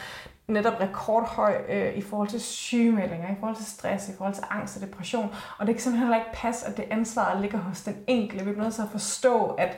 netop 0.48 0.82
rekordhøj 0.82 1.62
øh, 1.70 1.98
i 1.98 2.02
forhold 2.02 2.28
til 2.28 2.42
sygemeldinger, 2.42 3.32
i 3.32 3.36
forhold 3.40 3.56
til 3.56 3.66
stress, 3.66 4.10
i 4.10 4.12
forhold 4.18 4.34
til 4.34 4.44
angst 4.50 4.78
og 4.78 4.82
depression. 4.82 5.36
Og 5.58 5.68
det 5.68 5.76
kan 5.76 5.82
simpelthen 5.82 6.08
heller 6.08 6.26
ikke 6.26 6.40
passe, 6.40 6.68
at 6.68 6.78
det 6.78 6.86
ansvar 6.92 7.40
ligger 7.42 7.58
hos 7.58 7.82
den 7.82 7.96
enkelte. 8.08 8.46
Vi 8.46 8.52
bliver 8.52 8.64
nødt 8.64 8.76
til 8.76 8.82
at 8.82 8.92
forstå, 8.92 9.46
at 9.46 9.78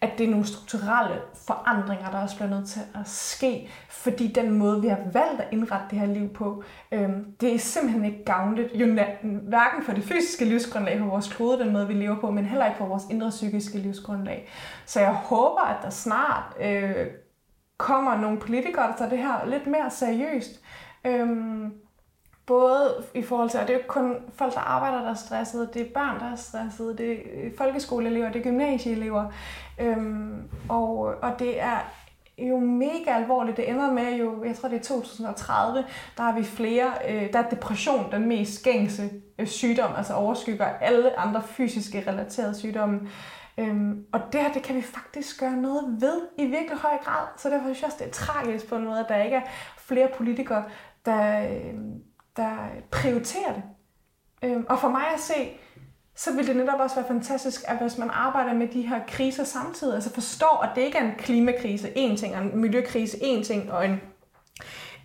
at 0.00 0.10
det 0.18 0.26
er 0.26 0.30
nogle 0.30 0.46
strukturelle 0.46 1.20
forandringer, 1.46 2.10
der 2.10 2.18
også 2.18 2.36
bliver 2.36 2.50
nødt 2.50 2.68
til 2.68 2.80
at 2.94 3.08
ske, 3.08 3.68
fordi 3.88 4.26
den 4.26 4.50
måde, 4.50 4.82
vi 4.82 4.88
har 4.88 4.98
valgt 5.12 5.40
at 5.40 5.48
indrette 5.52 5.86
det 5.90 5.98
her 5.98 6.06
liv 6.06 6.28
på, 6.28 6.62
øhm, 6.92 7.24
det 7.40 7.54
er 7.54 7.58
simpelthen 7.58 8.04
ikke 8.04 8.24
gavnligt, 8.24 8.68
jo 8.74 8.86
hverken 9.42 9.82
for 9.82 9.92
det 9.92 10.04
fysiske 10.04 10.44
livsgrundlag 10.44 10.98
på 10.98 11.04
vores 11.04 11.32
klode, 11.32 11.58
den 11.58 11.72
måde, 11.72 11.88
vi 11.88 11.94
lever 11.94 12.20
på, 12.20 12.30
men 12.30 12.44
heller 12.44 12.66
ikke 12.66 12.78
for 12.78 12.86
vores 12.86 13.04
indre 13.10 13.30
psykiske 13.30 13.78
livsgrundlag. 13.78 14.48
Så 14.86 15.00
jeg 15.00 15.12
håber, 15.12 15.60
at 15.60 15.82
der 15.82 15.90
snart 15.90 16.56
øh, 16.60 17.06
kommer 17.76 18.16
nogle 18.16 18.38
politikere, 18.38 18.88
der 18.88 18.96
tager 18.96 19.10
det 19.10 19.18
her 19.18 19.46
lidt 19.46 19.66
mere 19.66 19.90
seriøst. 19.90 20.60
Øhm, 21.04 21.72
både 22.50 23.04
i 23.14 23.22
forhold 23.22 23.50
til, 23.50 23.60
og 23.60 23.66
det 23.66 23.72
er 23.72 23.74
jo 23.74 23.78
ikke 23.78 23.88
kun 23.88 24.16
folk, 24.34 24.54
der 24.54 24.60
arbejder, 24.60 25.02
der 25.02 25.10
er 25.10 25.14
stressede, 25.14 25.70
det 25.74 25.82
er 25.82 25.92
børn, 25.94 26.20
der 26.20 26.32
er 26.32 26.36
stressede, 26.36 26.96
det 26.96 27.12
er 27.12 27.50
folkeskoleelever, 27.58 28.32
det 28.32 28.38
er 28.38 28.42
gymnasieelever, 28.42 29.32
øhm, 29.80 30.42
og, 30.68 30.98
og 30.98 31.38
det 31.38 31.60
er 31.60 31.78
jo 32.38 32.58
mega 32.58 33.10
alvorligt. 33.10 33.56
Det 33.56 33.70
ender 33.70 33.92
med 33.92 34.16
jo, 34.16 34.44
jeg 34.44 34.56
tror 34.56 34.68
det 34.68 34.78
er 34.78 34.82
2030, 34.82 35.84
der 36.16 36.22
har 36.22 36.32
vi 36.32 36.44
flere, 36.44 36.92
øh, 37.08 37.32
der 37.32 37.38
er 37.38 37.48
depression 37.48 38.12
den 38.12 38.28
mest 38.28 38.64
gængse 38.64 39.10
øh, 39.38 39.46
sygdom, 39.46 39.90
altså 39.96 40.14
overskygger 40.14 40.64
alle 40.64 41.18
andre 41.18 41.42
fysiske 41.42 42.04
relaterede 42.06 42.54
sygdomme. 42.54 43.00
Øhm, 43.58 44.04
og 44.12 44.20
det 44.32 44.40
her, 44.40 44.52
det 44.52 44.62
kan 44.62 44.76
vi 44.76 44.82
faktisk 44.82 45.40
gøre 45.40 45.56
noget 45.56 45.96
ved 46.00 46.20
i 46.38 46.44
virkelig 46.44 46.78
høj 46.78 46.96
grad. 47.04 47.26
Så 47.36 47.50
derfor 47.50 47.64
synes 47.64 47.80
jeg 47.80 47.86
også, 47.86 47.98
det 47.98 48.06
er 48.06 48.12
tragisk 48.12 48.68
på 48.68 48.76
en 48.76 48.84
måde, 48.84 49.00
at 49.00 49.06
der 49.08 49.22
ikke 49.22 49.36
er 49.36 49.42
flere 49.76 50.08
politikere, 50.16 50.64
der, 51.04 51.48
øh, 51.48 51.74
der 52.36 52.56
prioriterer 52.90 53.52
det. 53.52 53.62
Øhm, 54.44 54.66
og 54.68 54.78
for 54.78 54.88
mig 54.88 55.04
at 55.14 55.20
se, 55.20 55.50
så 56.14 56.32
vil 56.32 56.46
det 56.46 56.56
netop 56.56 56.80
også 56.80 56.96
være 56.96 57.08
fantastisk, 57.08 57.60
at 57.66 57.78
hvis 57.78 57.98
man 57.98 58.10
arbejder 58.10 58.54
med 58.54 58.68
de 58.68 58.82
her 58.82 59.00
kriser 59.08 59.44
samtidig, 59.44 59.94
altså 59.94 60.14
forstår, 60.14 60.62
at 60.62 60.70
det 60.74 60.82
ikke 60.82 60.98
er 60.98 61.04
en 61.04 61.14
klimakrise 61.18 61.92
en 61.96 62.16
ting, 62.16 62.36
og 62.36 62.42
en 62.42 62.60
miljøkrise 62.60 63.18
en 63.22 63.44
ting, 63.44 63.72
og 63.72 63.84
en 63.84 64.00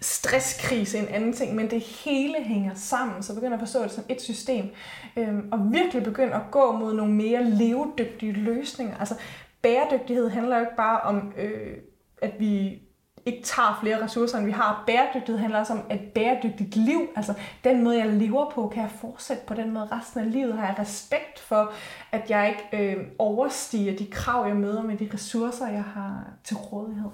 stresskrise 0.02 0.98
en 0.98 1.08
anden 1.08 1.34
ting, 1.34 1.56
men 1.56 1.70
det 1.72 1.82
hele 1.82 2.44
hænger 2.44 2.74
sammen, 2.74 3.24
så 3.24 3.36
begynder 3.36 3.54
at 3.54 3.60
forstå 3.60 3.84
det 3.84 3.92
som 3.92 4.04
et 4.10 4.22
system, 4.22 4.70
øhm, 5.18 5.50
og 5.52 5.72
virkelig 5.72 6.04
begynder 6.04 6.36
at 6.36 6.52
gå 6.52 6.72
mod 6.72 6.94
nogle 6.94 7.14
mere 7.14 7.44
levedygtige 7.44 8.32
løsninger. 8.32 8.98
Altså 8.98 9.16
bæredygtighed 9.62 10.30
handler 10.30 10.58
jo 10.58 10.62
ikke 10.62 10.76
bare 10.78 11.02
om, 11.02 11.34
øh, 11.38 11.78
at 12.22 12.40
vi 12.40 12.82
ikke 13.26 13.44
tager 13.44 13.80
flere 13.82 14.04
ressourcer, 14.04 14.38
end 14.38 14.46
vi 14.46 14.52
har. 14.52 14.84
Bæredygtighed 14.88 15.38
handler 15.38 15.60
også 15.60 15.74
om 15.74 15.82
et 15.92 16.00
bæredygtigt 16.00 16.76
liv. 16.76 17.10
Altså 17.16 17.34
den 17.64 17.84
måde, 17.84 17.98
jeg 17.98 18.08
lever 18.08 18.50
på, 18.50 18.68
kan 18.68 18.84
jeg 18.84 18.92
fortsætte 18.92 19.44
på 19.48 19.54
den 19.54 19.72
måde 19.72 19.88
resten 19.92 20.20
af 20.20 20.32
livet? 20.32 20.54
Har 20.54 20.68
jeg 20.68 20.80
respekt 20.80 21.40
for, 21.40 21.74
at 22.12 22.30
jeg 22.30 22.50
ikke 22.50 22.94
øh, 22.94 23.06
overstiger 23.20 23.98
de 23.98 24.06
krav, 24.06 24.48
jeg 24.48 24.56
møder 24.56 24.84
med 24.84 24.98
de 24.98 25.10
ressourcer, 25.14 25.68
jeg 25.68 25.84
har 25.84 26.24
til 26.44 26.58
rådighed? 26.58 27.10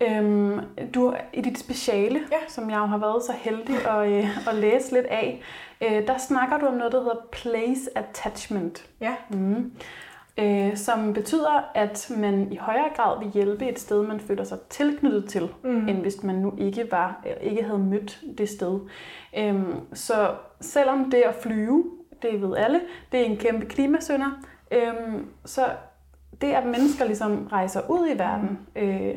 Øhm, 0.00 0.60
du 0.94 1.14
i 1.32 1.40
dit 1.40 1.58
speciale, 1.58 2.20
ja. 2.32 2.38
som 2.48 2.70
jeg 2.70 2.78
jo 2.78 2.86
har 2.86 2.98
været 2.98 3.22
så 3.22 3.32
heldig 3.32 3.88
at, 3.88 4.08
øh, 4.08 4.48
at 4.48 4.54
læse 4.54 4.92
lidt 4.92 5.06
af, 5.06 5.42
øh, 5.80 6.06
der 6.06 6.18
snakker 6.18 6.58
du 6.58 6.66
om 6.66 6.74
noget, 6.74 6.92
der 6.92 7.00
hedder 7.00 7.26
place 7.32 7.98
attachment. 7.98 8.86
Ja. 9.00 9.14
Mm 9.30 9.72
øh, 10.38 10.76
som 10.76 11.12
betyder, 11.12 11.70
at 11.74 12.12
man 12.18 12.52
i 12.52 12.56
højere 12.56 12.90
grad 12.96 13.18
vil 13.18 13.30
hjælpe 13.32 13.68
et 13.68 13.78
sted, 13.78 14.02
man 14.02 14.20
føler 14.20 14.44
sig 14.44 14.58
tilknyttet 14.70 15.28
til, 15.28 15.48
mm. 15.64 15.88
end 15.88 15.98
hvis 15.98 16.22
man 16.22 16.34
nu 16.34 16.54
ikke 16.58 16.90
var 16.90 17.26
ikke 17.40 17.62
havde 17.62 17.78
mødt 17.78 18.20
det 18.38 18.48
sted. 18.48 18.80
Øhm, 19.38 19.74
så 19.92 20.34
selvom 20.60 21.10
det 21.10 21.18
at 21.18 21.34
flyve, 21.34 21.84
det 22.22 22.42
ved 22.42 22.56
alle, 22.56 22.80
det 23.12 23.20
er 23.20 23.24
en 23.24 23.36
kæmpe 23.36 23.66
klimasønder, 23.66 24.30
øhm, 24.70 25.26
så 25.44 25.70
det 26.40 26.52
at 26.52 26.66
mennesker 26.66 27.04
ligesom 27.04 27.46
rejser 27.52 27.90
ud 27.90 28.08
i 28.14 28.18
verden, 28.18 28.58
øh, 28.76 29.14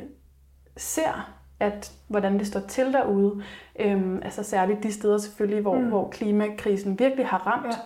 ser 0.77 1.33
at 1.59 1.91
hvordan 2.07 2.39
det 2.39 2.47
står 2.47 2.59
til 2.59 2.93
derude, 2.93 3.43
øhm, 3.79 4.21
altså 4.23 4.43
særligt 4.43 4.83
de 4.83 4.93
steder 4.93 5.17
selvfølgelig, 5.17 5.61
hvor, 5.61 5.79
mm. 5.79 5.87
hvor 5.87 6.09
klimakrisen 6.09 6.99
virkelig 6.99 7.27
har 7.27 7.47
ramt, 7.47 7.65
ja 7.65 7.79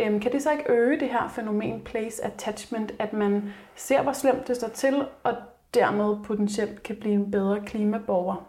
Øhm, 0.00 0.20
kan 0.20 0.32
det 0.32 0.42
så 0.42 0.50
ikke 0.50 0.72
øge 0.72 1.00
det 1.00 1.08
her 1.08 1.28
fænomen 1.28 1.80
place 1.80 2.24
attachment, 2.24 2.92
at 2.98 3.12
man 3.12 3.52
ser, 3.76 4.02
hvor 4.02 4.12
slemt 4.12 4.48
det 4.48 4.56
står 4.56 4.68
til, 4.68 5.04
og 5.22 5.34
dermed 5.74 6.24
potentielt 6.24 6.82
kan 6.82 6.96
blive 6.96 7.14
en 7.14 7.30
bedre 7.30 7.60
klimaborger? 7.66 8.46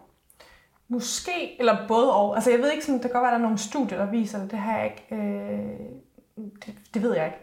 Måske, 0.88 1.56
eller 1.58 1.88
både 1.88 2.14
og. 2.14 2.34
Altså 2.34 2.50
jeg 2.50 2.58
ved 2.58 2.72
ikke, 2.72 2.84
sådan, 2.84 3.02
det 3.02 3.02
kan 3.02 3.12
godt 3.12 3.22
være, 3.22 3.30
at 3.30 3.32
der 3.32 3.38
er 3.38 3.42
nogle 3.42 3.58
studier, 3.58 3.98
der 3.98 4.10
viser 4.10 4.38
det. 4.38 4.50
Det 4.50 4.58
har 4.58 4.78
jeg 4.78 4.84
ikke... 4.84 5.22
Øh, 5.24 5.68
det, 6.36 6.74
det 6.94 7.02
ved 7.02 7.14
jeg 7.14 7.24
ikke. 7.24 7.38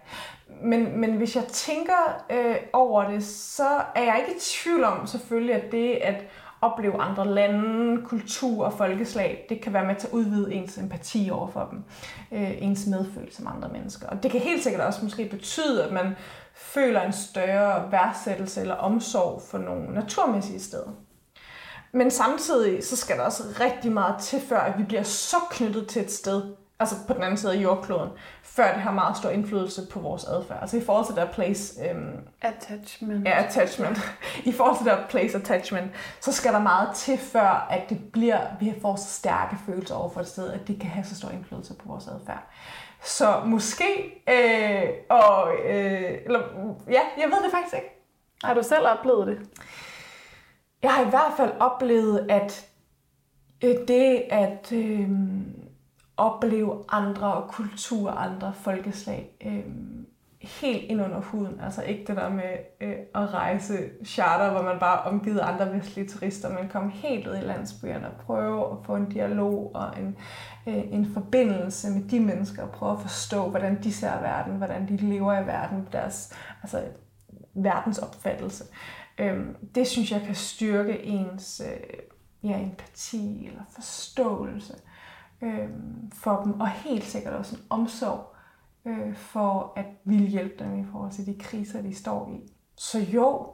Men, 0.61 0.99
men 0.99 1.11
hvis 1.13 1.35
jeg 1.35 1.43
tænker 1.43 2.25
øh, 2.29 2.55
over 2.73 3.09
det, 3.09 3.23
så 3.23 3.69
er 3.95 4.03
jeg 4.03 4.17
ikke 4.19 4.37
i 4.37 4.39
tvivl 4.39 4.83
om 4.83 5.07
selvfølgelig, 5.07 5.55
at 5.55 5.71
det 5.71 5.93
at 5.93 6.23
opleve 6.61 7.01
andre 7.01 7.27
lande, 7.27 8.01
kultur 8.05 8.65
og 8.65 8.73
folkeslag, 8.73 9.45
det 9.49 9.61
kan 9.61 9.73
være 9.73 9.85
med 9.85 9.95
til 9.95 10.07
at 10.07 10.13
udvide 10.13 10.53
ens 10.53 10.77
empati 10.77 11.29
over 11.31 11.47
for 11.47 11.67
dem, 11.71 11.83
øh, 12.31 12.61
ens 12.61 12.87
medfølelse 12.87 13.43
med 13.43 13.51
andre 13.55 13.69
mennesker. 13.69 14.07
Og 14.07 14.23
det 14.23 14.31
kan 14.31 14.41
helt 14.41 14.63
sikkert 14.63 14.81
også 14.81 14.99
måske 15.03 15.29
betyde, 15.29 15.83
at 15.83 15.93
man 15.93 16.15
føler 16.53 17.01
en 17.01 17.13
større 17.13 17.91
værdsættelse 17.91 18.61
eller 18.61 18.75
omsorg 18.75 19.41
for 19.41 19.57
nogle 19.57 19.93
naturmæssige 19.93 20.59
steder. 20.59 20.89
Men 21.91 22.11
samtidig 22.11 22.83
så 22.83 22.95
skal 22.95 23.17
der 23.17 23.23
også 23.23 23.43
rigtig 23.59 23.91
meget 23.91 24.21
til, 24.21 24.41
før 24.41 24.59
at 24.59 24.77
vi 24.77 24.83
bliver 24.83 25.03
så 25.03 25.37
knyttet 25.51 25.87
til 25.87 26.01
et 26.01 26.11
sted, 26.11 26.43
altså 26.79 26.95
på 27.07 27.13
den 27.13 27.23
anden 27.23 27.37
side 27.37 27.53
af 27.53 27.57
jordkloden, 27.57 28.09
før 28.43 28.73
det 28.73 28.81
har 28.81 28.91
meget 28.91 29.17
stor 29.17 29.29
indflydelse 29.29 29.87
på 29.91 29.99
vores 29.99 30.23
adfærd. 30.23 30.57
Altså 30.61 30.77
i 30.77 30.81
forhold 30.81 31.05
til 31.05 31.15
der 31.15 31.25
place... 31.25 31.89
Øhm, 31.89 32.17
attachment. 32.41 33.27
Ja, 33.27 33.43
attachment. 33.43 33.97
I 34.45 34.51
forhold 34.51 34.77
til 34.77 34.85
der 34.85 35.07
place 35.09 35.37
attachment, 35.37 35.91
så 36.19 36.31
skal 36.31 36.53
der 36.53 36.59
meget 36.59 36.95
til, 36.95 37.17
før 37.17 37.67
at 37.69 37.89
det 37.89 38.11
bliver, 38.11 38.39
vi 38.59 38.73
får 38.81 38.95
så 38.95 39.09
stærke 39.09 39.57
følelser 39.65 39.95
over 39.95 40.09
for 40.09 40.21
et 40.21 40.27
sted, 40.27 40.51
at 40.51 40.67
det 40.67 40.79
kan 40.79 40.89
have 40.89 41.03
så 41.03 41.15
stor 41.15 41.29
indflydelse 41.29 41.73
på 41.73 41.87
vores 41.87 42.07
adfærd. 42.07 42.43
Så 43.03 43.41
måske, 43.45 44.23
øh, 44.29 44.89
og, 45.09 45.53
øh, 45.65 46.17
eller, 46.25 46.41
ja, 46.87 47.01
jeg 47.17 47.29
ved 47.29 47.43
det 47.43 47.51
faktisk 47.51 47.75
ikke. 47.75 47.95
Har 48.43 48.53
du 48.53 48.63
selv 48.63 48.87
oplevet 48.87 49.27
det? 49.27 49.39
Jeg 50.83 50.91
har 50.91 51.05
i 51.05 51.09
hvert 51.09 51.33
fald 51.37 51.51
oplevet, 51.59 52.25
at 52.29 52.65
øh, 53.63 53.75
det 53.87 54.23
at 54.29 54.71
øh, 54.71 55.09
opleve 56.19 56.83
andre 56.89 57.33
og 57.33 57.49
kultur, 57.49 58.11
andre 58.11 58.53
folkeslag, 58.53 59.31
øh, 59.45 59.63
helt 60.41 60.83
ind 60.83 61.01
under 61.01 61.21
huden. 61.21 61.59
Altså 61.63 61.81
ikke 61.81 62.05
det 62.07 62.15
der 62.15 62.29
med 62.29 62.57
øh, 62.81 62.95
at 63.15 63.33
rejse 63.33 63.89
charter, 64.05 64.51
hvor 64.51 64.61
man 64.61 64.79
bare 64.79 65.01
omgivet 65.01 65.39
andre 65.39 65.73
vestlige 65.73 66.07
turister, 66.07 66.49
men 66.49 66.69
komme 66.69 66.91
helt 66.91 67.27
ud 67.27 67.35
i 67.35 67.41
landsbyerne 67.41 68.07
og 68.07 68.13
prøve 68.25 68.71
at 68.71 68.77
få 68.85 68.95
en 68.95 69.09
dialog 69.09 69.71
og 69.75 69.99
en, 69.99 70.17
øh, 70.67 70.93
en 70.93 71.13
forbindelse 71.13 71.89
med 71.89 72.09
de 72.09 72.19
mennesker, 72.19 72.63
og 72.63 72.71
prøve 72.71 72.91
at 72.91 73.01
forstå, 73.01 73.49
hvordan 73.49 73.83
de 73.83 73.93
ser 73.93 74.21
verden, 74.21 74.53
hvordan 74.57 74.87
de 74.87 74.97
lever 74.97 75.39
i 75.39 75.47
verden, 75.47 75.87
deres 75.91 76.33
altså, 76.61 76.83
verdensopfattelse. 77.53 78.63
Øh, 79.17 79.39
det 79.75 79.87
synes 79.87 80.11
jeg 80.11 80.21
kan 80.21 80.35
styrke 80.35 81.03
ens 81.03 81.61
øh, 81.65 81.99
ja, 82.49 82.59
empati 82.61 83.47
eller 83.47 83.61
forståelse 83.75 84.73
øh, 84.73 84.88
Øh, 85.41 85.69
for 86.13 86.41
dem, 86.43 86.59
og 86.59 86.69
helt 86.69 87.03
sikkert 87.03 87.33
også 87.33 87.55
en 87.55 87.61
omsorg 87.69 88.35
øh, 88.85 89.15
for 89.15 89.73
at 89.75 89.85
ville 90.03 90.27
hjælpe 90.27 90.63
dem 90.63 90.79
i 90.79 90.85
forhold 90.91 91.11
til 91.11 91.25
de 91.25 91.35
kriser, 91.39 91.81
de 91.81 91.95
står 91.95 92.31
i. 92.31 92.53
Så 92.75 92.99
jo, 92.99 93.53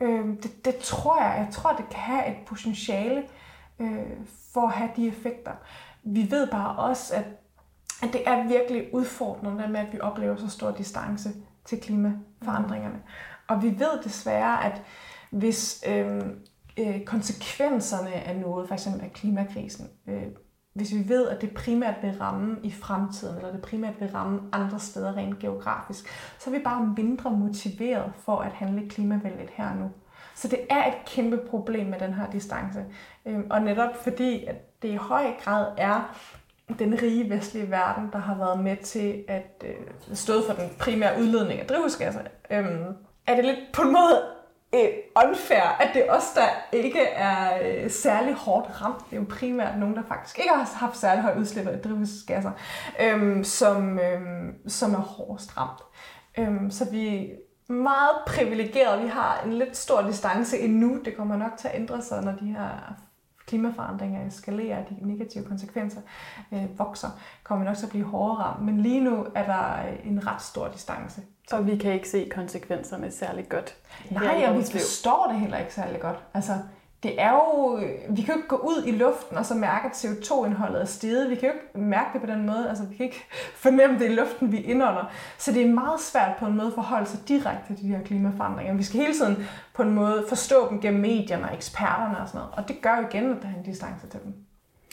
øh, 0.00 0.26
det, 0.42 0.64
det 0.64 0.76
tror 0.76 1.22
jeg. 1.22 1.44
Jeg 1.44 1.48
tror, 1.52 1.72
det 1.72 1.88
kan 1.90 2.00
have 2.00 2.26
et 2.28 2.46
potentiale 2.46 3.24
øh, 3.78 4.26
for 4.52 4.60
at 4.60 4.72
have 4.72 4.90
de 4.96 5.08
effekter. 5.08 5.52
Vi 6.02 6.30
ved 6.30 6.50
bare 6.50 6.76
også, 6.78 7.14
at, 7.14 7.24
at 8.02 8.12
det 8.12 8.28
er 8.28 8.48
virkelig 8.48 8.94
udfordrende 8.94 9.68
med, 9.68 9.80
at 9.80 9.92
vi 9.92 10.00
oplever 10.00 10.36
så 10.36 10.48
stor 10.50 10.70
distance 10.70 11.30
til 11.64 11.80
klimaforandringerne. 11.80 13.02
Og 13.48 13.62
vi 13.62 13.78
ved 13.78 14.02
desværre, 14.04 14.64
at 14.64 14.82
hvis 15.30 15.84
øh, 15.88 16.22
øh, 16.78 17.04
konsekvenserne 17.04 18.12
af 18.12 18.36
noget, 18.36 18.68
f.eks. 18.68 18.86
af 18.86 19.10
klimakrisen, 19.14 19.90
øh, 20.06 20.26
hvis 20.78 20.94
vi 20.94 21.08
ved, 21.08 21.28
at 21.28 21.40
det 21.40 21.54
primært 21.54 21.94
vil 22.02 22.18
ramme 22.20 22.56
i 22.62 22.70
fremtiden, 22.70 23.36
eller 23.36 23.52
det 23.52 23.62
primært 23.62 24.00
vil 24.00 24.10
ramme 24.14 24.40
andre 24.52 24.80
steder 24.80 25.16
rent 25.16 25.38
geografisk, 25.38 26.08
så 26.38 26.50
er 26.50 26.54
vi 26.54 26.64
bare 26.64 26.94
mindre 26.96 27.30
motiveret 27.30 28.12
for 28.24 28.36
at 28.36 28.52
handle 28.52 28.88
klimavenligt 28.88 29.50
her 29.50 29.74
nu. 29.74 29.90
Så 30.34 30.48
det 30.48 30.60
er 30.70 30.86
et 30.86 30.94
kæmpe 31.06 31.36
problem 31.50 31.86
med 31.86 31.98
den 31.98 32.14
her 32.14 32.30
distance. 32.30 32.84
Øhm, 33.26 33.46
og 33.50 33.62
netop 33.62 34.02
fordi, 34.02 34.44
at 34.44 34.82
det 34.82 34.88
i 34.88 34.96
høj 34.96 35.24
grad 35.44 35.66
er 35.76 36.16
den 36.78 37.02
rige 37.02 37.30
vestlige 37.30 37.70
verden, 37.70 38.08
der 38.12 38.18
har 38.18 38.34
været 38.34 38.60
med 38.60 38.76
til 38.76 39.24
at 39.28 39.64
øh, 39.64 40.14
stå 40.14 40.32
for 40.46 40.52
den 40.52 40.70
primære 40.78 41.20
udledning 41.20 41.60
af 41.60 41.66
drivhusgasser, 41.66 42.20
øhm, 42.50 42.84
er 43.26 43.34
det 43.34 43.44
lidt 43.44 43.58
på 43.72 43.82
en 43.82 43.92
måde 43.92 44.37
øh, 44.74 44.88
unfair, 45.28 45.76
at 45.80 45.90
det 45.94 46.06
er 46.06 46.12
os, 46.12 46.32
der 46.34 46.48
ikke 46.72 47.02
er 47.02 47.58
øh, 47.62 47.90
særlig 47.90 48.34
hårdt 48.34 48.82
ramt. 48.82 49.10
Det 49.10 49.16
er 49.16 49.20
jo 49.20 49.26
primært 49.28 49.78
nogen, 49.78 49.96
der 49.96 50.02
faktisk 50.08 50.38
ikke 50.38 50.50
har 50.50 50.70
haft 50.74 50.96
særlig 50.96 51.22
høj 51.22 51.38
udslip 51.38 51.66
af 51.66 51.78
drivhusgasser, 51.78 52.52
øh, 53.00 53.44
som, 53.44 53.98
øh, 53.98 54.20
som 54.66 54.94
er 54.94 54.98
hårdest 54.98 55.56
ramt. 55.56 55.80
Øh, 56.38 56.70
så 56.70 56.90
vi 56.90 57.06
er 57.08 57.72
meget 57.72 58.16
privilegerede. 58.26 59.02
Vi 59.02 59.08
har 59.08 59.40
en 59.46 59.52
lidt 59.52 59.76
stor 59.76 60.02
distance 60.02 60.58
endnu. 60.58 61.00
Det 61.04 61.16
kommer 61.16 61.36
nok 61.36 61.52
til 61.58 61.68
at 61.68 61.74
ændre 61.74 62.02
sig, 62.02 62.22
når 62.22 62.32
de 62.32 62.46
her 62.46 62.94
klimaforandringer 63.46 64.26
eskalerer, 64.26 64.84
de 64.84 64.96
negative 65.00 65.44
konsekvenser 65.44 66.00
øh, 66.52 66.78
vokser, 66.78 67.08
kommer 67.42 67.64
nok 67.64 67.76
til 67.76 67.86
at 67.86 67.90
blive 67.90 68.04
hårdere 68.04 68.36
ramt. 68.36 68.64
Men 68.64 68.80
lige 68.80 69.00
nu 69.00 69.26
er 69.34 69.46
der 69.46 69.90
øh, 69.90 70.06
en 70.06 70.26
ret 70.26 70.42
stor 70.42 70.68
distance. 70.68 71.22
Og 71.52 71.66
vi 71.66 71.76
kan 71.76 71.92
ikke 71.92 72.08
se 72.08 72.28
konsekvenserne 72.34 73.10
særlig 73.10 73.48
godt. 73.48 73.76
Nej, 74.10 74.44
og 74.48 74.58
vi 74.58 74.62
forstår 74.72 75.28
det 75.30 75.40
heller 75.40 75.58
ikke 75.58 75.74
særlig 75.74 76.00
godt. 76.00 76.16
Altså, 76.34 76.52
det 77.02 77.20
er 77.22 77.30
jo, 77.30 77.72
vi 78.08 78.22
kan 78.22 78.34
jo 78.34 78.36
ikke 78.36 78.48
gå 78.48 78.56
ud 78.56 78.82
i 78.86 78.90
luften 78.90 79.36
og 79.36 79.46
så 79.46 79.54
mærke, 79.54 79.86
at 79.86 79.92
CO2-indholdet 79.92 80.80
er 80.80 80.84
steget. 80.84 81.30
Vi 81.30 81.34
kan 81.34 81.48
jo 81.48 81.54
ikke 81.54 81.78
mærke 81.78 82.10
det 82.12 82.20
på 82.20 82.26
den 82.26 82.46
måde. 82.46 82.68
Altså, 82.68 82.84
vi 82.84 82.96
kan 82.96 83.06
ikke 83.06 83.24
fornemme 83.64 83.98
det 83.98 84.10
i 84.10 84.14
luften, 84.14 84.52
vi 84.52 84.60
indånder. 84.60 85.10
Så 85.38 85.52
det 85.52 85.62
er 85.62 85.74
meget 85.74 86.00
svært 86.00 86.36
på 86.38 86.46
en 86.46 86.56
måde 86.56 86.66
at 86.66 86.74
forholde 86.74 87.06
sig 87.06 87.20
direkte 87.28 87.74
til 87.74 87.84
de 87.84 87.88
her 87.88 88.02
klimaforandringer. 88.02 88.74
Vi 88.74 88.82
skal 88.82 89.00
hele 89.00 89.14
tiden 89.14 89.48
på 89.74 89.82
en 89.82 89.94
måde 89.94 90.24
forstå 90.28 90.68
dem 90.70 90.80
gennem 90.80 91.00
medierne 91.00 91.48
og 91.48 91.54
eksperterne 91.54 92.18
og 92.18 92.28
sådan 92.28 92.38
noget. 92.38 92.54
Og 92.56 92.68
det 92.68 92.82
gør 92.82 92.96
jo 92.96 93.06
igen, 93.06 93.36
at 93.36 93.42
der 93.42 93.48
er 93.48 93.58
en 93.58 93.62
distance 93.62 94.08
til 94.08 94.20
dem. 94.24 94.47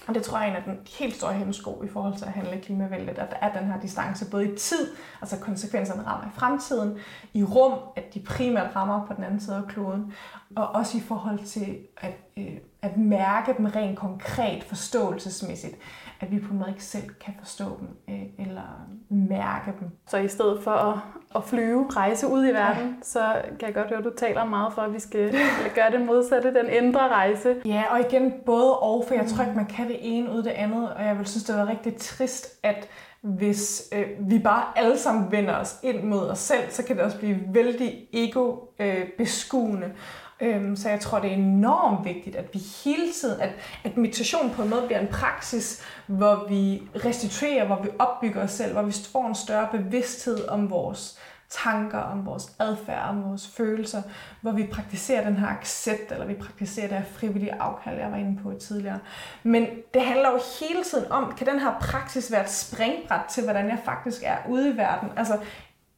Og 0.08 0.16
det 0.16 0.24
tror 0.24 0.38
jeg 0.38 0.48
er 0.48 0.52
en 0.52 0.58
af 0.58 0.64
den 0.64 0.80
helt 1.00 1.16
store 1.16 1.34
hemmesko 1.34 1.84
i 1.84 1.88
forhold 1.88 2.18
til 2.18 2.26
at 2.26 2.32
handle 2.32 2.62
klimavældet, 2.62 3.18
at 3.18 3.30
der 3.32 3.38
er 3.42 3.60
den 3.60 3.72
her 3.72 3.80
distance 3.80 4.32
både 4.32 4.54
i 4.54 4.58
tid, 4.58 4.96
altså 5.22 5.40
konsekvenserne 5.40 6.08
rammer 6.08 6.28
i 6.28 6.34
fremtiden, 6.34 6.98
i 7.34 7.44
rum, 7.44 7.80
at 7.96 8.14
de 8.14 8.20
primært 8.20 8.76
rammer 8.76 9.06
på 9.06 9.14
den 9.14 9.24
anden 9.24 9.40
side 9.40 9.56
af 9.56 9.66
kloden, 9.68 10.14
og 10.56 10.68
også 10.68 10.98
i 10.98 11.02
forhold 11.02 11.40
til 11.46 11.78
at, 11.98 12.14
øh, 12.38 12.58
at 12.86 12.98
mærke 12.98 13.54
dem 13.58 13.66
rent 13.66 13.98
konkret 13.98 14.64
forståelsesmæssigt 14.64 15.76
at 16.20 16.32
vi 16.32 16.40
på 16.40 16.52
en 16.52 16.60
måde 16.60 16.70
ikke 16.70 16.84
selv 16.84 17.10
kan 17.26 17.34
forstå 17.40 17.80
dem 17.80 17.88
øh, 18.10 18.46
eller 18.48 18.88
mærke 19.10 19.74
dem. 19.80 19.90
Så 20.08 20.18
i 20.18 20.28
stedet 20.28 20.64
for 20.64 20.72
at, 20.72 20.98
at 21.36 21.44
flyve, 21.44 21.88
rejse 21.90 22.28
ud 22.28 22.48
i 22.48 22.52
verden, 22.52 22.88
ja. 22.88 22.94
så 23.02 23.42
kan 23.60 23.68
jeg 23.68 23.74
godt 23.74 23.88
høre, 23.88 24.00
at 24.00 24.06
du 24.06 24.12
taler 24.18 24.46
meget 24.46 24.74
for, 24.74 24.82
at 24.82 24.94
vi 24.94 25.00
skal 25.00 25.36
gøre 25.76 25.92
det 25.92 26.02
modsatte, 26.02 26.54
den 26.54 26.70
indre 26.70 27.10
rejse. 27.10 27.56
Ja, 27.66 27.84
og 27.90 28.00
igen 28.00 28.34
både 28.46 28.80
og, 28.80 29.04
for 29.08 29.16
jeg 29.16 29.26
tror 29.28 29.44
ikke, 29.44 29.56
man 29.56 29.66
kan 29.66 29.88
det 29.88 29.98
ene 30.02 30.32
ud 30.32 30.44
det 30.44 30.50
andet, 30.50 30.94
og 30.94 31.06
jeg 31.06 31.18
vil 31.18 31.28
synes, 31.28 31.44
det 31.44 31.56
var 31.56 31.68
rigtig 31.68 31.98
trist, 31.98 32.60
at 32.64 32.88
hvis 33.22 33.84
øh, 33.94 34.06
vi 34.20 34.40
bare 34.40 34.64
alle 34.76 34.98
sammen 34.98 35.32
vender 35.32 35.56
os 35.56 35.80
ind 35.84 36.04
mod 36.04 36.30
os 36.30 36.40
selv, 36.40 36.70
så 36.70 36.84
kan 36.84 36.96
det 36.96 37.04
også 37.04 37.18
blive 37.18 37.40
vældig 37.48 38.08
ego-beskuende. 38.14 39.88
Øh, 39.88 39.94
Øhm, 40.42 40.76
så 40.76 40.90
jeg 40.90 41.00
tror, 41.00 41.20
det 41.20 41.30
er 41.30 41.36
enormt 41.36 42.06
vigtigt, 42.06 42.36
at 42.36 42.54
vi 42.54 42.60
hele 42.84 43.14
tiden, 43.22 43.42
at, 43.42 43.50
at 43.84 43.98
meditation 43.98 44.50
på 44.50 44.62
en 44.62 44.70
måde 44.70 44.84
bliver 44.86 45.00
en 45.00 45.08
praksis, 45.08 45.82
hvor 46.08 46.46
vi 46.50 46.82
restituerer, 47.06 47.66
hvor 47.66 47.82
vi 47.84 47.90
opbygger 48.00 48.44
os 48.44 48.52
selv, 48.52 48.74
hvor 48.74 48.82
vi 48.82 48.92
får 49.12 49.28
en 49.28 49.36
større 49.36 49.68
bevidsthed 49.72 50.48
om 50.48 50.70
vores 50.70 51.20
tanker, 51.50 52.00
om 52.00 52.26
vores 52.26 52.52
adfærd, 52.60 53.10
om 53.10 53.24
vores 53.24 53.48
følelser, 53.48 54.02
hvor 54.42 54.52
vi 54.52 54.68
praktiserer 54.72 55.24
den 55.24 55.38
her 55.38 55.48
accept, 55.48 56.12
eller 56.12 56.26
vi 56.26 56.34
praktiserer 56.34 56.88
det 56.88 56.98
her 56.98 57.06
frivillige 57.06 57.54
afkald, 57.54 58.00
jeg 58.00 58.12
var 58.12 58.18
inde 58.18 58.44
på 58.44 58.54
tidligere. 58.60 59.00
Men 59.44 59.68
det 59.94 60.02
handler 60.02 60.32
jo 60.32 60.40
hele 60.60 60.84
tiden 60.84 61.12
om, 61.12 61.34
kan 61.38 61.48
den 61.48 61.60
her 61.60 61.80
praksis 61.80 62.32
være 62.32 62.44
et 62.44 62.50
springbræt 62.50 63.26
til, 63.30 63.44
hvordan 63.44 63.70
jeg 63.70 63.80
faktisk 63.86 64.22
er 64.26 64.38
ude 64.50 64.70
i 64.70 64.78
verden? 64.78 65.10
Altså, 65.18 65.38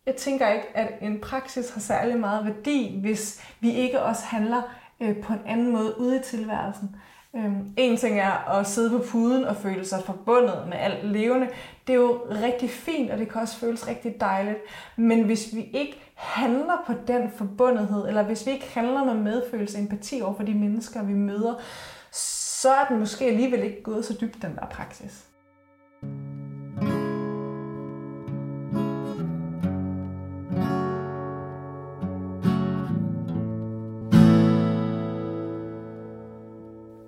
jeg 0.08 0.16
tænker 0.16 0.50
ikke, 0.50 0.68
at 0.74 0.94
en 1.02 1.20
praksis 1.20 1.70
har 1.70 1.82
særlig 1.82 2.20
meget 2.20 2.46
værdi, 2.46 3.00
hvis 3.02 3.42
vi 3.60 3.72
ikke 3.72 4.02
også 4.02 4.24
handler 4.26 4.62
øh, 5.00 5.18
på 5.18 5.34
en 5.34 5.40
anden 5.46 5.72
måde 5.72 6.00
ude 6.00 6.18
i 6.18 6.24
tilværelsen. 6.24 6.96
Øhm, 7.36 7.74
en 7.78 7.98
ting 7.98 8.20
er 8.20 8.50
at 8.60 8.68
sidde 8.68 8.90
på 8.90 9.06
puden 9.10 9.46
og 9.46 9.56
føle 9.56 9.86
sig 9.86 10.04
forbundet 10.06 10.68
med 10.70 10.78
alt 10.78 11.06
levende. 11.06 11.48
Det 11.88 11.94
er 11.94 11.98
jo 11.98 12.22
rigtig 12.32 12.70
fint, 12.70 13.12
og 13.12 13.18
det 13.18 13.30
kan 13.32 13.42
også 13.42 13.58
føles 13.58 13.88
rigtig 13.88 14.22
dejligt. 14.22 14.58
Men 14.96 15.24
hvis 15.24 15.56
vi 15.56 15.70
ikke 15.74 16.12
handler 16.16 16.84
på 16.88 16.94
den 17.08 17.32
forbundethed, 17.38 18.08
eller 18.08 18.24
hvis 18.24 18.46
vi 18.46 18.52
ikke 18.52 18.72
handler 18.74 19.04
med 19.04 19.14
medfølelse 19.14 19.78
og 19.78 19.82
empati 19.82 20.22
over 20.22 20.36
for 20.36 20.44
de 20.44 20.54
mennesker, 20.54 21.04
vi 21.04 21.14
møder, 21.14 21.54
så 22.12 22.70
er 22.70 22.86
den 22.86 23.00
måske 23.00 23.26
alligevel 23.26 23.64
ikke 23.64 23.84
gået 23.84 24.06
så 24.06 24.18
dybt, 24.22 24.42
den 24.42 24.56
der 24.56 24.66
praksis. 24.66 25.27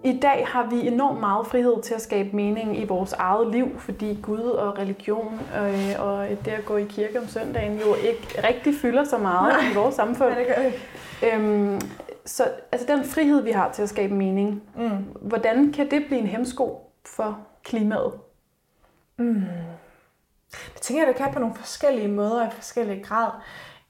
I 0.10 0.20
dag 0.20 0.48
har 0.48 0.66
vi 0.70 0.88
enormt 0.88 1.20
meget 1.20 1.48
frihed 1.48 1.82
til 1.82 1.94
at 1.94 2.02
skabe 2.02 2.36
mening 2.36 2.80
i 2.80 2.86
vores 2.86 3.14
eget 3.14 3.52
liv, 3.52 3.80
fordi 3.80 4.20
Gud 4.22 4.40
og 4.40 4.78
religion 4.78 5.40
øh, 5.58 5.96
og 6.00 6.28
det 6.30 6.52
at 6.52 6.66
gå 6.66 6.78
i 6.78 6.84
kirke 6.84 7.20
om 7.20 7.28
søndagen 7.28 7.80
jo 7.80 7.96
ikke 7.96 8.48
rigtig 8.48 8.76
fylder 8.82 9.04
så 9.04 9.18
meget 9.18 9.54
Nej. 9.54 9.72
i 9.72 9.76
vores 9.76 9.96
samfund. 9.96 10.30
Ja, 10.30 10.40
det 10.40 10.48
gør 10.48 10.64
det. 10.64 10.74
Øhm, 11.34 11.82
så 12.26 12.44
altså 12.72 12.88
den 12.96 13.04
frihed, 13.04 13.42
vi 13.42 13.52
har 13.52 13.72
til 13.72 13.82
at 13.82 13.90
skabe 13.90 14.14
mening, 14.14 14.64
mm. 14.76 14.90
hvordan 15.22 15.74
kan 15.74 15.92
det 15.92 16.06
blive 16.06 16.20
en 16.20 16.28
hemsko 16.28 16.92
for 17.06 17.40
klimaet? 17.64 18.14
Mm. 19.18 19.44
Det 20.74 20.82
tænker 20.82 21.04
jeg, 21.04 21.08
det 21.08 21.24
kan 21.24 21.34
på 21.34 21.40
nogle 21.40 21.56
forskellige 21.56 22.08
måder 22.08 22.42
og 22.42 22.48
i 22.48 22.56
forskellige 22.56 23.04
grad. 23.04 23.32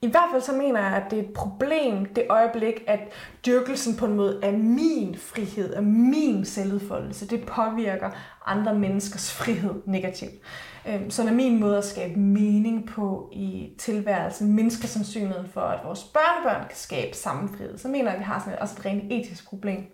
I 0.02 0.08
hvert 0.08 0.30
fald 0.32 0.41
så 0.41 0.54
mener 0.54 0.80
jeg, 0.82 0.95
at 0.95 1.12
det 1.12 1.20
er 1.20 1.24
et 1.24 1.34
problem 1.34 2.06
det 2.06 2.26
øjeblik, 2.30 2.84
at 2.88 3.00
dyrkelsen 3.45 3.95
på 3.95 4.06
en 4.06 4.16
måde 4.16 4.39
er 4.43 4.52
min 4.52 5.16
frihed, 5.18 5.74
er 5.74 5.82
min 5.82 6.45
selvudfoldelse. 6.45 7.28
Det 7.28 7.45
påvirker 7.45 8.12
andre 8.45 8.74
menneskers 8.74 9.34
frihed 9.34 9.74
negativt. 9.86 10.34
Øhm, 10.88 11.10
så 11.10 11.24
når 11.24 11.34
min 11.34 11.60
måde 11.60 11.78
at 11.78 11.86
skabe 11.86 12.20
mening 12.20 12.88
på 12.88 13.30
i 13.34 13.70
tilværelsen 13.78 14.54
mindsker 14.54 14.88
sandsynligheden 14.88 15.50
for, 15.50 15.62
at 15.62 15.86
vores 15.86 16.04
børnebørn 16.04 16.68
kan 16.68 16.78
skabe 16.78 17.16
samme 17.16 17.50
frihed, 17.50 17.78
så 17.78 17.88
mener 17.88 18.06
jeg, 18.06 18.14
at 18.14 18.20
vi 18.20 18.24
har 18.24 18.39
sådan 18.39 18.54
et, 18.54 18.60
også 18.60 18.76
et 18.80 18.86
rent 18.86 19.14
etisk 19.14 19.50
problem. 19.50 19.86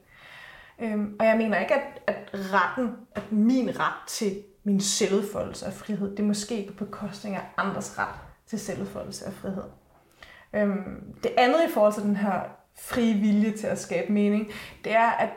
Øhm, 0.80 1.16
og 1.20 1.26
jeg 1.26 1.38
mener 1.38 1.60
ikke, 1.60 1.74
at, 1.74 2.01
at 2.08 2.30
retten, 2.34 2.91
at 3.16 3.32
min 3.32 3.80
ret 3.80 4.08
til 4.08 4.43
min 4.64 4.80
selvudfoldelse 4.80 5.66
og 5.66 5.74
frihed, 5.74 6.16
det 6.16 6.26
måske 6.26 6.68
på 6.68 6.86
bekostning 6.86 7.36
af 7.36 7.41
andres 7.58 7.99
ret 7.99 8.16
til 8.47 8.60
selvudfoldelse 8.60 9.26
og 9.26 9.34
frihed. 9.34 9.64
Øhm, 10.56 11.14
det 11.24 11.32
andet 11.38 11.60
i 11.70 11.72
forhold 11.74 11.93
til 11.93 12.03
den 12.03 12.16
her 12.16 12.41
frie 12.80 13.14
vilje 13.14 13.51
til 13.51 13.68
at 13.68 13.80
skabe 13.80 14.12
mening, 14.12 14.51
det 14.84 14.95
er, 14.95 15.12
at, 15.12 15.30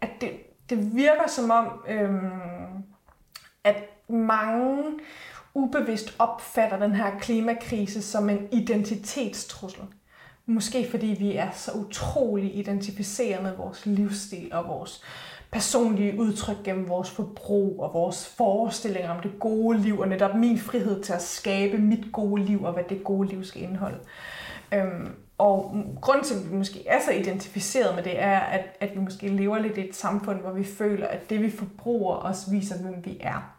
at 0.00 0.10
det, 0.20 0.30
det 0.70 0.96
virker 0.96 1.26
som 1.26 1.50
om, 1.50 1.84
øhm, 1.88 2.84
at 3.64 3.76
mange 4.08 4.84
ubevidst 5.54 6.16
opfatter 6.18 6.78
den 6.78 6.94
her 6.94 7.18
klimakrise 7.18 8.02
som 8.02 8.30
en 8.30 8.48
identitetstrussel. 8.52 9.82
Måske 10.46 10.90
fordi 10.90 11.06
vi 11.06 11.36
er 11.36 11.50
så 11.50 11.72
utrolig 11.72 12.58
identificeret 12.58 13.42
med 13.42 13.56
vores 13.56 13.86
livsstil 13.86 14.48
og 14.52 14.68
vores 14.68 15.02
personlige 15.50 16.18
udtryk 16.18 16.56
gennem 16.64 16.88
vores 16.88 17.10
forbrug 17.10 17.82
og 17.82 17.94
vores 17.94 18.34
forestillinger 18.36 19.10
om 19.10 19.22
det 19.22 19.32
gode 19.40 19.78
liv, 19.78 19.98
og 19.98 20.08
netop 20.08 20.34
min 20.34 20.58
frihed 20.58 21.02
til 21.02 21.12
at 21.12 21.22
skabe 21.22 21.78
mit 21.78 22.12
gode 22.12 22.44
liv 22.44 22.64
og 22.64 22.72
hvad 22.72 22.84
det 22.88 23.04
gode 23.04 23.28
liv 23.28 23.44
skal 23.44 23.62
indeholde. 23.62 23.98
Øhm, 24.74 25.14
og 25.38 25.84
grunden 26.00 26.24
til, 26.24 26.34
at 26.34 26.50
vi 26.50 26.56
måske 26.56 26.88
er 26.88 27.00
så 27.00 27.12
identificeret 27.12 27.94
med 27.94 28.02
det, 28.02 28.22
er, 28.22 28.38
at, 28.38 28.76
at 28.80 28.94
vi 28.94 29.00
måske 29.00 29.28
lever 29.28 29.58
lidt 29.58 29.78
i 29.78 29.88
et 29.88 29.96
samfund, 29.96 30.40
hvor 30.40 30.52
vi 30.52 30.64
føler, 30.64 31.06
at 31.06 31.30
det 31.30 31.42
vi 31.42 31.50
forbruger 31.50 32.14
også 32.14 32.50
viser, 32.50 32.82
hvem 32.82 33.04
vi 33.04 33.16
er. 33.20 33.54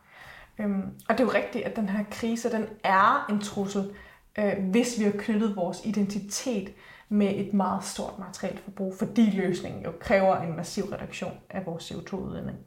Øhm, 0.60 0.82
og 1.10 1.18
det 1.18 1.20
er 1.20 1.24
jo 1.24 1.34
rigtigt, 1.34 1.66
at 1.66 1.76
den 1.76 1.90
her 1.90 2.04
krise, 2.12 2.52
den 2.52 2.66
er 2.84 3.26
en 3.30 3.40
trussel, 3.40 3.92
øh, 4.40 4.54
hvis 4.72 5.00
vi 5.00 5.04
har 5.04 5.14
knyttet 5.18 5.56
vores 5.56 5.86
identitet 5.86 6.74
med 7.10 7.36
et 7.36 7.54
meget 7.54 7.84
stort 7.84 8.20
materielt 8.20 8.60
forbrug, 8.60 8.96
fordi 9.00 9.22
løsningen 9.22 9.84
jo 9.84 9.92
kræver 10.00 10.38
en 10.38 10.56
massiv 10.56 10.84
reduktion 10.84 11.34
af 11.50 11.66
vores 11.66 11.92
CO2-udledning. 11.92 12.58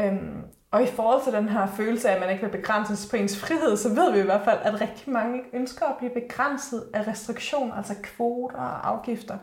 Øhm, 0.00 0.42
og 0.72 0.82
i 0.82 0.86
forhold 0.86 1.24
til 1.24 1.32
den 1.32 1.48
her 1.48 1.66
følelse 1.66 2.08
af, 2.08 2.14
at 2.14 2.20
man 2.20 2.30
ikke 2.30 2.42
vil 2.42 2.58
begrænses 2.58 3.08
på 3.10 3.16
ens 3.16 3.38
frihed, 3.40 3.76
så 3.76 3.88
ved 3.88 4.12
vi 4.12 4.18
i 4.18 4.22
hvert 4.22 4.44
fald, 4.44 4.58
at 4.62 4.80
rigtig 4.80 5.12
mange 5.12 5.38
ikke 5.38 5.48
ønsker 5.52 5.86
at 5.86 5.96
blive 5.98 6.10
begrænset 6.10 6.84
af 6.94 7.06
restriktioner, 7.08 7.74
altså 7.74 7.94
kvoter 8.02 8.56
og 8.56 8.88
afgifter. 8.88 9.38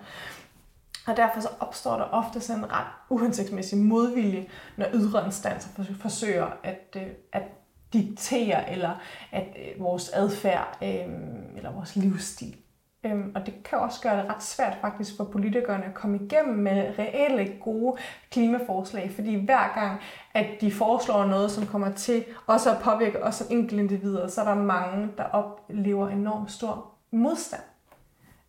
Og 1.07 1.17
derfor 1.17 1.41
så 1.41 1.49
opstår 1.59 1.97
der 1.97 2.03
ofte 2.03 2.41
sådan 2.41 2.63
en 2.63 2.71
ret 2.71 2.87
uhensigtsmæssig 3.09 3.77
modvilje, 3.77 4.45
når 4.77 4.85
ydre 4.93 5.25
instanser 5.25 5.69
forsøger 6.01 6.47
at, 6.63 6.95
øh, 6.95 7.07
at 7.33 7.43
diktere 7.93 8.71
eller 8.71 9.01
at 9.31 9.47
øh, 9.57 9.83
vores 9.83 10.09
adfærd 10.09 10.77
øh, 10.81 11.57
eller 11.57 11.71
vores 11.71 11.95
livsstil. 11.95 12.55
Øhm, 13.03 13.31
og 13.35 13.45
det 13.45 13.63
kan 13.63 13.77
også 13.77 14.01
gøre 14.01 14.17
det 14.17 14.29
ret 14.29 14.43
svært 14.43 14.77
faktisk 14.81 15.17
for 15.17 15.23
politikerne 15.23 15.85
at 15.85 15.93
komme 15.93 16.19
igennem 16.21 16.57
med 16.57 16.99
reelle 16.99 17.53
gode 17.63 17.97
klimaforslag, 18.31 19.11
fordi 19.15 19.45
hver 19.45 19.73
gang, 19.73 19.99
at 20.33 20.47
de 20.61 20.71
foreslår 20.71 21.25
noget, 21.25 21.51
som 21.51 21.65
kommer 21.65 21.91
til 21.91 22.25
også 22.47 22.71
at 22.71 22.81
påvirke 22.81 23.23
os 23.23 23.35
som 23.35 23.47
enkeltindivider, 23.49 24.27
så 24.27 24.41
er 24.41 24.45
der 24.45 24.55
mange, 24.55 25.09
der 25.17 25.23
oplever 25.23 26.09
enormt 26.09 26.51
stor 26.51 26.91
modstand. 27.11 27.61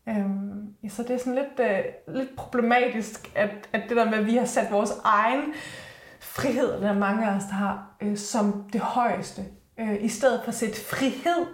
Øhm, 0.08 0.74
så 0.88 1.02
det 1.02 1.10
er 1.10 1.18
sådan 1.18 1.34
lidt, 1.34 1.60
øh, 1.60 2.14
lidt 2.14 2.36
problematisk, 2.36 3.32
at, 3.34 3.50
at 3.72 3.82
det 3.88 3.96
der 3.96 4.04
med, 4.04 4.18
at 4.18 4.26
vi 4.26 4.36
har 4.36 4.44
sat 4.44 4.72
vores 4.72 4.92
egen 5.04 5.54
frihed, 6.20 6.74
eller 6.74 6.94
mange 6.94 7.26
af 7.26 7.36
os, 7.36 7.44
der 7.44 7.54
har, 7.54 7.96
øh, 8.00 8.16
som 8.16 8.64
det 8.72 8.80
højeste, 8.80 9.42
øh, 9.80 10.04
i 10.04 10.08
stedet 10.08 10.40
for 10.44 10.48
at 10.48 10.54
sætte 10.54 10.80
frihed 10.80 11.46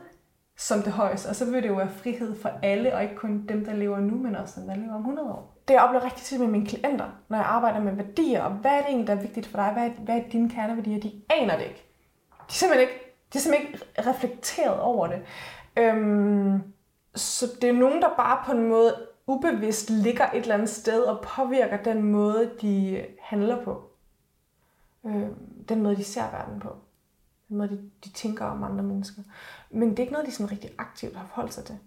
som 0.57 0.83
det 0.83 0.93
højeste. 0.93 1.29
Og 1.29 1.37
så 1.37 1.45
vil 1.45 1.63
det 1.63 1.69
jo 1.69 1.75
være 1.75 1.89
frihed 1.89 2.41
for 2.41 2.51
alle, 2.63 2.95
og 2.95 3.03
ikke 3.03 3.15
kun 3.15 3.47
dem, 3.49 3.65
der 3.65 3.73
lever 3.73 4.01
nu, 4.01 4.17
men 4.17 4.37
også 4.37 4.61
dem, 4.61 4.69
der 4.69 4.77
lever 4.77 4.95
om 4.95 5.01
100 5.01 5.29
år. 5.29 5.57
Det 5.69 5.75
jeg 5.75 5.83
oplever 5.83 6.05
rigtig 6.05 6.23
tit 6.23 6.41
med 6.41 6.49
mine 6.49 6.67
klienter, 6.67 7.07
når 7.29 7.37
jeg 7.37 7.47
arbejder 7.47 7.81
med 7.81 7.93
værdier, 7.93 8.43
og 8.43 8.51
hvad 8.51 8.71
er 8.71 8.77
det 8.77 8.87
egentlig, 8.87 9.07
der 9.07 9.15
er 9.15 9.21
vigtigt 9.21 9.47
for 9.47 9.57
dig? 9.57 9.73
Hvad 9.73 9.87
er, 9.87 9.91
hvad 9.91 10.17
er 10.17 10.29
dine 10.33 10.51
kerneværdier? 10.51 11.01
De 11.01 11.13
aner 11.31 11.57
det 11.57 11.65
ikke. 11.65 11.85
De 12.31 12.45
er 12.49 12.53
simpelthen 12.53 12.89
ikke, 12.89 13.17
de 13.33 13.39
er 13.39 13.43
simpelthen 13.43 13.73
ikke 13.73 14.11
reflekteret 14.11 14.81
over 14.81 15.07
det. 15.07 15.23
Øhm, 15.79 16.63
så 17.15 17.47
det 17.61 17.69
er 17.69 17.75
nogen, 17.75 18.03
der 18.03 18.09
bare 18.17 18.43
på 18.47 18.53
en 18.53 18.69
måde 18.69 18.95
ubevidst 19.27 19.91
ligger 19.91 20.31
et 20.31 20.43
eller 20.43 20.55
andet 20.55 20.69
sted 20.69 21.03
og 21.03 21.25
påvirker 21.37 21.77
den 21.77 22.03
måde, 22.03 22.51
de 22.61 23.05
handler 23.21 23.65
på. 23.65 23.91
Øhm, 25.07 25.35
den 25.69 25.83
måde, 25.83 25.97
de 25.97 26.05
ser 26.05 26.31
verden 26.33 26.61
på 26.61 26.77
den 27.49 27.57
måde, 27.57 27.69
de, 27.69 27.91
de 28.05 28.11
tænker 28.11 28.45
om 28.45 28.65
andre 28.65 28.85
mennesker. 28.85 29.23
Men 29.71 29.91
det 29.91 29.99
er 29.99 30.03
ikke 30.03 30.13
noget, 30.13 30.27
de 30.27 30.33
sådan 30.33 30.53
rigtig 30.53 30.71
aktivt 30.79 31.17
har 31.17 31.27
forholdt 31.27 31.55
sig 31.55 31.65
til. 31.65 31.79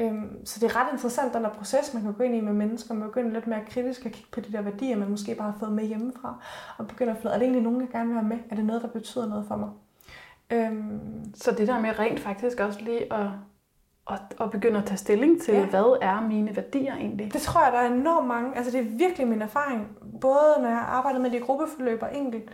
Øhm, 0.00 0.46
så 0.46 0.60
det 0.60 0.70
er 0.70 0.76
ret 0.76 0.92
interessant, 0.92 1.34
den 1.34 1.44
der 1.44 1.50
proces, 1.50 1.94
man 1.94 2.02
kan 2.02 2.12
gå 2.12 2.22
ind 2.22 2.34
i 2.34 2.40
med 2.40 2.52
mennesker. 2.52 2.94
Man 2.94 3.08
begynder 3.08 3.32
lidt 3.32 3.46
mere 3.46 3.60
kritisk 3.68 4.06
at 4.06 4.12
kigge 4.12 4.30
på 4.32 4.40
de 4.40 4.52
der 4.52 4.62
værdier, 4.62 4.96
man 4.96 5.10
måske 5.10 5.34
bare 5.34 5.50
har 5.50 5.58
fået 5.58 5.72
med 5.72 5.84
hjemmefra. 5.84 6.42
Og 6.78 6.86
begynder 6.86 7.14
at 7.14 7.20
flade, 7.20 7.34
er 7.34 7.38
det 7.38 7.44
egentlig 7.44 7.62
nogen, 7.62 7.80
jeg 7.80 7.88
gerne 7.88 8.08
vil 8.08 8.18
have 8.18 8.28
med? 8.28 8.38
Er 8.50 8.54
det 8.54 8.64
noget, 8.64 8.82
der 8.82 8.88
betyder 8.88 9.28
noget 9.28 9.44
for 9.48 9.56
mig? 9.56 9.70
Øhm, 10.50 11.34
så 11.34 11.50
det 11.50 11.68
der 11.68 11.80
med 11.80 11.98
rent 11.98 12.20
faktisk 12.20 12.60
også 12.60 12.80
lige 12.80 13.12
at, 13.12 13.28
at, 14.10 14.20
at 14.40 14.50
begynde 14.50 14.78
at 14.78 14.84
tage 14.84 14.98
stilling 14.98 15.42
til, 15.42 15.54
ja. 15.54 15.66
hvad 15.66 15.98
er 16.02 16.20
mine 16.20 16.56
værdier 16.56 16.94
egentlig? 16.96 17.32
Det 17.32 17.42
tror 17.42 17.64
jeg, 17.64 17.72
der 17.72 17.78
er 17.78 17.86
enormt 17.94 18.26
mange. 18.26 18.56
Altså 18.56 18.72
det 18.72 18.80
er 18.80 18.96
virkelig 18.98 19.28
min 19.28 19.42
erfaring, 19.42 19.96
både 20.20 20.54
når 20.58 20.68
jeg 20.68 20.78
har 20.78 20.86
arbejdet 20.86 21.20
med 21.20 21.30
de 21.30 21.40
gruppeforløb 21.40 22.02
og 22.02 22.16
enkelt 22.16 22.50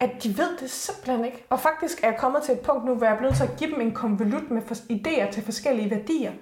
at 0.00 0.10
de 0.22 0.38
ved 0.38 0.58
det 0.60 0.70
simpelthen 0.70 1.24
ikke. 1.24 1.44
Og 1.50 1.60
faktisk 1.60 2.02
er 2.02 2.08
jeg 2.08 2.18
kommet 2.18 2.42
til 2.42 2.54
et 2.54 2.60
punkt 2.60 2.84
nu, 2.84 2.94
hvor 2.94 3.06
jeg 3.06 3.14
er 3.14 3.18
blevet 3.18 3.36
til 3.36 3.42
at 3.42 3.56
give 3.56 3.70
dem 3.70 3.80
en 3.80 3.94
konvolut 3.94 4.50
med 4.50 4.62
idéer 4.90 5.32
til 5.32 5.44
forskellige 5.44 5.90
værdier. 5.90 6.32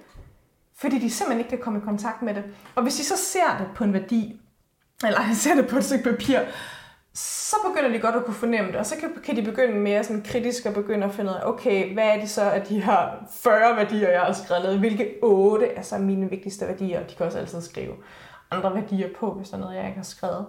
Fordi 0.75 0.99
de 0.99 1.11
simpelthen 1.11 1.39
ikke 1.39 1.49
kan 1.49 1.59
komme 1.59 1.79
i 1.79 1.81
kontakt 1.81 2.21
med 2.21 2.33
det. 2.33 2.43
Og 2.75 2.83
hvis 2.83 2.95
de 2.95 3.03
så 3.03 3.17
ser 3.17 3.57
det 3.59 3.67
på 3.75 3.83
en 3.83 3.93
værdi, 3.93 4.41
eller 5.05 5.33
ser 5.33 5.55
det 5.55 5.67
på 5.67 5.77
et 5.77 5.85
stykke 5.85 6.03
papir, 6.03 6.39
så 7.13 7.55
begynder 7.67 7.89
de 7.89 7.99
godt 7.99 8.15
at 8.15 8.25
kunne 8.25 8.33
fornemme 8.33 8.71
det, 8.71 8.79
og 8.79 8.85
så 8.85 8.95
kan, 8.97 9.09
kan 9.23 9.35
de 9.35 9.41
begynde 9.41 9.79
mere 9.79 10.03
sådan 10.03 10.23
kritisk 10.23 10.65
at 10.65 10.73
begynde 10.73 11.05
at 11.05 11.13
finde 11.13 11.31
ud 11.31 11.35
af, 11.35 11.47
okay, 11.49 11.93
hvad 11.93 12.03
er 12.03 12.19
det 12.19 12.29
så, 12.29 12.51
at 12.51 12.69
de 12.69 12.81
har 12.81 13.25
40 13.31 13.75
værdier, 13.75 14.09
jeg 14.09 14.21
har 14.21 14.33
skrevet 14.33 14.63
ned, 14.63 14.77
hvilke 14.77 15.13
8 15.21 15.67
er 15.67 15.81
så 15.81 15.97
mine 15.97 16.29
vigtigste 16.29 16.67
værdier, 16.67 17.07
de 17.07 17.15
kan 17.15 17.25
også 17.25 17.39
altid 17.39 17.61
skrive 17.61 17.93
andre 18.51 18.73
værdier 18.75 19.09
på, 19.19 19.33
hvis 19.33 19.49
der 19.49 19.57
er 19.57 19.61
noget, 19.61 19.75
jeg 19.75 19.85
ikke 19.85 19.97
har 19.97 20.03
skrevet. 20.03 20.45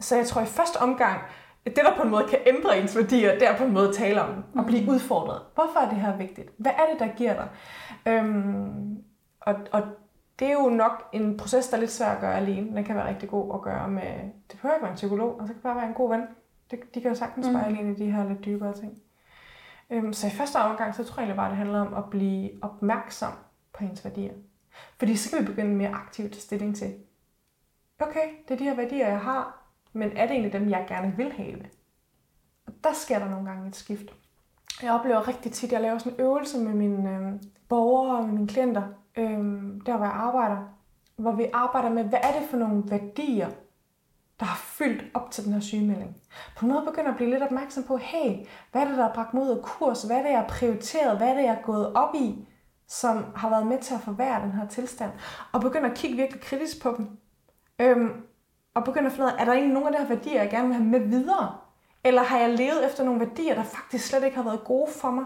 Så 0.00 0.16
jeg 0.16 0.26
tror 0.26 0.42
i 0.42 0.46
første 0.46 0.76
omgang, 0.76 1.20
det, 1.64 1.76
der 1.76 1.96
på 1.96 2.02
en 2.02 2.10
måde 2.10 2.26
kan 2.30 2.38
ændre 2.46 2.78
ens 2.78 2.96
værdier, 2.96 3.32
det 3.32 3.48
er 3.48 3.56
på 3.56 3.64
en 3.64 3.72
måde 3.72 3.88
at 3.88 3.94
tale 3.94 4.22
om 4.22 4.44
og 4.54 4.66
blive 4.66 4.82
mm. 4.82 4.88
udfordret. 4.88 5.42
Hvorfor 5.54 5.80
er 5.80 5.88
det 5.88 5.98
her 5.98 6.16
vigtigt? 6.16 6.50
Hvad 6.56 6.72
er 6.72 6.92
det, 6.92 7.00
der 7.00 7.16
giver 7.16 7.34
dig? 7.34 7.48
Øhm, 8.06 9.02
og, 9.40 9.54
og 9.72 9.82
det 10.38 10.48
er 10.48 10.52
jo 10.52 10.68
nok 10.68 11.08
en 11.12 11.36
proces, 11.36 11.68
der 11.68 11.76
er 11.76 11.80
lidt 11.80 11.90
svær 11.90 12.06
at 12.06 12.20
gøre 12.20 12.36
alene. 12.36 12.76
Den 12.76 12.84
kan 12.84 12.96
være 12.96 13.08
rigtig 13.08 13.28
god 13.28 13.54
at 13.54 13.62
gøre 13.62 13.88
med, 13.88 14.02
det 14.50 14.58
behøver 14.60 14.74
ikke 14.74 14.82
være 14.82 14.92
en 14.92 14.96
psykolog, 14.96 15.40
og 15.40 15.46
så 15.46 15.46
kan 15.46 15.54
det 15.54 15.62
bare 15.62 15.76
være 15.76 15.88
en 15.88 15.94
god 15.94 16.10
ven. 16.10 16.22
Det, 16.70 16.94
de 16.94 17.00
kan 17.00 17.10
jo 17.10 17.16
sagtens 17.16 17.46
mm. 17.46 17.52
spejle 17.52 17.78
ind 17.78 17.98
i 17.98 18.04
de 18.04 18.10
her 18.10 18.28
lidt 18.28 18.44
dybere 18.44 18.72
ting. 18.72 18.98
Øhm, 19.90 20.12
så 20.12 20.26
i 20.26 20.30
første 20.30 20.56
omgang, 20.56 20.94
så 20.94 21.04
tror 21.04 21.22
jeg 21.22 21.36
bare, 21.36 21.48
det 21.48 21.56
handler 21.56 21.80
om 21.80 21.94
at 21.94 22.04
blive 22.10 22.50
opmærksom 22.62 23.32
på 23.72 23.84
ens 23.84 24.04
værdier. 24.04 24.32
Fordi 24.98 25.16
så 25.16 25.30
kan 25.30 25.40
vi 25.40 25.46
begynde 25.46 25.74
mere 25.74 25.90
aktivt 25.90 26.36
at 26.36 26.42
stilling 26.42 26.76
til, 26.76 26.94
okay, 28.00 28.28
det 28.48 28.54
er 28.54 28.58
de 28.58 28.64
her 28.64 28.76
værdier, 28.76 29.08
jeg 29.08 29.20
har, 29.20 29.59
men 29.92 30.16
er 30.16 30.26
det 30.26 30.30
egentlig 30.30 30.52
dem, 30.52 30.70
jeg 30.70 30.84
gerne 30.88 31.16
vil 31.16 31.32
have? 31.32 31.56
Og 32.66 32.72
der 32.84 32.92
sker 32.92 33.18
der 33.18 33.30
nogle 33.30 33.50
gange 33.50 33.68
et 33.68 33.76
skift. 33.76 34.14
Jeg 34.82 34.92
oplever 34.92 35.28
rigtig 35.28 35.52
tit, 35.52 35.68
at 35.68 35.72
jeg 35.72 35.80
laver 35.80 35.98
sådan 35.98 36.12
en 36.12 36.20
øvelse 36.20 36.58
med 36.58 36.74
mine 36.74 37.10
øh, 37.10 37.32
borgere 37.68 38.16
og 38.16 38.24
med 38.24 38.32
mine 38.32 38.48
klienter, 38.48 38.82
øh, 39.16 39.38
der 39.86 39.96
hvor 39.96 40.04
jeg 40.04 40.14
arbejder, 40.14 40.56
hvor 41.16 41.32
vi 41.32 41.46
arbejder 41.52 41.88
med, 41.88 42.04
hvad 42.04 42.18
er 42.22 42.40
det 42.40 42.48
for 42.50 42.56
nogle 42.56 42.82
værdier, 42.86 43.50
der 44.40 44.46
har 44.46 44.56
fyldt 44.56 45.04
op 45.14 45.30
til 45.30 45.44
den 45.44 45.52
her 45.52 45.60
sygemelding. 45.60 46.16
På 46.56 46.66
noget 46.66 46.88
begynder 46.88 47.10
at 47.10 47.16
blive 47.16 47.30
lidt 47.30 47.42
opmærksom 47.42 47.84
på, 47.84 47.96
hey, 47.96 48.46
hvad 48.72 48.82
er 48.82 48.88
det, 48.88 48.96
der 48.96 49.02
har 49.02 49.14
bragt 49.14 49.34
mod 49.34 49.56
af 49.56 49.62
kurs? 49.62 50.02
Hvad 50.02 50.16
er 50.16 50.22
det, 50.22 50.30
jeg 50.30 50.38
har 50.38 50.48
prioriteret? 50.48 51.16
Hvad 51.16 51.28
er 51.28 51.34
det, 51.34 51.42
jeg 51.42 51.54
er 51.54 51.62
gået 51.62 51.92
op 51.92 52.14
i, 52.14 52.48
som 52.88 53.24
har 53.36 53.50
været 53.50 53.66
med 53.66 53.78
til 53.78 53.94
at 53.94 54.00
forværre 54.00 54.42
den 54.42 54.52
her 54.52 54.68
tilstand? 54.68 55.10
Og 55.52 55.60
begynder 55.60 55.90
at 55.90 55.96
kigge 55.96 56.16
virkelig 56.16 56.42
kritisk 56.42 56.82
på 56.82 56.94
dem. 56.96 57.08
Øhm, 57.78 58.12
og 58.80 58.84
begynde 58.84 59.06
at 59.06 59.12
finde 59.12 59.26
ud 59.26 59.32
af, 59.32 59.40
er 59.40 59.44
der 59.44 59.52
egentlig 59.52 59.74
nogle 59.74 59.88
af 59.88 59.94
de 59.94 59.98
her 59.98 60.14
værdier, 60.14 60.42
jeg 60.42 60.50
gerne 60.50 60.66
vil 60.66 60.76
have 60.76 60.86
med 60.86 61.00
videre? 61.00 61.56
Eller 62.04 62.22
har 62.22 62.38
jeg 62.38 62.50
levet 62.50 62.86
efter 62.86 63.04
nogle 63.04 63.20
værdier, 63.20 63.54
der 63.54 63.62
faktisk 63.62 64.06
slet 64.06 64.24
ikke 64.24 64.36
har 64.36 64.44
været 64.44 64.64
gode 64.64 64.90
for 65.00 65.10
mig? 65.10 65.24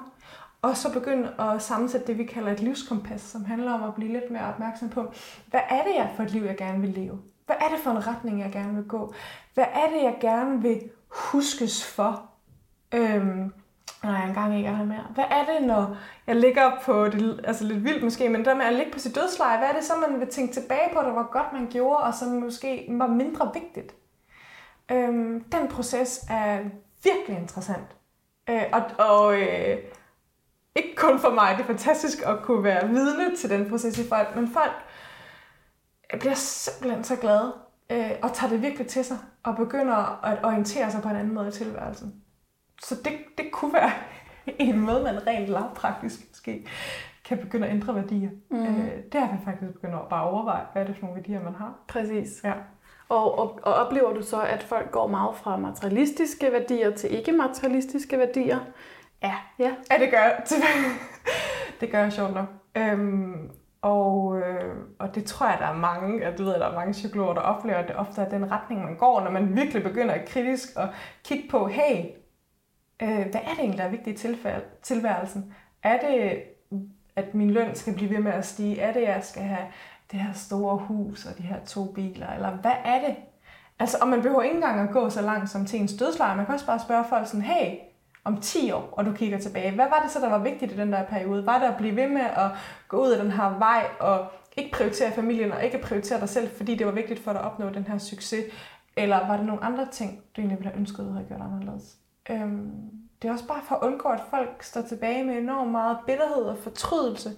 Og 0.62 0.76
så 0.76 0.92
begynde 0.92 1.34
at 1.38 1.62
sammensætte 1.62 2.06
det, 2.06 2.18
vi 2.18 2.24
kalder 2.24 2.52
et 2.52 2.60
livskompas, 2.60 3.20
som 3.20 3.44
handler 3.44 3.72
om 3.72 3.82
at 3.82 3.94
blive 3.94 4.12
lidt 4.12 4.30
mere 4.30 4.48
opmærksom 4.48 4.88
på, 4.88 5.12
hvad 5.46 5.60
er 5.70 5.82
det 5.82 5.94
jeg 5.94 6.12
for 6.16 6.22
et 6.22 6.30
liv, 6.30 6.42
jeg 6.42 6.56
gerne 6.56 6.80
vil 6.80 6.90
leve? 6.90 7.18
Hvad 7.46 7.56
er 7.60 7.68
det 7.68 7.78
for 7.78 7.90
en 7.90 8.06
retning, 8.06 8.40
jeg 8.40 8.52
gerne 8.52 8.74
vil 8.74 8.84
gå? 8.84 9.14
Hvad 9.54 9.64
er 9.64 9.88
det, 9.88 10.02
jeg 10.02 10.16
gerne 10.20 10.62
vil 10.62 10.80
huskes 11.08 11.84
for? 11.84 12.30
Øhm, 12.94 13.52
når 14.04 14.12
jeg 14.12 14.28
engang 14.28 14.56
ikke 14.56 14.68
er 14.68 14.74
her 14.74 14.84
mere. 14.84 15.06
Hvad 15.14 15.24
er 15.30 15.44
det, 15.44 15.66
når 15.66 15.96
jeg 16.26 16.36
ligger 16.36 16.72
på, 16.84 17.08
det 17.08 17.40
altså 17.44 17.64
lidt 17.64 17.84
vildt 17.84 18.04
måske, 18.04 18.28
men 18.28 18.44
der 18.44 18.54
med 18.54 18.64
at 18.64 18.72
ligge 18.72 18.92
på 18.92 18.98
sit 18.98 19.14
dødsleje, 19.14 19.58
hvad 19.58 19.68
er 19.68 19.72
det 19.72 19.84
så, 19.84 19.92
man 20.08 20.20
vil 20.20 20.28
tænke 20.28 20.54
tilbage 20.54 20.90
på, 20.92 21.00
der 21.00 21.12
var 21.12 21.28
godt, 21.32 21.52
man 21.52 21.68
gjorde, 21.70 22.02
og 22.02 22.14
som 22.14 22.28
måske 22.28 22.86
var 22.88 23.06
mindre 23.06 23.50
vigtigt? 23.54 23.94
Øhm, 24.90 25.44
den 25.44 25.68
proces 25.68 26.20
er 26.30 26.58
virkelig 27.04 27.38
interessant. 27.38 27.96
Øh, 28.50 28.62
og 28.72 28.82
og 28.98 29.40
øh, 29.40 29.76
ikke 30.74 30.94
kun 30.96 31.18
for 31.18 31.30
mig, 31.30 31.54
det 31.56 31.62
er 31.62 31.66
fantastisk 31.66 32.22
at 32.26 32.42
kunne 32.42 32.64
være 32.64 32.88
vidne 32.88 33.36
til 33.36 33.50
den 33.50 33.70
proces 33.70 33.98
i 33.98 34.08
folk, 34.08 34.36
men 34.36 34.48
folk 34.48 34.72
bliver 36.20 36.34
simpelthen 36.34 37.04
så 37.04 37.16
glade 37.16 37.52
øh, 37.90 38.10
og 38.22 38.32
tager 38.32 38.50
det 38.50 38.62
virkelig 38.62 38.86
til 38.86 39.04
sig 39.04 39.18
og 39.42 39.56
begynder 39.56 40.24
at 40.24 40.44
orientere 40.44 40.90
sig 40.90 41.02
på 41.02 41.08
en 41.08 41.16
anden 41.16 41.34
måde 41.34 41.48
i 41.48 41.52
tilværelsen. 41.52 42.23
Så 42.82 42.94
det, 43.04 43.12
det 43.38 43.52
kunne 43.52 43.72
være 43.72 43.92
en 44.58 44.80
måde, 44.80 45.02
man 45.02 45.26
rent 45.26 45.48
lavpraktisk 45.48 46.20
måske 46.30 46.66
kan 47.24 47.38
begynde 47.38 47.66
at 47.66 47.74
ændre 47.74 47.94
værdier. 47.94 48.30
Mm. 48.50 48.66
Øh, 48.66 48.90
det 49.12 49.20
har 49.20 49.28
jeg 49.28 49.38
faktisk 49.44 49.72
begyndt 49.72 49.94
at 49.94 50.08
bare 50.10 50.24
overveje, 50.30 50.64
hvad 50.72 50.82
er 50.82 50.86
det 50.86 50.96
for 50.96 51.02
nogle 51.02 51.16
værdier, 51.16 51.42
man 51.42 51.54
har. 51.54 51.74
Præcis. 51.88 52.40
Ja. 52.44 52.52
Og, 53.08 53.38
og, 53.38 53.60
og 53.62 53.74
oplever 53.74 54.14
du 54.14 54.22
så, 54.22 54.42
at 54.42 54.62
folk 54.62 54.90
går 54.90 55.06
meget 55.06 55.36
fra 55.36 55.56
materialistiske 55.56 56.52
værdier 56.52 56.90
til 56.90 57.14
ikke-materialistiske 57.14 58.18
værdier? 58.18 58.58
Ja. 59.22 59.34
Ja, 59.58 59.70
ja 59.90 59.98
det 59.98 60.10
gør 60.10 60.18
jeg. 60.18 60.42
det 61.80 61.90
gør 61.90 61.98
jeg 61.98 62.12
sjovt 62.12 62.34
nok. 62.34 62.46
Øhm, 62.76 63.50
og, 63.82 64.38
øh, 64.38 64.74
og 64.98 65.14
det 65.14 65.24
tror 65.24 65.46
jeg, 65.46 65.56
der 65.60 65.66
er 65.66 65.76
mange, 65.76 66.24
at 66.24 66.38
du 66.38 66.44
ved, 66.44 66.52
der 66.52 66.66
er 66.66 66.74
mange 66.74 66.92
psykologer, 66.92 67.34
der 67.34 67.40
oplever, 67.40 67.78
at 67.78 67.88
det 67.88 67.96
ofte 67.96 68.20
er 68.20 68.28
den 68.28 68.50
retning, 68.50 68.84
man 68.84 68.96
går, 68.96 69.20
når 69.20 69.30
man 69.30 69.56
virkelig 69.56 69.82
begynder 69.82 70.14
at 70.14 70.28
kritisk 70.28 70.68
at 70.76 70.88
kigge 71.24 71.48
på, 71.50 71.66
hey, 71.66 72.04
øh, 73.02 73.08
hvad 73.08 73.40
er 73.44 73.50
det 73.50 73.58
egentlig, 73.58 73.78
der 73.78 73.84
er 73.84 73.90
vigtigt 73.90 74.24
i 74.24 74.28
tilværelsen? 74.82 75.54
Er 75.82 75.98
det, 76.08 76.42
at 77.16 77.34
min 77.34 77.50
løn 77.50 77.74
skal 77.74 77.94
blive 77.94 78.10
ved 78.10 78.18
med 78.18 78.32
at 78.32 78.46
stige? 78.46 78.80
Er 78.80 78.92
det, 78.92 79.00
at 79.00 79.08
jeg 79.08 79.24
skal 79.24 79.42
have 79.42 79.66
det 80.12 80.20
her 80.20 80.32
store 80.32 80.76
hus 80.76 81.26
og 81.26 81.38
de 81.38 81.42
her 81.42 81.64
to 81.64 81.84
biler? 81.84 82.30
Eller 82.30 82.50
hvad 82.50 82.74
er 82.84 83.00
det? 83.00 83.16
Altså, 83.78 83.98
og 84.00 84.08
man 84.08 84.22
behøver 84.22 84.42
ikke 84.42 84.54
engang 84.54 84.80
at 84.80 84.94
gå 84.94 85.10
så 85.10 85.22
langt 85.22 85.50
som 85.50 85.66
til 85.66 85.80
en 85.80 85.86
dødsleje. 85.86 86.36
Man 86.36 86.46
kan 86.46 86.54
også 86.54 86.66
bare 86.66 86.80
spørge 86.80 87.04
folk 87.08 87.26
sådan, 87.26 87.42
hey, 87.42 87.78
om 88.24 88.40
10 88.40 88.70
år, 88.70 88.88
og 88.92 89.06
du 89.06 89.12
kigger 89.12 89.38
tilbage, 89.38 89.74
hvad 89.74 89.88
var 89.88 90.00
det 90.02 90.10
så, 90.10 90.20
der 90.20 90.28
var 90.28 90.38
vigtigt 90.38 90.72
i 90.72 90.76
den 90.76 90.92
der 90.92 91.04
periode? 91.04 91.46
Var 91.46 91.58
det 91.58 91.66
at 91.66 91.76
blive 91.76 91.96
ved 91.96 92.08
med 92.08 92.20
at 92.20 92.50
gå 92.88 92.96
ud 93.04 93.10
af 93.10 93.22
den 93.22 93.32
her 93.32 93.58
vej 93.58 93.86
og 94.00 94.26
ikke 94.56 94.70
prioritere 94.70 95.12
familien 95.12 95.52
og 95.52 95.64
ikke 95.64 95.78
prioritere 95.78 96.20
dig 96.20 96.28
selv, 96.28 96.48
fordi 96.56 96.74
det 96.74 96.86
var 96.86 96.92
vigtigt 96.92 97.24
for 97.24 97.32
dig 97.32 97.40
at 97.40 97.46
opnå 97.46 97.70
den 97.70 97.84
her 97.84 97.98
succes? 97.98 98.44
Eller 98.96 99.26
var 99.26 99.36
det 99.36 99.46
nogle 99.46 99.64
andre 99.64 99.86
ting, 99.92 100.22
du 100.36 100.40
egentlig 100.40 100.58
ville 100.58 100.70
have 100.70 100.80
ønsket, 100.80 100.98
du 100.98 101.10
havde 101.10 101.26
gjort 101.28 101.40
anderledes? 101.40 101.96
Øhm, 102.30 102.70
det 103.22 103.28
er 103.28 103.32
også 103.32 103.48
bare 103.48 103.62
for 103.62 103.74
at 103.74 103.86
undgå, 103.86 104.08
at 104.08 104.20
folk 104.30 104.62
står 104.62 104.82
tilbage 104.82 105.24
med 105.24 105.38
enormt 105.38 105.70
meget 105.70 105.98
bitterhed 106.06 106.42
og 106.42 106.58
fortrydelse, 106.58 107.30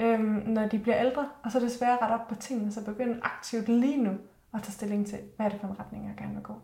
øhm, 0.00 0.42
når 0.46 0.66
de 0.66 0.78
bliver 0.78 1.00
ældre, 1.00 1.28
og 1.44 1.52
så 1.52 1.60
desværre 1.60 1.98
ret 2.02 2.20
op 2.20 2.28
på 2.28 2.34
tingene, 2.34 2.72
så 2.72 2.84
begynder 2.84 3.16
aktivt 3.22 3.68
lige 3.68 4.02
nu 4.02 4.10
at 4.54 4.62
tage 4.62 4.72
stilling 4.72 5.06
til, 5.06 5.18
hvad 5.36 5.46
er 5.46 5.50
det 5.50 5.60
for 5.60 5.68
en 5.68 5.80
retning, 5.80 6.06
jeg 6.06 6.14
gerne 6.16 6.34
vil 6.34 6.42
gå. 6.42 6.54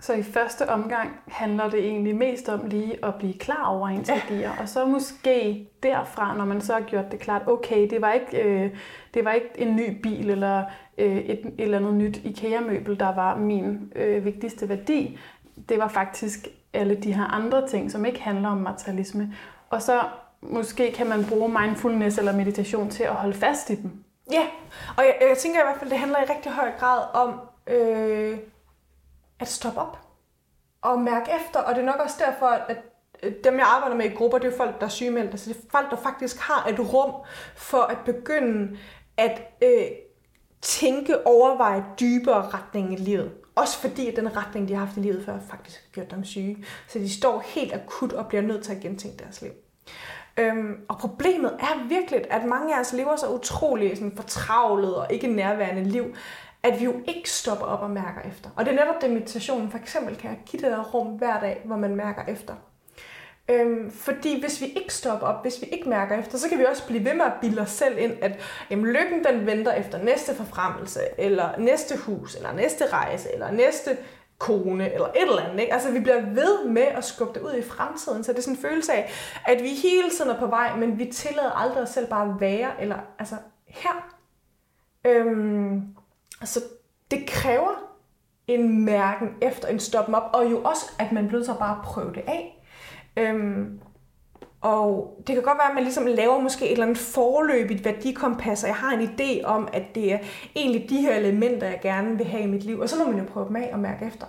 Så 0.00 0.12
i 0.12 0.22
første 0.22 0.68
omgang 0.68 1.10
handler 1.28 1.70
det 1.70 1.78
egentlig 1.78 2.16
mest 2.16 2.48
om 2.48 2.66
lige 2.66 3.04
at 3.04 3.14
blive 3.14 3.34
klar 3.34 3.66
over 3.66 3.88
ens 3.88 4.08
ja. 4.08 4.14
værdier, 4.14 4.50
og 4.60 4.68
så 4.68 4.86
måske 4.86 5.68
derfra, 5.82 6.36
når 6.36 6.44
man 6.44 6.60
så 6.60 6.72
har 6.72 6.80
gjort 6.80 7.12
det 7.12 7.20
klart, 7.20 7.42
okay, 7.46 7.90
det 7.90 8.00
var 8.00 8.12
ikke, 8.12 8.42
øh, 8.42 8.70
det 9.14 9.24
var 9.24 9.32
ikke 9.32 9.50
en 9.56 9.76
ny 9.76 10.00
bil 10.02 10.30
eller 10.30 10.64
øh, 10.98 11.16
et, 11.16 11.46
et 11.46 11.54
eller 11.58 11.78
andet 11.78 11.94
nyt 11.94 12.16
IKEA-møbel, 12.24 13.00
der 13.00 13.14
var 13.14 13.36
min 13.36 13.92
øh, 13.96 14.24
vigtigste 14.24 14.68
værdi. 14.68 15.18
Det 15.68 15.78
var 15.78 15.88
faktisk 15.88 16.48
alle 16.72 16.94
de 16.94 17.12
her 17.12 17.24
andre 17.24 17.68
ting, 17.68 17.90
som 17.90 18.04
ikke 18.04 18.20
handler 18.20 18.48
om 18.48 18.58
materialisme. 18.58 19.34
Og 19.70 19.82
så 19.82 20.00
måske 20.40 20.92
kan 20.92 21.06
man 21.06 21.24
bruge 21.28 21.48
mindfulness 21.60 22.18
eller 22.18 22.36
meditation 22.36 22.90
til 22.90 23.02
at 23.02 23.14
holde 23.14 23.34
fast 23.34 23.70
i 23.70 23.74
dem. 23.74 24.04
Ja, 24.32 24.46
og 24.96 25.04
jeg, 25.04 25.16
jeg 25.20 25.38
tænker 25.38 25.60
i 25.60 25.64
hvert 25.64 25.78
fald, 25.78 25.90
det 25.90 25.98
handler 25.98 26.18
i 26.18 26.32
rigtig 26.36 26.52
høj 26.52 26.70
grad 26.78 27.02
om... 27.14 27.40
Øh 27.66 28.38
at 29.40 29.48
stoppe 29.48 29.80
op 29.80 29.98
og 30.82 31.00
mærke 31.00 31.30
efter. 31.40 31.60
Og 31.60 31.74
det 31.74 31.80
er 31.80 31.86
nok 31.86 32.00
også 32.00 32.16
derfor, 32.26 32.46
at 32.46 32.78
øh, 33.22 33.32
dem, 33.44 33.58
jeg 33.58 33.66
arbejder 33.66 33.96
med 33.96 34.04
i 34.04 34.14
grupper, 34.14 34.38
det 34.38 34.52
er 34.52 34.56
folk, 34.56 34.80
der 34.80 34.86
er 34.86 34.90
sygemeldte. 34.90 35.38
Så 35.38 35.50
det 35.50 35.56
er 35.56 35.60
folk, 35.70 35.90
der 35.90 35.96
faktisk 35.96 36.38
har 36.38 36.66
et 36.68 36.80
rum 36.80 37.14
for 37.56 37.82
at 37.82 37.98
begynde 38.04 38.78
at 39.16 39.42
øh, 39.62 39.86
tænke, 40.62 41.26
overveje 41.26 41.84
dybere 42.00 42.48
retning 42.48 42.92
i 42.92 42.96
livet. 42.96 43.32
Også 43.56 43.78
fordi 43.78 44.08
at 44.08 44.16
den 44.16 44.36
retning, 44.36 44.68
de 44.68 44.74
har 44.74 44.84
haft 44.84 44.96
i 44.96 45.00
livet 45.00 45.24
før, 45.24 45.38
faktisk 45.50 45.80
har 45.84 45.92
gjort 45.92 46.10
dem 46.10 46.24
syge. 46.24 46.64
Så 46.88 46.98
de 46.98 47.10
står 47.10 47.42
helt 47.46 47.74
akut 47.74 48.12
og 48.12 48.26
bliver 48.26 48.42
nødt 48.42 48.64
til 48.64 48.72
at 48.72 48.80
gentænke 48.80 49.18
deres 49.18 49.42
liv. 49.42 49.50
Øhm, 50.38 50.80
og 50.88 50.98
problemet 50.98 51.52
er 51.60 51.88
virkelig, 51.88 52.24
at 52.30 52.44
mange 52.44 52.76
af 52.76 52.80
os 52.80 52.92
lever 52.92 53.16
så 53.16 53.28
utrolig 53.28 53.96
sådan, 53.96 54.16
fortravlet 54.16 54.96
og 54.96 55.06
ikke 55.10 55.26
nærværende 55.26 55.84
liv, 55.84 56.14
at 56.62 56.80
vi 56.80 56.84
jo 56.84 56.94
ikke 57.08 57.30
stopper 57.30 57.66
op 57.66 57.82
og 57.82 57.90
mærker 57.90 58.20
efter. 58.20 58.50
Og 58.56 58.64
det 58.64 58.72
er 58.72 58.76
netop 58.76 59.02
det, 59.02 59.10
meditationen 59.10 59.70
for 59.70 59.78
eksempel 59.78 60.16
kan 60.16 60.38
give 60.46 60.62
det 60.62 60.70
der 60.70 60.84
rum 60.84 61.06
hver 61.06 61.40
dag, 61.40 61.62
hvor 61.64 61.76
man 61.76 61.96
mærker 61.96 62.22
efter. 62.28 62.54
Øhm, 63.50 63.90
fordi 63.90 64.40
hvis 64.40 64.60
vi 64.60 64.66
ikke 64.66 64.94
stopper 64.94 65.26
op, 65.26 65.42
hvis 65.42 65.60
vi 65.60 65.66
ikke 65.66 65.88
mærker 65.88 66.18
efter, 66.18 66.38
så 66.38 66.48
kan 66.48 66.58
vi 66.58 66.64
også 66.64 66.86
blive 66.86 67.04
ved 67.04 67.14
med 67.14 67.24
at 67.24 67.32
bilde 67.40 67.62
os 67.62 67.70
selv 67.70 67.98
ind, 67.98 68.12
at 68.22 68.40
jamen, 68.70 68.86
lykken 68.86 69.24
den 69.24 69.46
venter 69.46 69.72
efter 69.72 70.02
næste 70.02 70.34
forfremmelse, 70.34 71.00
eller 71.18 71.58
næste 71.58 71.96
hus, 71.98 72.34
eller 72.34 72.52
næste 72.52 72.86
rejse, 72.86 73.32
eller 73.32 73.50
næste 73.50 73.96
kone, 74.38 74.92
eller 74.92 75.06
et 75.06 75.22
eller 75.22 75.42
andet. 75.42 75.60
Ikke? 75.60 75.72
Altså 75.74 75.90
vi 75.90 76.00
bliver 76.00 76.20
ved 76.20 76.68
med 76.68 76.82
at 76.82 77.04
skubbe 77.04 77.34
det 77.38 77.46
ud 77.46 77.54
i 77.54 77.62
fremtiden, 77.62 78.24
så 78.24 78.32
det 78.32 78.38
er 78.38 78.42
sådan 78.42 78.56
en 78.56 78.62
følelse 78.62 78.92
af, 78.92 79.10
at 79.46 79.62
vi 79.62 79.68
hele 79.68 80.10
tiden 80.10 80.30
er 80.30 80.38
på 80.38 80.46
vej, 80.46 80.76
men 80.76 80.98
vi 80.98 81.04
tillader 81.04 81.50
aldrig 81.50 81.82
os 81.82 81.88
selv 81.88 82.06
bare 82.06 82.28
at 82.28 82.40
være, 82.40 82.70
eller 82.80 82.96
altså 83.18 83.36
her. 83.66 84.12
Øhm, 85.04 85.82
Altså, 86.40 86.60
det 87.10 87.26
kræver 87.28 87.70
en 88.46 88.84
mærken 88.84 89.28
efter 89.40 89.68
en 89.68 89.80
stoppen 89.80 90.14
op, 90.14 90.30
og 90.32 90.50
jo 90.50 90.62
også, 90.62 90.90
at 90.98 91.12
man 91.12 91.28
bliver 91.28 91.44
så 91.44 91.54
bare 91.58 91.80
prøve 91.84 92.12
det 92.12 92.22
af. 92.26 92.55
Øhm, 93.16 93.80
og 94.60 95.14
det 95.26 95.34
kan 95.34 95.42
godt 95.42 95.58
være, 95.58 95.68
at 95.68 95.74
man 95.74 95.82
ligesom 95.82 96.06
laver 96.06 96.40
måske 96.40 96.64
et 96.64 96.72
eller 96.72 96.84
andet 96.84 96.98
forløbigt 96.98 97.84
værdikompas, 97.84 98.62
og 98.62 98.68
jeg 98.68 98.76
har 98.76 98.92
en 98.92 99.08
idé 99.08 99.44
om, 99.44 99.68
at 99.72 99.82
det 99.94 100.12
er 100.12 100.18
egentlig 100.56 100.90
de 100.90 101.00
her 101.00 101.14
elementer, 101.14 101.66
jeg 101.66 101.80
gerne 101.82 102.16
vil 102.16 102.26
have 102.26 102.42
i 102.42 102.46
mit 102.46 102.64
liv. 102.64 102.80
Og 102.80 102.88
så 102.88 102.98
må 102.98 103.10
man 103.10 103.18
jo 103.18 103.24
prøve 103.24 103.48
dem 103.48 103.56
af 103.56 103.70
og 103.72 103.78
mærke 103.78 104.06
efter. 104.06 104.26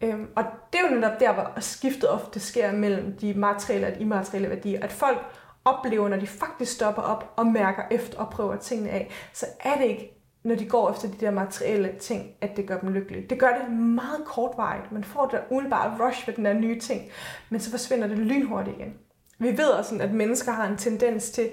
Øhm, 0.00 0.26
og 0.36 0.44
det 0.72 0.80
er 0.80 0.88
jo 0.90 0.94
netop 0.94 1.20
der, 1.20 1.32
hvor 1.32 1.60
skiftet 1.60 2.10
ofte 2.10 2.40
sker 2.40 2.72
mellem 2.72 3.16
de 3.16 3.34
materielle 3.34 3.86
og 3.86 3.94
de 3.94 4.00
immaterielle 4.00 4.50
værdier. 4.50 4.84
At 4.84 4.92
folk 4.92 5.18
oplever, 5.64 6.08
når 6.08 6.16
de 6.16 6.26
faktisk 6.26 6.72
stopper 6.72 7.02
op 7.02 7.32
og 7.36 7.46
mærker 7.46 7.82
efter 7.90 8.18
og 8.18 8.30
prøver 8.30 8.56
tingene 8.56 8.90
af, 8.90 9.10
så 9.32 9.46
er 9.60 9.76
det 9.76 9.84
ikke 9.84 10.17
når 10.48 10.54
de 10.54 10.66
går 10.66 10.90
efter 10.90 11.08
de 11.08 11.14
der 11.20 11.30
materielle 11.30 11.92
ting, 12.00 12.30
at 12.40 12.56
det 12.56 12.66
gør 12.66 12.78
dem 12.78 12.92
lykkelige. 12.92 13.26
Det 13.30 13.38
gør 13.38 13.58
det 13.62 13.78
meget 13.78 14.24
kortvarigt. 14.24 14.92
Man 14.92 15.04
får 15.04 15.26
det 15.26 15.40
umiddelbart 15.50 16.00
rush 16.00 16.28
ved 16.28 16.34
den 16.34 16.44
der 16.44 16.52
nye 16.52 16.80
ting, 16.80 17.02
men 17.50 17.60
så 17.60 17.70
forsvinder 17.70 18.06
det 18.06 18.18
lynhurtigt 18.18 18.76
igen. 18.76 18.94
Vi 19.38 19.58
ved 19.58 19.68
også, 19.68 19.98
at 20.00 20.14
mennesker 20.14 20.52
har 20.52 20.68
en 20.68 20.76
tendens 20.76 21.30
til 21.30 21.48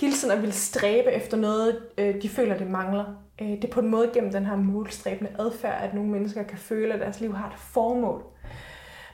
hele 0.00 0.12
tiden 0.12 0.34
at 0.34 0.40
ville 0.40 0.54
stræbe 0.54 1.10
efter 1.12 1.36
noget, 1.36 1.82
øh, 1.98 2.22
de 2.22 2.28
føler, 2.28 2.58
det 2.58 2.70
mangler. 2.70 3.04
Øh, 3.40 3.48
det 3.48 3.64
er 3.64 3.72
på 3.72 3.80
en 3.80 3.88
måde 3.88 4.10
gennem 4.14 4.32
den 4.32 4.46
her 4.46 4.56
målstræbende 4.56 5.30
adfærd, 5.38 5.82
at 5.82 5.94
nogle 5.94 6.10
mennesker 6.10 6.42
kan 6.42 6.58
føle, 6.58 6.94
at 6.94 7.00
deres 7.00 7.20
liv 7.20 7.34
har 7.34 7.46
et 7.46 7.58
formål. 7.58 8.22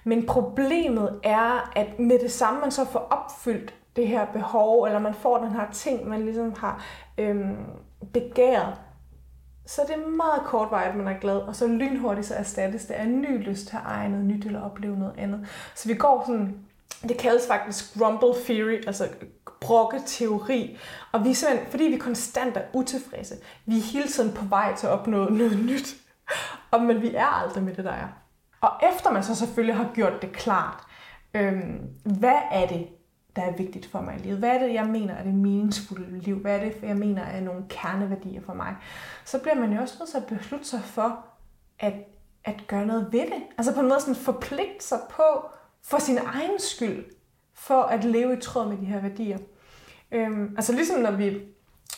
Men 0.04 0.26
problemet 0.26 1.20
er, 1.22 1.72
at 1.76 1.98
med 1.98 2.18
det 2.18 2.32
samme, 2.32 2.60
man 2.60 2.70
så 2.70 2.84
får 2.84 2.98
opfyldt 2.98 3.74
det 3.96 4.08
her 4.08 4.26
behov, 4.32 4.84
eller 4.84 4.98
man 4.98 5.14
får 5.14 5.38
den 5.38 5.52
her 5.52 5.70
ting, 5.72 6.08
man 6.08 6.24
ligesom 6.24 6.54
har 6.58 6.84
øhm, 7.18 7.56
begæret, 8.12 8.74
så 9.66 9.82
det 9.86 9.94
er 9.94 10.08
meget 10.08 10.42
kortvarigt, 10.44 10.96
man 10.96 11.08
er 11.08 11.20
glad, 11.20 11.36
og 11.36 11.56
så 11.56 11.66
lynhurtigt 11.66 12.26
så 12.26 12.34
erstattes 12.34 12.84
det 12.84 12.94
af 12.94 13.02
en 13.02 13.20
ny 13.20 13.48
lyst 13.48 13.68
til 13.68 13.76
at 13.76 13.82
eje 13.86 14.08
noget 14.08 14.24
nyt 14.24 14.44
eller 14.44 14.60
opleve 14.60 14.98
noget 14.98 15.14
andet. 15.18 15.48
Så 15.74 15.88
vi 15.88 15.94
går 15.94 16.24
sådan, 16.26 16.58
det 17.02 17.18
kaldes 17.18 17.46
faktisk 17.46 17.98
grumble 17.98 18.34
theory, 18.44 18.86
altså 18.86 19.08
brokke-teori. 19.60 20.78
Og 21.12 21.24
vi 21.24 21.30
er 21.30 21.34
simpelthen, 21.34 21.70
fordi 21.70 21.84
vi 21.84 21.96
konstant 21.96 22.56
er 22.56 22.62
utilfredse, 22.72 23.34
vi 23.66 23.78
er 23.78 23.82
hele 23.82 24.08
tiden 24.08 24.32
på 24.32 24.44
vej 24.44 24.74
til 24.76 24.86
at 24.86 24.92
opnå 24.92 25.28
noget 25.28 25.58
nyt. 25.58 25.96
Og, 26.70 26.82
men 26.82 27.02
vi 27.02 27.14
er 27.14 27.26
aldrig 27.26 27.62
med 27.62 27.74
det, 27.74 27.84
der 27.84 27.92
er. 27.92 28.08
Og 28.60 28.70
efter 28.92 29.12
man 29.12 29.22
så 29.22 29.34
selvfølgelig 29.34 29.76
har 29.76 29.90
gjort 29.94 30.22
det 30.22 30.32
klart, 30.32 30.80
øhm, 31.34 31.80
hvad 32.04 32.38
er 32.50 32.66
det, 32.66 32.86
der 33.36 33.42
er 33.42 33.52
vigtigt 33.52 33.86
for 33.86 34.00
mig 34.00 34.14
i 34.14 34.22
livet? 34.22 34.38
Hvad 34.38 34.50
er 34.50 34.58
det, 34.58 34.74
jeg 34.74 34.86
mener 34.86 35.14
er 35.14 35.22
det 35.22 35.34
meningsfulde 35.34 36.18
liv? 36.18 36.38
Hvad 36.38 36.56
er 36.56 36.64
det, 36.64 36.82
jeg 36.82 36.96
mener 36.96 37.22
er 37.22 37.40
nogle 37.40 37.64
kerneværdier 37.68 38.40
for 38.46 38.54
mig? 38.54 38.76
Så 39.24 39.38
bliver 39.38 39.54
man 39.54 39.72
jo 39.72 39.80
også 39.80 39.96
nødt 39.98 40.10
til 40.10 40.16
at 40.16 40.26
beslutte 40.26 40.66
sig 40.66 40.80
for 40.80 41.24
at, 41.78 41.94
at 42.44 42.54
gøre 42.66 42.86
noget 42.86 43.08
ved 43.12 43.20
det. 43.20 43.42
Altså 43.58 43.74
på 43.74 43.80
en 43.80 43.88
måde 43.88 44.00
sådan 44.00 44.14
forpligte 44.14 44.84
sig 44.84 44.98
på 45.10 45.48
for 45.84 45.98
sin 45.98 46.18
egen 46.18 46.58
skyld, 46.58 47.04
for 47.54 47.82
at 47.82 48.04
leve 48.04 48.36
i 48.36 48.40
tråd 48.40 48.68
med 48.68 48.76
de 48.78 48.84
her 48.84 49.00
værdier. 49.00 49.38
Øhm, 50.12 50.54
altså 50.56 50.72
ligesom 50.72 51.00
når 51.00 51.10
vi 51.10 51.40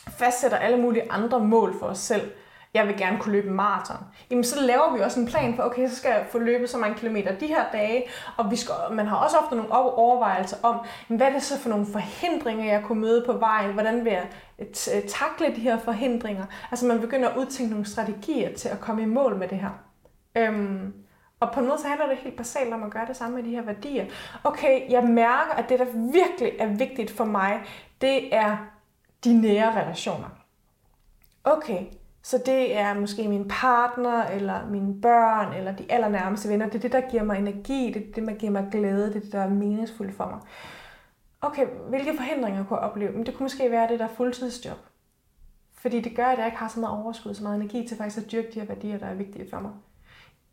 fastsætter 0.08 0.56
alle 0.56 0.82
mulige 0.82 1.12
andre 1.12 1.40
mål 1.40 1.78
for 1.78 1.86
os 1.86 1.98
selv, 1.98 2.30
jeg 2.78 2.88
vil 2.88 2.96
gerne 2.96 3.18
kunne 3.18 3.32
løbe 3.32 3.50
maraton. 3.50 3.96
Jamen 4.30 4.44
så 4.44 4.60
laver 4.60 4.96
vi 4.96 5.00
også 5.00 5.20
en 5.20 5.26
plan 5.26 5.56
for, 5.56 5.62
okay, 5.62 5.88
så 5.88 5.96
skal 5.96 6.08
jeg 6.08 6.26
få 6.30 6.38
løbet 6.38 6.70
så 6.70 6.78
mange 6.78 6.98
kilometer 6.98 7.38
de 7.38 7.46
her 7.46 7.64
dage, 7.72 8.04
og 8.36 8.50
vi 8.50 8.56
skal, 8.56 8.74
man 8.92 9.06
har 9.06 9.16
også 9.16 9.36
ofte 9.36 9.56
nogle 9.56 9.72
overvejelser 9.72 10.56
om, 10.62 10.76
hvad 11.08 11.26
er 11.26 11.32
det 11.32 11.42
så 11.42 11.58
for 11.58 11.68
nogle 11.68 11.86
forhindringer, 11.86 12.64
jeg 12.64 12.82
kunne 12.82 13.00
møde 13.00 13.24
på 13.26 13.32
vejen, 13.32 13.72
hvordan 13.72 14.04
vil 14.04 14.12
jeg 14.12 14.26
øh, 14.58 14.66
øh, 14.66 15.02
takle 15.08 15.56
de 15.56 15.60
her 15.60 15.78
forhindringer. 15.78 16.44
Altså 16.70 16.86
man 16.86 17.00
begynder 17.00 17.28
at 17.28 17.36
udtænke 17.36 17.70
nogle 17.70 17.86
strategier 17.86 18.54
til 18.54 18.68
at 18.68 18.80
komme 18.80 19.02
i 19.02 19.06
mål 19.06 19.36
med 19.36 19.48
det 19.48 19.58
her. 19.58 19.70
Øhm, 20.36 20.94
og 21.40 21.52
på 21.52 21.60
noget 21.60 21.80
så 21.80 21.88
handler 21.88 22.08
det 22.08 22.16
helt 22.16 22.36
basalt 22.36 22.74
om 22.74 22.82
at 22.82 22.90
gøre 22.90 23.06
det 23.06 23.16
samme 23.16 23.36
med 23.36 23.44
de 23.44 23.50
her 23.50 23.62
værdier. 23.62 24.06
Okay, 24.44 24.90
jeg 24.90 25.04
mærker, 25.04 25.54
at 25.56 25.68
det, 25.68 25.78
der 25.78 25.86
virkelig 26.12 26.52
er 26.58 26.66
vigtigt 26.66 27.10
for 27.10 27.24
mig, 27.24 27.60
det 28.00 28.34
er 28.34 28.56
de 29.24 29.40
nære 29.40 29.82
relationer. 29.82 30.28
Okay, 31.44 31.84
så 32.28 32.42
det 32.46 32.76
er 32.76 32.94
måske 32.94 33.28
min 33.28 33.48
partner, 33.48 34.24
eller 34.24 34.66
mine 34.66 35.00
børn, 35.00 35.52
eller 35.52 35.72
de 35.72 35.92
allernærmeste 35.92 36.48
venner. 36.48 36.66
Det 36.66 36.74
er 36.74 36.78
det, 36.78 36.92
der 36.92 37.10
giver 37.10 37.22
mig 37.22 37.38
energi, 37.38 37.92
det 37.94 38.08
er 38.08 38.12
det, 38.14 38.26
der 38.26 38.34
giver 38.34 38.52
mig 38.52 38.68
glæde, 38.70 39.06
det 39.06 39.16
er 39.16 39.20
det, 39.20 39.32
der 39.32 39.40
er 39.40 39.48
meningsfuldt 39.48 40.14
for 40.14 40.26
mig. 40.26 40.40
Okay, 41.40 41.66
hvilke 41.88 42.16
forhindringer 42.16 42.64
kunne 42.64 42.78
jeg 42.78 42.88
opleve? 42.88 43.12
Men 43.12 43.26
det 43.26 43.34
kunne 43.34 43.44
måske 43.44 43.70
være 43.70 43.88
det 43.88 43.98
der 43.98 44.08
fuldtidsjob. 44.08 44.78
Fordi 45.72 46.00
det 46.00 46.16
gør, 46.16 46.26
at 46.26 46.38
jeg 46.38 46.46
ikke 46.46 46.58
har 46.58 46.68
så 46.68 46.80
meget 46.80 47.04
overskud, 47.04 47.34
så 47.34 47.42
meget 47.42 47.56
energi 47.56 47.86
til 47.88 47.96
faktisk 47.96 48.26
at 48.26 48.32
dyrke 48.32 48.48
de 48.54 48.60
her 48.60 48.66
værdier, 48.66 48.98
der 48.98 49.06
er 49.06 49.14
vigtige 49.14 49.50
for 49.50 49.60
mig 49.60 49.72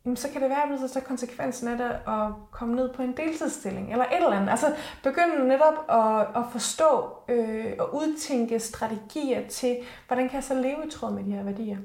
jamen, 0.05 0.17
så 0.17 0.29
kan 0.29 0.41
det 0.41 0.49
være, 0.49 0.63
at 0.63 0.69
man 0.69 0.89
så 0.89 1.01
konsekvensen 1.01 1.67
af 1.67 1.77
det 1.77 1.85
at 1.85 2.31
komme 2.51 2.75
ned 2.75 2.93
på 2.93 3.01
en 3.01 3.17
deltidsstilling, 3.17 3.91
eller 3.91 4.05
et 4.05 4.15
eller 4.15 4.31
andet. 4.31 4.49
Altså 4.49 4.75
begynde 5.03 5.47
netop 5.47 5.73
at, 5.89 6.41
at 6.41 6.43
forstå 6.51 7.13
øh, 7.29 7.73
og 7.79 7.95
udtænke 7.95 8.59
strategier 8.59 9.47
til, 9.47 9.77
hvordan 10.07 10.29
kan 10.29 10.35
jeg 10.35 10.43
så 10.43 10.53
leve 10.53 10.87
i 10.87 10.89
tråd 10.91 11.11
med 11.11 11.23
de 11.23 11.31
her 11.31 11.43
værdier. 11.43 11.77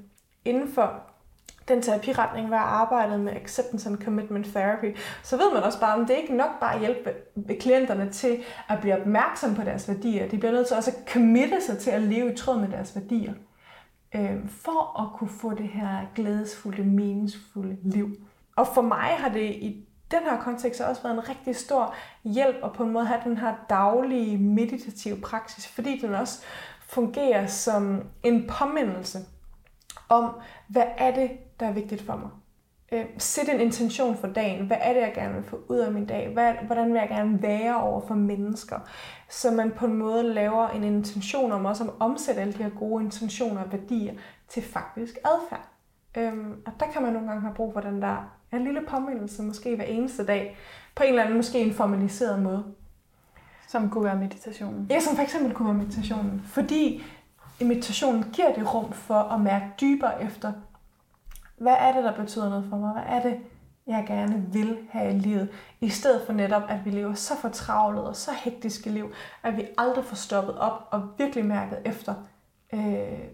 Inden 0.45 0.73
for 0.73 1.01
den 1.69 1.83
terapiretning, 1.83 2.47
hvor 2.47 2.57
jeg 2.57 2.65
arbejdet 2.65 3.21
med 3.21 3.33
Acceptance 3.33 3.89
and 3.89 3.99
Commitment 4.05 4.47
Therapy, 4.47 4.97
så 5.23 5.37
ved 5.37 5.55
man 5.55 5.63
også 5.63 5.81
bare, 5.81 6.01
at 6.01 6.09
det 6.09 6.17
er 6.17 6.21
ikke 6.21 6.37
nok 6.37 6.61
bare 6.61 6.75
at 6.75 6.81
hjælpe 6.81 7.15
klienterne 7.61 8.11
til 8.11 8.39
at 8.69 8.81
blive 8.81 9.01
opmærksom 9.01 9.55
på 9.55 9.63
deres 9.63 9.89
værdier. 9.89 10.29
De 10.29 10.39
bliver 10.39 10.53
nødt 10.53 10.67
til 10.67 10.77
også 10.77 10.91
at 10.91 11.13
committe 11.13 11.61
sig 11.61 11.79
til 11.79 11.91
at 11.91 12.03
leve 12.03 12.33
i 12.33 12.37
tråd 12.37 12.61
med 12.61 12.69
deres 12.69 12.97
værdier 12.97 13.33
øh, 14.15 14.49
for 14.49 15.03
at 15.03 15.19
kunne 15.19 15.31
få 15.31 15.55
det 15.55 15.69
her 15.69 16.07
glædesfulde, 16.15 16.85
meningsfulde 16.85 17.77
liv. 17.83 18.17
Og 18.57 18.67
for 18.67 18.83
mig 18.83 19.09
har 19.19 19.29
det 19.29 19.51
i 19.51 19.87
den 20.11 20.23
her 20.23 20.41
kontekst 20.41 20.81
også 20.81 21.03
været 21.03 21.15
en 21.15 21.29
rigtig 21.29 21.57
stor 21.57 21.95
hjælp 22.25 22.57
at 22.65 22.73
på 22.73 22.83
en 22.85 22.91
måde 22.91 23.07
have 23.07 23.21
den 23.25 23.39
her 23.39 23.55
daglige 23.69 24.39
meditative 24.39 25.21
praksis, 25.21 25.67
fordi 25.67 25.99
den 25.99 26.15
også 26.15 26.43
fungerer 26.81 27.47
som 27.47 28.03
en 28.23 28.47
påmindelse 28.49 29.19
om, 30.09 30.41
hvad 30.69 30.85
er 30.99 31.15
det, 31.15 31.31
der 31.61 31.67
er 31.67 31.73
vigtigt 31.73 32.03
for 32.03 32.17
mig 32.17 32.31
øh, 32.93 33.05
sæt 33.19 33.49
en 33.49 33.61
intention 33.61 34.17
for 34.17 34.27
dagen. 34.27 34.67
Hvad 34.67 34.77
er 34.81 34.93
det, 34.93 35.01
jeg 35.01 35.13
gerne 35.15 35.35
vil 35.35 35.45
få 35.45 35.61
ud 35.69 35.79
af 35.79 35.93
min 35.93 36.07
dag? 36.07 36.29
Hvad, 36.33 36.53
hvordan 36.67 36.93
vil 36.93 36.99
jeg 36.99 37.09
gerne 37.09 37.43
være 37.43 37.83
over 37.83 38.07
for 38.07 38.15
mennesker? 38.15 38.79
Så 39.29 39.51
man 39.51 39.71
på 39.71 39.87
en 39.87 39.95
måde 39.95 40.23
laver 40.23 40.69
en 40.69 40.85
intention 40.85 41.53
om 41.53 41.65
også 41.65 41.85
at 41.85 41.91
omsætte 42.01 42.41
alle 42.41 42.53
de 42.53 42.63
her 42.63 42.71
gode 42.71 43.05
intentioner 43.05 43.63
og 43.63 43.73
værdier 43.73 44.15
til 44.49 44.63
faktisk 44.63 45.19
adfærd. 45.25 45.69
Øhm, 46.17 46.63
og 46.67 46.73
der 46.81 46.87
kan 46.93 47.03
man 47.03 47.13
nogle 47.13 47.29
gange 47.29 47.43
have 47.43 47.55
brug 47.55 47.73
for 47.73 47.81
den 47.81 48.03
der 48.03 48.37
en 48.53 48.65
lille 48.65 48.81
påmindelse, 48.89 49.43
måske 49.43 49.77
hver 49.77 49.85
eneste 49.85 50.27
dag, 50.27 50.57
på 50.95 51.03
en 51.03 51.09
eller 51.09 51.23
anden, 51.23 51.37
måske 51.37 51.59
en 51.59 51.75
formaliseret 51.75 52.43
måde. 52.43 52.65
Som 53.69 53.91
kunne 53.91 54.05
være 54.05 54.17
meditationen? 54.17 54.87
Ja, 54.91 55.01
som 55.01 55.17
for 55.17 55.23
eksempel 55.23 55.55
kunne 55.55 55.69
være 55.69 55.79
meditationen. 55.85 56.43
Fordi 56.47 57.03
meditationen 57.61 58.25
giver 58.33 58.55
det 58.55 58.75
rum 58.75 58.93
for 58.93 59.15
at 59.15 59.41
mærke 59.41 59.67
dybere 59.81 60.25
efter, 60.25 60.53
hvad 61.61 61.77
er 61.79 61.93
det, 61.93 62.05
der 62.05 62.17
betyder 62.17 62.49
noget 62.49 62.67
for 62.71 62.77
mig? 62.77 62.93
Hvad 62.93 63.03
er 63.07 63.23
det, 63.23 63.39
jeg 63.87 64.05
gerne 64.07 64.45
vil 64.53 64.79
have 64.91 65.15
i 65.15 65.19
livet? 65.19 65.49
I 65.81 65.89
stedet 65.89 66.23
for 66.27 66.33
netop, 66.33 66.63
at 66.69 66.85
vi 66.85 66.91
lever 66.91 67.15
så 67.15 67.37
fortravlet 67.37 68.05
og 68.05 68.17
så 68.17 68.31
hektiske 68.33 68.91
liv, 68.91 69.13
at 69.43 69.57
vi 69.57 69.67
aldrig 69.79 70.05
får 70.05 70.17
stoppet 70.17 70.59
op 70.59 70.89
og 70.91 71.03
virkelig 71.19 71.45
mærket 71.45 71.79
efter, 71.85 72.15
øh, 72.73 72.81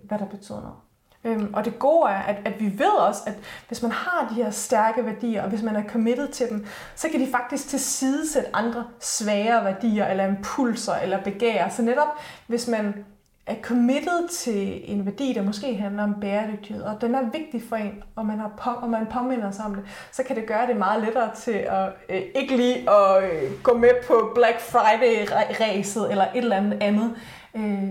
hvad 0.05 0.19
der 0.19 0.27
betyder 0.27 0.61
noget. 0.61 0.77
Øhm, 1.25 1.55
og 1.55 1.65
det 1.65 1.79
gode 1.79 2.11
er, 2.11 2.23
at, 2.23 2.37
at 2.45 2.61
vi 2.61 2.79
ved 2.79 2.99
også, 2.99 3.23
at 3.27 3.35
hvis 3.69 3.83
man 3.83 3.93
har 3.93 4.29
de 4.29 4.35
her 4.35 4.51
stærke 4.51 5.05
værdier, 5.05 5.43
og 5.43 5.49
hvis 5.49 5.63
man 5.63 5.77
er 5.77 5.89
committed 5.89 6.29
til 6.29 6.49
dem, 6.49 6.67
så 6.95 7.09
kan 7.09 7.21
de 7.21 7.31
faktisk 7.31 7.69
tilsidesætte 7.69 8.57
andre 8.57 8.87
svære 9.01 9.65
værdier, 9.65 10.07
eller 10.07 10.27
impulser, 10.27 10.95
eller 10.95 11.23
begær. 11.23 11.69
Så 11.69 11.83
netop, 11.83 12.09
hvis 12.47 12.69
man 12.69 13.05
er 13.47 13.55
committed 13.63 14.29
til 14.29 14.93
en 14.93 15.07
værdi, 15.07 15.33
der 15.33 15.43
måske 15.43 15.77
handler 15.77 16.03
om 16.03 16.21
bæredygtighed, 16.21 16.83
og 16.83 17.01
den 17.01 17.15
er 17.15 17.31
vigtig 17.31 17.63
for 17.69 17.77
en, 17.77 18.03
og 18.17 18.27
man, 18.27 18.39
har 18.39 18.53
på, 18.59 18.71
og 18.71 18.91
man 18.91 19.07
påminder 19.07 19.51
sig 19.51 19.65
om 19.65 19.75
det, 19.75 19.85
så 20.13 20.23
kan 20.23 20.37
det 20.37 20.47
gøre 20.47 20.67
det 20.67 20.77
meget 20.77 21.03
lettere 21.03 21.35
til 21.35 21.53
at 21.53 21.89
øh, 22.09 22.23
ikke 22.35 22.57
lige 22.57 22.91
at 22.91 23.25
øh, 23.25 23.51
gå 23.63 23.79
med 23.79 23.91
på 24.07 24.33
Black 24.35 24.61
Friday-ræset 24.61 26.11
eller 26.11 26.25
et 26.25 26.31
eller 26.35 26.57
andet 26.57 26.79
andet, 26.81 27.17
øh, 27.55 27.91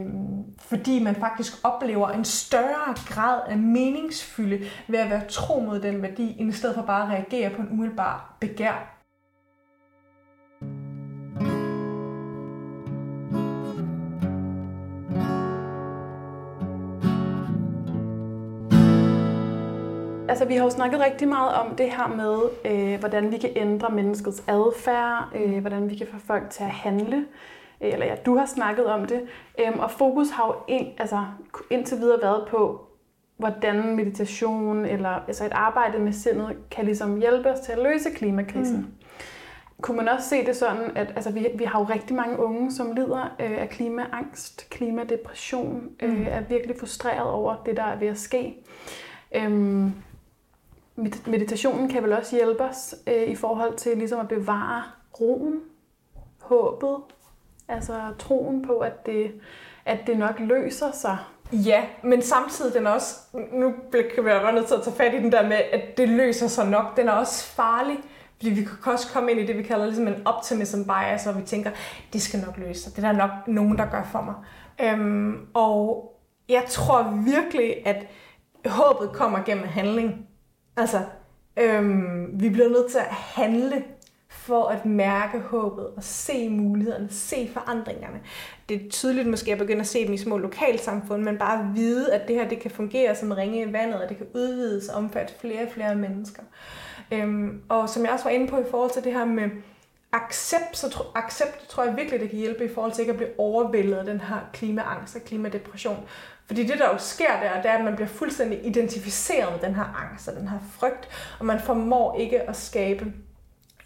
fordi 0.59 1.03
man 1.03 1.15
faktisk 1.15 1.53
oplever 1.63 2.09
en 2.09 2.25
større 2.25 2.95
grad 3.09 3.39
af 3.47 3.57
meningsfylde 3.57 4.65
ved 4.87 4.99
at 4.99 5.09
være 5.09 5.25
tro 5.29 5.59
mod 5.59 5.79
den 5.79 6.01
værdi, 6.01 6.35
end 6.39 6.49
i 6.49 6.53
stedet 6.53 6.75
for 6.75 6.81
bare 6.81 7.03
at 7.03 7.09
reagere 7.09 7.49
på 7.49 7.61
en 7.61 7.67
umiddelbar 7.71 8.35
begær. 8.39 8.94
Altså, 20.35 20.45
vi 20.45 20.55
har 20.55 20.63
jo 20.63 20.69
snakket 20.69 20.99
rigtig 20.99 21.27
meget 21.27 21.53
om 21.53 21.75
det 21.75 21.91
her 21.91 22.07
med, 22.07 22.39
øh, 22.65 22.99
hvordan 22.99 23.31
vi 23.31 23.37
kan 23.37 23.49
ændre 23.55 23.89
menneskets 23.89 24.43
adfærd, 24.47 25.31
øh, 25.35 25.57
hvordan 25.61 25.89
vi 25.89 25.95
kan 25.95 26.07
få 26.07 26.17
folk 26.27 26.49
til 26.49 26.63
at 26.63 26.69
handle. 26.69 27.17
Øh, 27.81 27.93
eller 27.93 28.05
ja, 28.05 28.15
du 28.15 28.37
har 28.37 28.45
snakket 28.45 28.85
om 28.85 29.05
det. 29.05 29.21
Øh, 29.59 29.79
og 29.79 29.91
fokus 29.91 30.29
har 30.29 30.47
jo 30.47 30.55
ind, 30.67 30.87
altså, 30.97 31.25
indtil 31.69 31.97
videre 31.97 32.21
været 32.21 32.47
på, 32.47 32.87
hvordan 33.37 33.95
meditation 33.95 34.85
eller 34.85 35.09
altså 35.09 35.45
et 35.45 35.51
arbejde 35.51 35.99
med 35.99 36.13
sindet 36.13 36.57
kan 36.71 36.85
ligesom 36.85 37.19
hjælpe 37.19 37.49
os 37.51 37.59
til 37.59 37.71
at 37.71 37.79
løse 37.83 38.09
klimakrisen. 38.15 38.77
Mm. 38.77 39.07
Kunne 39.81 39.97
man 39.97 40.07
også 40.07 40.29
se 40.29 40.45
det 40.45 40.55
sådan, 40.55 40.91
at 40.95 41.13
altså, 41.15 41.31
vi, 41.31 41.47
vi 41.55 41.63
har 41.63 41.79
jo 41.79 41.85
rigtig 41.85 42.15
mange 42.15 42.39
unge, 42.39 42.71
som 42.71 42.91
lider 42.91 43.35
øh, 43.39 43.61
af 43.61 43.69
klimaangst, 43.69 44.69
klimadepression, 44.69 45.89
øh, 45.99 46.17
mm. 46.17 46.25
er 46.29 46.41
virkelig 46.41 46.75
frustreret 46.79 47.29
over 47.29 47.55
det, 47.65 47.77
der 47.77 47.83
er 47.83 47.99
ved 47.99 48.07
at 48.07 48.17
ske. 48.17 48.55
Øhm, 49.35 49.93
meditationen 51.25 51.89
kan 51.89 52.03
vel 52.03 52.13
også 52.13 52.35
hjælpe 52.35 52.63
os 52.63 52.95
øh, 53.07 53.23
i 53.23 53.35
forhold 53.35 53.75
til 53.75 53.97
ligesom 53.97 54.19
at 54.19 54.27
bevare 54.27 54.83
roen, 55.19 55.61
håbet, 56.41 56.97
altså 57.67 57.93
troen 58.19 58.65
på, 58.65 58.77
at 58.77 59.05
det, 59.05 59.31
at 59.85 59.99
det 60.07 60.17
nok 60.17 60.39
løser 60.39 60.91
sig. 60.91 61.17
Ja, 61.51 61.85
men 62.03 62.21
samtidig 62.21 62.73
den 62.73 62.87
også, 62.87 63.15
nu 63.51 63.73
kan 63.91 64.23
vi 64.23 64.25
være 64.25 64.53
nødt 64.53 64.67
til 64.67 64.75
at 64.75 64.83
tage 64.83 64.95
fat 64.95 65.13
i 65.13 65.17
den 65.17 65.31
der 65.31 65.43
med, 65.43 65.57
at 65.71 65.97
det 65.97 66.09
løser 66.09 66.47
sig 66.47 66.69
nok, 66.69 66.97
den 66.97 67.07
er 67.07 67.11
også 67.11 67.45
farlig. 67.45 67.97
Fordi 68.35 68.49
vi 68.49 68.63
kan 68.83 68.93
også 68.93 69.13
komme 69.13 69.31
ind 69.31 69.39
i 69.39 69.45
det, 69.45 69.57
vi 69.57 69.63
kalder 69.63 69.85
ligesom 69.85 70.07
en 70.07 70.27
optimism 70.27 70.83
bias, 70.83 71.23
hvor 71.23 71.33
vi 71.33 71.41
tænker, 71.41 71.71
det 72.13 72.21
skal 72.21 72.39
nok 72.39 72.57
løse 72.57 72.81
sig. 72.81 72.95
Det 72.95 73.03
er 73.03 73.11
der 73.11 73.17
nok 73.17 73.31
nogen, 73.47 73.77
der 73.77 73.85
gør 73.85 74.03
for 74.11 74.21
mig. 74.21 74.35
Øhm, 74.81 75.47
og 75.53 76.11
jeg 76.49 76.63
tror 76.69 77.03
virkelig, 77.25 77.87
at 77.87 78.07
håbet 78.65 79.11
kommer 79.13 79.39
gennem 79.45 79.67
handling. 79.67 80.27
Altså, 80.77 81.01
øhm, 81.57 82.41
vi 82.41 82.49
bliver 82.49 82.69
nødt 82.69 82.91
til 82.91 82.97
at 82.97 83.05
handle 83.09 83.83
for 84.29 84.65
at 84.65 84.85
mærke 84.85 85.39
håbet 85.39 85.87
og 85.87 86.03
se 86.03 86.49
mulighederne, 86.49 87.07
se 87.11 87.49
forandringerne. 87.53 88.21
Det 88.69 88.85
er 88.85 88.89
tydeligt 88.89 89.27
måske 89.27 89.51
at 89.51 89.57
begynde 89.57 89.79
at 89.79 89.87
se 89.87 90.05
dem 90.05 90.13
i 90.13 90.17
små 90.17 90.37
lokalsamfund, 90.37 91.23
men 91.23 91.37
bare 91.37 91.71
vide, 91.75 92.13
at 92.13 92.27
det 92.27 92.35
her 92.35 92.49
det 92.49 92.59
kan 92.59 92.71
fungere 92.71 93.15
som 93.15 93.31
ringe 93.31 93.61
i 93.61 93.73
vandet, 93.73 94.01
og 94.01 94.09
det 94.09 94.17
kan 94.17 94.27
udvides 94.33 94.89
og 94.89 94.95
omfatte 94.95 95.33
flere 95.39 95.61
og 95.61 95.71
flere 95.71 95.95
mennesker. 95.95 96.43
Øhm, 97.11 97.61
og 97.69 97.89
som 97.89 98.03
jeg 98.03 98.11
også 98.11 98.25
var 98.25 98.31
inde 98.31 98.47
på 98.47 98.57
i 98.57 98.69
forhold 98.71 98.91
til 98.91 99.03
det 99.03 99.13
her 99.13 99.25
med 99.25 99.49
accept, 100.11 100.77
så 100.77 100.89
tro, 100.89 101.03
accept 101.15 101.69
tror 101.69 101.83
jeg 101.83 101.97
virkelig, 101.97 102.19
det 102.19 102.29
kan 102.29 102.39
hjælpe 102.39 102.65
i 102.65 102.73
forhold 102.73 102.91
til 102.91 103.01
ikke 103.01 103.11
at 103.11 103.17
blive 103.17 103.39
overvældet 103.39 103.95
af 103.95 104.05
den 104.05 104.21
her 104.21 104.49
klimaangst 104.53 105.15
og 105.15 105.21
klimadepression. 105.21 106.05
Fordi 106.47 106.67
det, 106.67 106.79
der 106.79 106.89
jo 106.89 106.97
sker 106.97 107.39
der, 107.41 107.61
det 107.61 107.71
er, 107.71 107.77
at 107.77 107.83
man 107.83 107.95
bliver 107.95 108.07
fuldstændig 108.07 108.65
identificeret 108.65 109.51
med 109.51 109.69
den 109.69 109.75
her 109.75 110.09
angst 110.09 110.27
og 110.27 110.35
den 110.35 110.47
her 110.47 110.59
frygt, 110.71 111.09
og 111.39 111.45
man 111.45 111.59
formår 111.59 112.19
ikke 112.19 112.49
at 112.49 112.55
skabe 112.55 113.13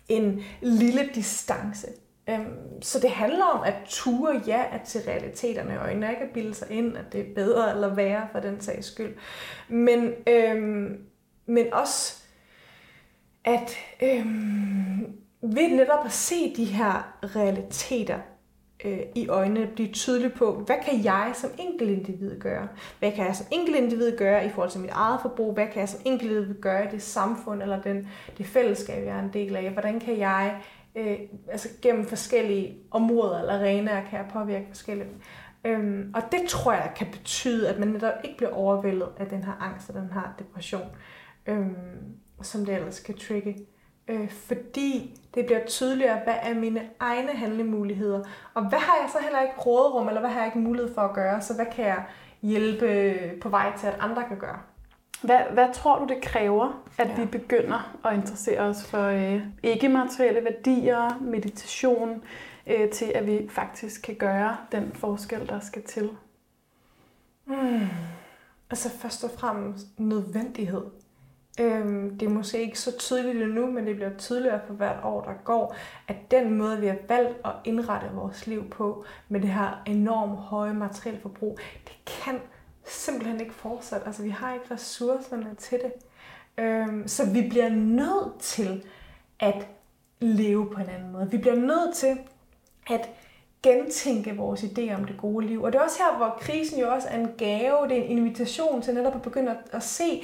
en 0.10 0.44
lille 0.62 1.10
distance. 1.16 1.88
Øhm, 2.30 2.82
så 2.82 3.00
det 3.00 3.10
handler 3.10 3.46
om 3.46 3.64
at 3.64 3.74
ture 3.86 4.42
ja 4.48 4.64
at 4.72 4.82
til 4.82 5.02
realiteterne, 5.02 5.82
og 5.82 5.92
ikke 5.92 6.08
at 6.08 6.30
bilde 6.34 6.54
sig 6.54 6.72
ind, 6.72 6.98
at 6.98 7.14
det 7.14 7.22
er 7.22 7.34
bedre 7.36 7.72
eller 7.74 7.96
værre 7.96 8.28
for 8.32 8.40
den 8.40 8.62
sags 8.62 8.88
skyld. 8.88 9.16
Men, 9.68 10.14
øhm, 10.28 10.98
men 11.46 11.74
også 11.74 12.24
at 13.46 13.78
øhm, 14.04 15.16
ved 15.42 15.70
netop 15.72 16.06
at 16.06 16.12
se 16.12 16.56
de 16.56 16.66
her 16.66 17.20
realiteter, 17.24 18.20
øh, 18.86 19.00
i 19.16 19.28
øjnene, 19.28 19.68
blive 19.76 19.92
tydelig 19.92 20.34
på, 20.34 20.64
hvad 20.66 20.76
kan 20.86 21.04
jeg 21.04 21.32
som 21.36 21.50
enkeltindivid 21.60 22.40
gøre? 22.40 22.68
Hvad 23.00 23.12
kan 23.12 23.26
jeg 23.26 23.36
som 23.36 23.46
enkeltindivid 23.52 24.18
gøre 24.18 24.46
i 24.46 24.50
forhold 24.50 24.70
til 24.70 24.82
mit 24.82 24.90
eget 24.94 25.20
forbrug? 25.22 25.54
Hvad 25.54 25.68
kan 25.68 25.80
jeg 25.80 25.90
som 25.90 26.00
enkeltindivid 26.06 26.62
gøre 26.62 26.86
i 26.86 26.88
det 26.92 27.02
samfund 27.02 27.62
eller 27.62 27.82
den, 27.82 28.08
det 28.38 28.46
fællesskab, 28.46 29.06
jeg 29.06 29.16
er 29.16 29.24
en 29.24 29.34
del 29.34 29.56
af? 29.56 29.72
Hvordan 29.72 30.00
kan 30.00 30.18
jeg 30.18 30.62
øh, 30.96 31.20
altså 31.52 31.70
gennem 31.82 32.06
forskellige 32.06 32.78
områder 32.92 33.40
eller 33.40 33.54
arenaer 33.54 34.10
kan 34.10 34.20
jeg 34.20 34.28
påvirke 34.34 34.66
forskelligt? 34.68 35.10
Øhm, 35.66 36.12
og 36.16 36.22
det 36.32 36.50
tror 36.50 36.72
jeg 36.72 36.94
kan 36.96 37.08
betyde, 37.12 37.70
at 37.70 37.80
man 37.80 37.88
netop 37.88 38.14
ikke 38.24 38.38
bliver 38.38 38.52
overvældet 38.52 39.10
af 39.18 39.28
den 39.28 39.44
her 39.44 39.54
angst 39.54 39.90
og 39.90 39.96
den 39.96 40.10
her 40.14 40.36
depression, 40.40 40.90
øhm, 41.46 42.16
som 42.42 42.66
det 42.66 42.76
ellers 42.76 43.00
kan 43.00 43.18
trigge 43.18 43.56
øh, 44.10 44.30
fordi 44.32 45.20
det 45.36 45.46
bliver 45.46 45.66
tydeligere, 45.66 46.20
hvad 46.24 46.36
er 46.42 46.54
mine 46.54 46.90
egne 47.00 47.32
handlemuligheder, 47.32 48.24
og 48.54 48.70
hvad 48.70 48.80
har 48.80 48.98
jeg 49.02 49.10
så 49.12 49.18
heller 49.22 49.42
ikke 49.42 49.60
råderum, 49.66 50.08
eller 50.08 50.22
hvad 50.22 50.30
har 50.30 50.40
jeg 50.40 50.48
ikke 50.48 50.60
mulighed 50.60 50.94
for 50.94 51.02
at 51.02 51.14
gøre, 51.14 51.42
så 51.42 51.56
hvad 51.56 51.66
kan 51.76 51.86
jeg 51.86 52.04
hjælpe 52.42 53.16
på 53.42 53.50
vej 53.50 53.78
til, 53.78 53.88
at 53.88 53.96
andre 54.00 54.24
kan 54.28 54.38
gøre. 54.38 54.60
Hvad, 55.24 55.40
hvad 55.54 55.74
tror 55.74 56.00
du, 56.00 56.06
det 56.06 56.22
kræver, 56.22 56.84
at 56.98 57.08
ja. 57.10 57.16
vi 57.16 57.26
begynder 57.26 57.98
at 58.06 58.16
interessere 58.16 58.60
os 58.60 58.88
for 58.88 59.04
øh, 59.04 59.42
ikke-materielle 59.64 60.44
værdier, 60.44 61.20
meditation, 61.22 62.24
øh, 62.68 62.90
til 62.90 63.12
at 63.16 63.28
vi 63.28 63.48
faktisk 63.50 64.02
kan 64.02 64.16
gøre 64.16 64.58
den 64.72 64.92
forskel, 64.94 65.48
der 65.48 65.60
skal 65.60 65.84
til? 65.84 66.10
Hmm. 67.46 67.88
Altså 68.70 68.90
først 68.90 69.24
og 69.24 69.30
fremmest 69.38 69.88
nødvendighed. 69.98 70.84
Øhm, 71.60 72.18
det 72.18 72.26
er 72.26 72.30
måske 72.30 72.62
ikke 72.62 72.80
så 72.80 72.98
tydeligt 72.98 73.44
endnu, 73.44 73.72
men 73.72 73.88
det 73.88 73.96
bliver 73.96 74.18
tydeligere 74.18 74.60
for 74.68 74.74
hvert 74.74 75.04
år, 75.04 75.22
der 75.22 75.34
går, 75.44 75.76
at 76.08 76.16
den 76.32 76.58
måde, 76.58 76.80
vi 76.80 76.88
har 76.88 76.98
valgt 77.08 77.38
at 77.46 77.52
indrette 77.66 78.08
vores 78.14 78.48
liv 78.48 78.70
på, 78.70 79.06
med 79.30 79.42
det 79.42 79.50
her 79.50 79.84
enormt 79.86 80.38
høje 80.38 80.74
materielle 80.74 81.22
forbrug, 81.22 81.60
det 81.84 81.94
kan 82.06 82.40
simpelthen 82.86 83.40
ikke 83.40 83.54
fortsætte. 83.54 84.06
Altså, 84.06 84.24
vi 84.24 84.30
har 84.30 84.54
ikke 84.54 84.74
ressourcerne 84.74 85.56
til 85.58 85.80
det. 85.80 85.92
Øhm, 86.64 87.08
så 87.08 87.32
vi 87.32 87.50
bliver 87.50 87.70
nødt 87.70 88.40
til 88.40 88.84
at 89.40 89.68
leve 90.20 90.70
på 90.74 90.82
en 90.82 90.90
anden 90.90 91.12
måde. 91.12 91.32
Vi 91.32 91.38
bliver 91.38 91.56
nødt 91.56 91.96
til 91.96 92.18
at 92.90 93.10
gentænke 93.64 94.36
vores 94.36 94.64
idé 94.64 94.94
om 94.96 95.06
det 95.06 95.18
gode 95.18 95.48
liv. 95.48 95.64
Og 95.64 95.74
det 95.74 95.80
er 95.80 95.84
også 95.84 95.98
her, 96.00 96.18
hvor 96.18 96.38
krisen 96.40 96.80
jo 96.80 96.92
også 96.92 97.08
er 97.08 97.20
en 97.20 97.34
gave, 97.38 97.88
det 97.88 97.98
er 97.98 98.04
en 98.04 98.18
invitation 98.18 98.82
til 98.82 98.94
netop 98.94 99.16
at 99.16 99.22
begynde 99.22 99.58
at 99.72 99.84
se, 99.84 100.24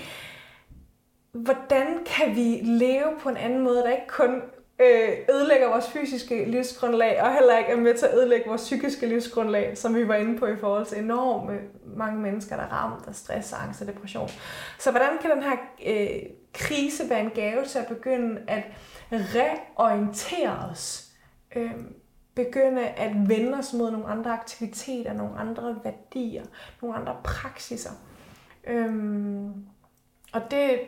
hvordan 1.36 1.88
kan 2.06 2.36
vi 2.36 2.62
leve 2.64 3.20
på 3.20 3.30
en 3.30 3.38
anden 3.38 3.64
måde, 3.64 3.78
der 3.78 3.92
ikke 3.92 4.08
kun 4.08 4.42
øh, 4.80 5.10
ødelægger 5.30 5.70
vores 5.70 5.88
fysiske 5.88 6.46
livsgrundlag, 6.46 7.22
og 7.22 7.34
heller 7.34 7.58
ikke 7.58 7.72
er 7.72 7.76
med 7.78 7.98
til 7.98 8.06
at 8.06 8.18
ødelægge 8.18 8.48
vores 8.48 8.62
psykiske 8.62 9.06
livsgrundlag, 9.06 9.78
som 9.78 9.96
vi 9.96 10.08
var 10.08 10.16
inde 10.16 10.40
på 10.40 10.46
i 10.46 10.58
forhold 10.58 10.86
til 10.86 10.98
enorme 10.98 11.60
mange 11.86 12.22
mennesker, 12.22 12.56
der 12.56 12.64
er 12.64 12.68
ramt 12.68 13.08
af 13.08 13.16
stress, 13.16 13.54
angst 13.54 13.82
og 13.82 13.88
depression. 13.88 14.30
Så 14.80 14.92
hvordan 14.92 15.18
kan 15.22 15.32
den 15.32 15.44
her 15.44 15.56
øh, 15.86 16.22
krise 16.54 17.10
være 17.10 17.22
en 17.22 17.32
gave 17.36 17.66
til 17.66 17.80
at 17.80 17.88
begynde 17.88 18.42
at 18.48 18.64
reorientere 19.12 20.70
os? 20.72 21.12
Øh, 21.56 21.72
begynde 22.36 22.88
at 22.88 23.30
vende 23.30 23.58
os 23.58 23.74
mod 23.74 23.92
nogle 23.92 24.08
andre 24.08 24.32
aktiviteter, 24.32 25.14
nogle 25.14 25.40
andre 25.40 25.80
værdier, 25.84 26.44
nogle 26.82 26.98
andre 26.98 27.16
praksiser. 27.24 27.92
Øhm, 28.68 29.54
og 30.34 30.42
det, 30.52 30.80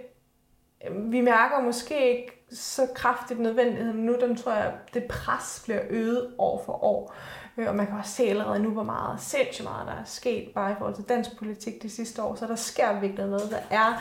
Øhm, 0.86 1.12
vi 1.12 1.22
mærker 1.22 1.62
måske 1.62 2.18
ikke 2.18 2.46
så 2.52 2.88
kraftigt 2.96 3.40
nødvendigheden 3.40 4.00
nu, 4.06 4.16
den 4.22 4.36
tror 4.36 4.54
jeg, 4.54 4.74
det 4.94 5.04
pres 5.04 5.62
bliver 5.66 5.82
øget 5.90 6.36
år 6.38 6.64
for 6.66 6.84
år. 6.84 7.16
Øh, 7.58 7.68
og 7.68 7.76
man 7.76 7.88
kan 7.88 7.98
også 7.98 8.12
se 8.12 8.24
allerede 8.24 8.60
nu, 8.60 8.70
hvor 8.70 8.84
meget, 8.84 9.22
sindssygt 9.22 9.68
meget, 9.68 9.88
der 9.88 9.94
er 9.94 10.04
sket 10.06 10.52
bare 10.56 10.72
i 10.72 10.76
forhold 10.78 10.96
til 10.96 11.04
dansk 11.04 11.38
politik 11.38 11.84
de 11.84 11.90
sidste 11.90 12.24
år. 12.24 12.36
Så 12.36 12.48
der 12.48 12.56
sker 12.56 13.00
virkelig 13.00 13.26
noget. 13.26 13.52
Der 13.52 13.78
er 13.78 13.94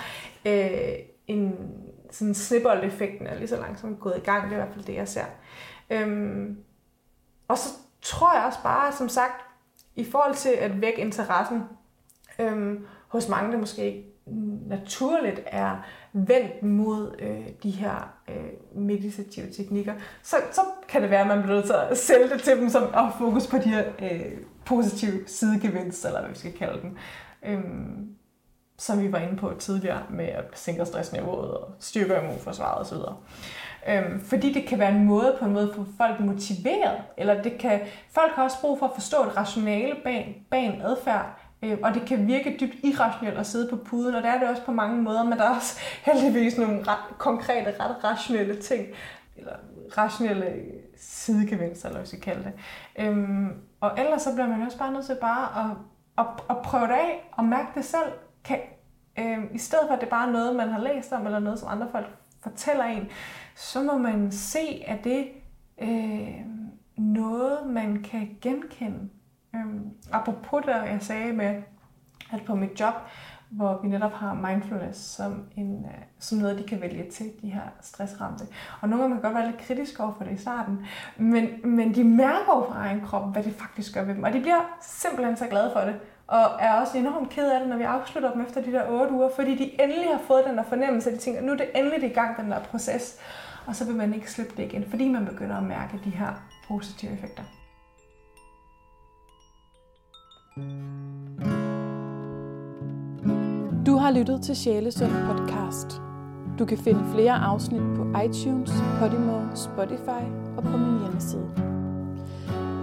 øh, 0.47 0.99
en 1.27 1.57
sådan 2.11 2.35
snibboldeffekten 2.35 3.27
er 3.27 3.35
lige 3.35 3.49
så 3.49 3.57
langsomt 3.57 4.01
gået 4.01 4.17
i 4.17 4.21
gang. 4.21 4.45
Det 4.45 4.51
er 4.51 4.57
i 4.57 4.65
hvert 4.65 4.75
fald 4.75 4.85
det, 4.85 4.95
jeg 4.95 5.09
ser. 5.09 5.25
Øhm, 5.91 6.59
og 7.49 7.59
så 7.59 7.69
tror 8.03 8.35
jeg 8.35 8.45
også 8.45 8.63
bare, 8.63 8.93
som 8.93 9.09
sagt, 9.09 9.45
i 9.97 10.05
forhold 10.05 10.35
til 10.35 10.51
at 10.51 10.81
vække 10.81 11.01
interessen 11.01 11.63
øhm, 12.39 12.87
hos 13.09 13.29
mange, 13.29 13.53
der 13.53 13.59
måske 13.59 13.85
ikke 13.85 14.05
naturligt 14.67 15.41
er 15.47 15.77
vendt 16.17 16.63
mod 16.63 17.15
øh, 17.19 17.47
de 17.63 17.71
her 17.71 18.15
øh, 18.29 18.81
meditative 18.83 19.47
teknikker, 19.51 19.95
så, 20.23 20.37
så 20.53 20.61
kan 20.89 21.03
det 21.03 21.11
være, 21.11 21.21
at 21.21 21.27
man 21.27 21.43
bliver 21.43 21.55
nødt 21.55 21.67
til 21.67 21.75
at 21.91 21.99
sælge 21.99 22.29
det 22.29 22.43
til 22.43 22.57
dem 22.57 22.69
som 22.69 22.83
at 22.83 23.13
fokus 23.19 23.47
på 23.47 23.59
de 23.59 23.69
her 23.69 23.85
øh, 24.03 24.33
positive 24.65 25.21
sidegevinster, 25.27 26.09
eller 26.09 26.21
hvad 26.21 26.31
vi 26.31 26.39
skal 26.39 26.53
kalde 26.53 26.83
dem. 26.83 26.97
Øhm, 27.47 28.17
som 28.79 29.03
vi 29.03 29.13
var 29.13 29.19
inde 29.19 29.37
på 29.37 29.53
tidligere 29.59 30.03
med 30.11 30.25
at 30.25 30.45
sænke 30.55 30.85
stressniveauet 30.85 31.51
og 31.51 31.75
styrke 31.81 32.17
immunforsvaret 32.23 32.81
osv. 32.81 32.99
Øhm, 33.89 34.21
fordi 34.21 34.53
det 34.53 34.67
kan 34.67 34.79
være 34.79 34.91
en 34.91 35.05
måde 35.05 35.37
på 35.39 35.45
en 35.45 35.53
måde 35.53 35.69
at 35.69 35.75
få 35.75 35.87
folk 35.97 36.21
motiveret, 36.21 36.99
eller 37.17 37.43
det 37.43 37.59
kan, 37.59 37.81
folk 38.11 38.33
har 38.33 38.45
også 38.45 38.61
brug 38.61 38.79
for 38.79 38.87
at 38.87 38.93
forstå 38.95 39.23
et 39.23 39.37
rationale 39.37 39.95
bag, 40.05 40.47
bag 40.51 40.65
en 40.65 40.83
adfærd, 40.83 41.46
Øh, 41.63 41.79
og 41.83 41.95
det 41.95 42.03
kan 42.07 42.27
virke 42.27 42.57
dybt 42.61 42.75
irrationelt 42.85 43.39
at 43.39 43.47
sidde 43.47 43.71
på 43.71 43.77
puden, 43.77 44.15
og 44.15 44.23
det 44.23 44.31
er 44.31 44.39
det 44.39 44.49
også 44.49 44.65
på 44.65 44.73
mange 44.73 45.03
måder, 45.03 45.25
men 45.25 45.39
der 45.39 45.45
er 45.45 45.55
også 45.55 45.79
heldigvis 46.13 46.59
nogle 46.59 46.83
ret 46.83 47.19
konkrete, 47.19 47.75
ret 47.81 48.05
rationelle 48.05 48.57
ting, 48.63 48.87
eller 49.37 49.53
rationelle 49.99 50.63
sidegevinster, 50.97 51.89
eller 51.89 52.01
hvad 52.01 52.11
vi 52.11 52.17
kalde 52.19 52.45
det. 52.45 52.53
Øhm, 52.99 53.49
og 53.81 53.99
ellers 53.99 54.23
så 54.23 54.35
bliver 54.35 54.49
man 54.49 54.63
også 54.63 54.79
bare 54.79 54.93
nødt 54.93 55.07
til 55.07 55.17
bare 55.21 55.65
at, 55.65 55.77
at, 56.19 56.27
at 56.51 56.63
prøve 56.63 56.87
det 56.87 56.93
af, 56.93 57.31
og 57.33 57.45
mærke 57.45 57.69
det 57.75 57.85
selv. 57.85 58.13
Kan, 58.45 58.59
øhm, 59.19 59.49
I 59.53 59.59
stedet 59.59 59.85
for, 59.89 59.95
at 59.95 60.01
det 60.01 60.09
bare 60.09 60.29
er 60.29 60.33
noget, 60.33 60.57
man 60.57 60.69
har 60.69 60.81
læst 60.81 61.13
om, 61.13 61.27
eller 61.27 61.39
noget, 61.39 61.59
som 61.59 61.69
andre 61.69 61.89
folk 61.93 62.07
fortæller 62.43 62.85
en, 62.85 63.09
så 63.55 63.83
må 63.83 63.99
man 63.99 64.33
se, 64.33 64.85
at 64.87 65.05
det 65.05 65.29
øh, 65.83 66.41
noget, 66.97 67.67
man 67.67 68.03
kan 68.03 68.37
genkende. 68.41 69.09
Øhm, 69.57 69.91
apropos 70.13 70.65
det, 70.65 70.73
jeg 70.73 70.99
sagde 71.01 71.33
med, 71.33 71.63
at 72.33 72.43
på 72.47 72.55
mit 72.55 72.81
job, 72.81 72.95
hvor 73.51 73.81
vi 73.83 73.89
netop 73.89 74.13
har 74.13 74.35
mindfulness 74.35 75.01
som, 75.01 75.45
en, 75.57 75.85
øh, 75.85 76.03
som 76.19 76.39
noget, 76.39 76.59
de 76.59 76.65
kan 76.65 76.81
vælge 76.81 77.11
til, 77.11 77.33
de 77.43 77.51
her 77.51 77.63
stressramte. 77.81 78.45
Og 78.81 78.89
nogle 78.89 79.03
gange 79.03 79.17
kan 79.17 79.23
godt 79.23 79.35
være 79.35 79.47
lidt 79.47 79.61
kritisk 79.61 80.01
over 80.01 80.15
for 80.17 80.25
det 80.25 80.33
i 80.33 80.37
starten, 80.37 80.87
men, 81.17 81.49
men 81.65 81.95
de 81.95 82.05
mærker 82.05 82.57
jo 82.57 82.67
fra 82.69 82.79
egen 82.79 83.01
krop, 83.01 83.33
hvad 83.33 83.43
det 83.43 83.55
faktisk 83.55 83.95
gør 83.95 84.05
ved 84.05 84.15
dem. 84.15 84.25
Og 84.25 84.33
de 84.33 84.41
bliver 84.41 84.79
simpelthen 84.81 85.37
så 85.37 85.47
glade 85.47 85.71
for 85.73 85.81
det, 85.81 85.95
og 86.27 86.43
er 86.59 86.81
også 86.81 86.99
enormt 86.99 87.31
ked 87.31 87.51
af 87.51 87.61
det, 87.61 87.69
når 87.69 87.77
vi 87.77 87.83
afslutter 87.83 88.33
dem 88.33 88.41
efter 88.41 88.63
de 88.63 88.73
der 88.73 88.91
otte 88.91 89.13
uger, 89.13 89.29
fordi 89.37 89.55
de 89.55 89.83
endelig 89.83 90.09
har 90.11 90.21
fået 90.27 90.45
den 90.47 90.57
der 90.57 90.63
fornemmelse, 90.63 91.11
at 91.11 91.17
de 91.17 91.21
tænker, 91.21 91.41
nu 91.41 91.53
er 91.53 91.57
det 91.57 91.71
endelig 91.75 92.11
i 92.11 92.15
gang, 92.15 92.37
den 92.37 92.51
der 92.51 92.61
proces. 92.61 93.19
Og 93.67 93.77
så 93.77 93.85
vil 93.85 93.97
man 93.97 94.15
ikke 94.15 94.33
slippe 94.33 94.53
det 94.57 94.63
igen, 94.63 94.91
fordi 94.91 95.09
man 95.09 95.27
begynder 95.27 95.57
at 95.57 95.63
mærke 95.63 96.01
de 96.05 96.11
her 96.11 96.43
positive 96.69 97.13
effekter. 97.13 97.43
Du 103.87 103.97
har 103.97 104.11
lyttet 104.11 104.43
til 104.43 104.57
Sjælesund 104.57 105.11
podcast. 105.11 106.03
Du 106.59 106.65
kan 106.65 106.79
finde 106.79 107.01
flere 107.15 107.33
afsnit 107.33 107.83
på 107.97 108.07
iTunes, 108.25 108.73
Podimo, 108.99 109.41
Spotify 109.55 110.25
og 110.57 110.63
på 110.63 110.77
min 110.77 111.01
hjemmeside. 111.01 111.51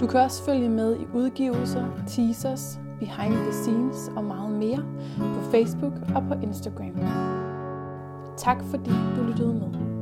Du 0.01 0.07
kan 0.07 0.19
også 0.19 0.45
følge 0.45 0.69
med 0.69 0.99
i 0.99 1.07
udgivelser, 1.13 1.85
teasers, 2.07 2.79
behind 2.99 3.33
the 3.33 3.51
scenes 3.51 4.11
og 4.15 4.23
meget 4.23 4.51
mere 4.51 4.83
på 5.17 5.51
Facebook 5.51 5.93
og 6.15 6.23
på 6.27 6.33
Instagram. 6.43 6.99
Tak 8.37 8.63
fordi 8.71 8.91
du 9.17 9.23
lyttede 9.23 9.53
med. 9.53 9.92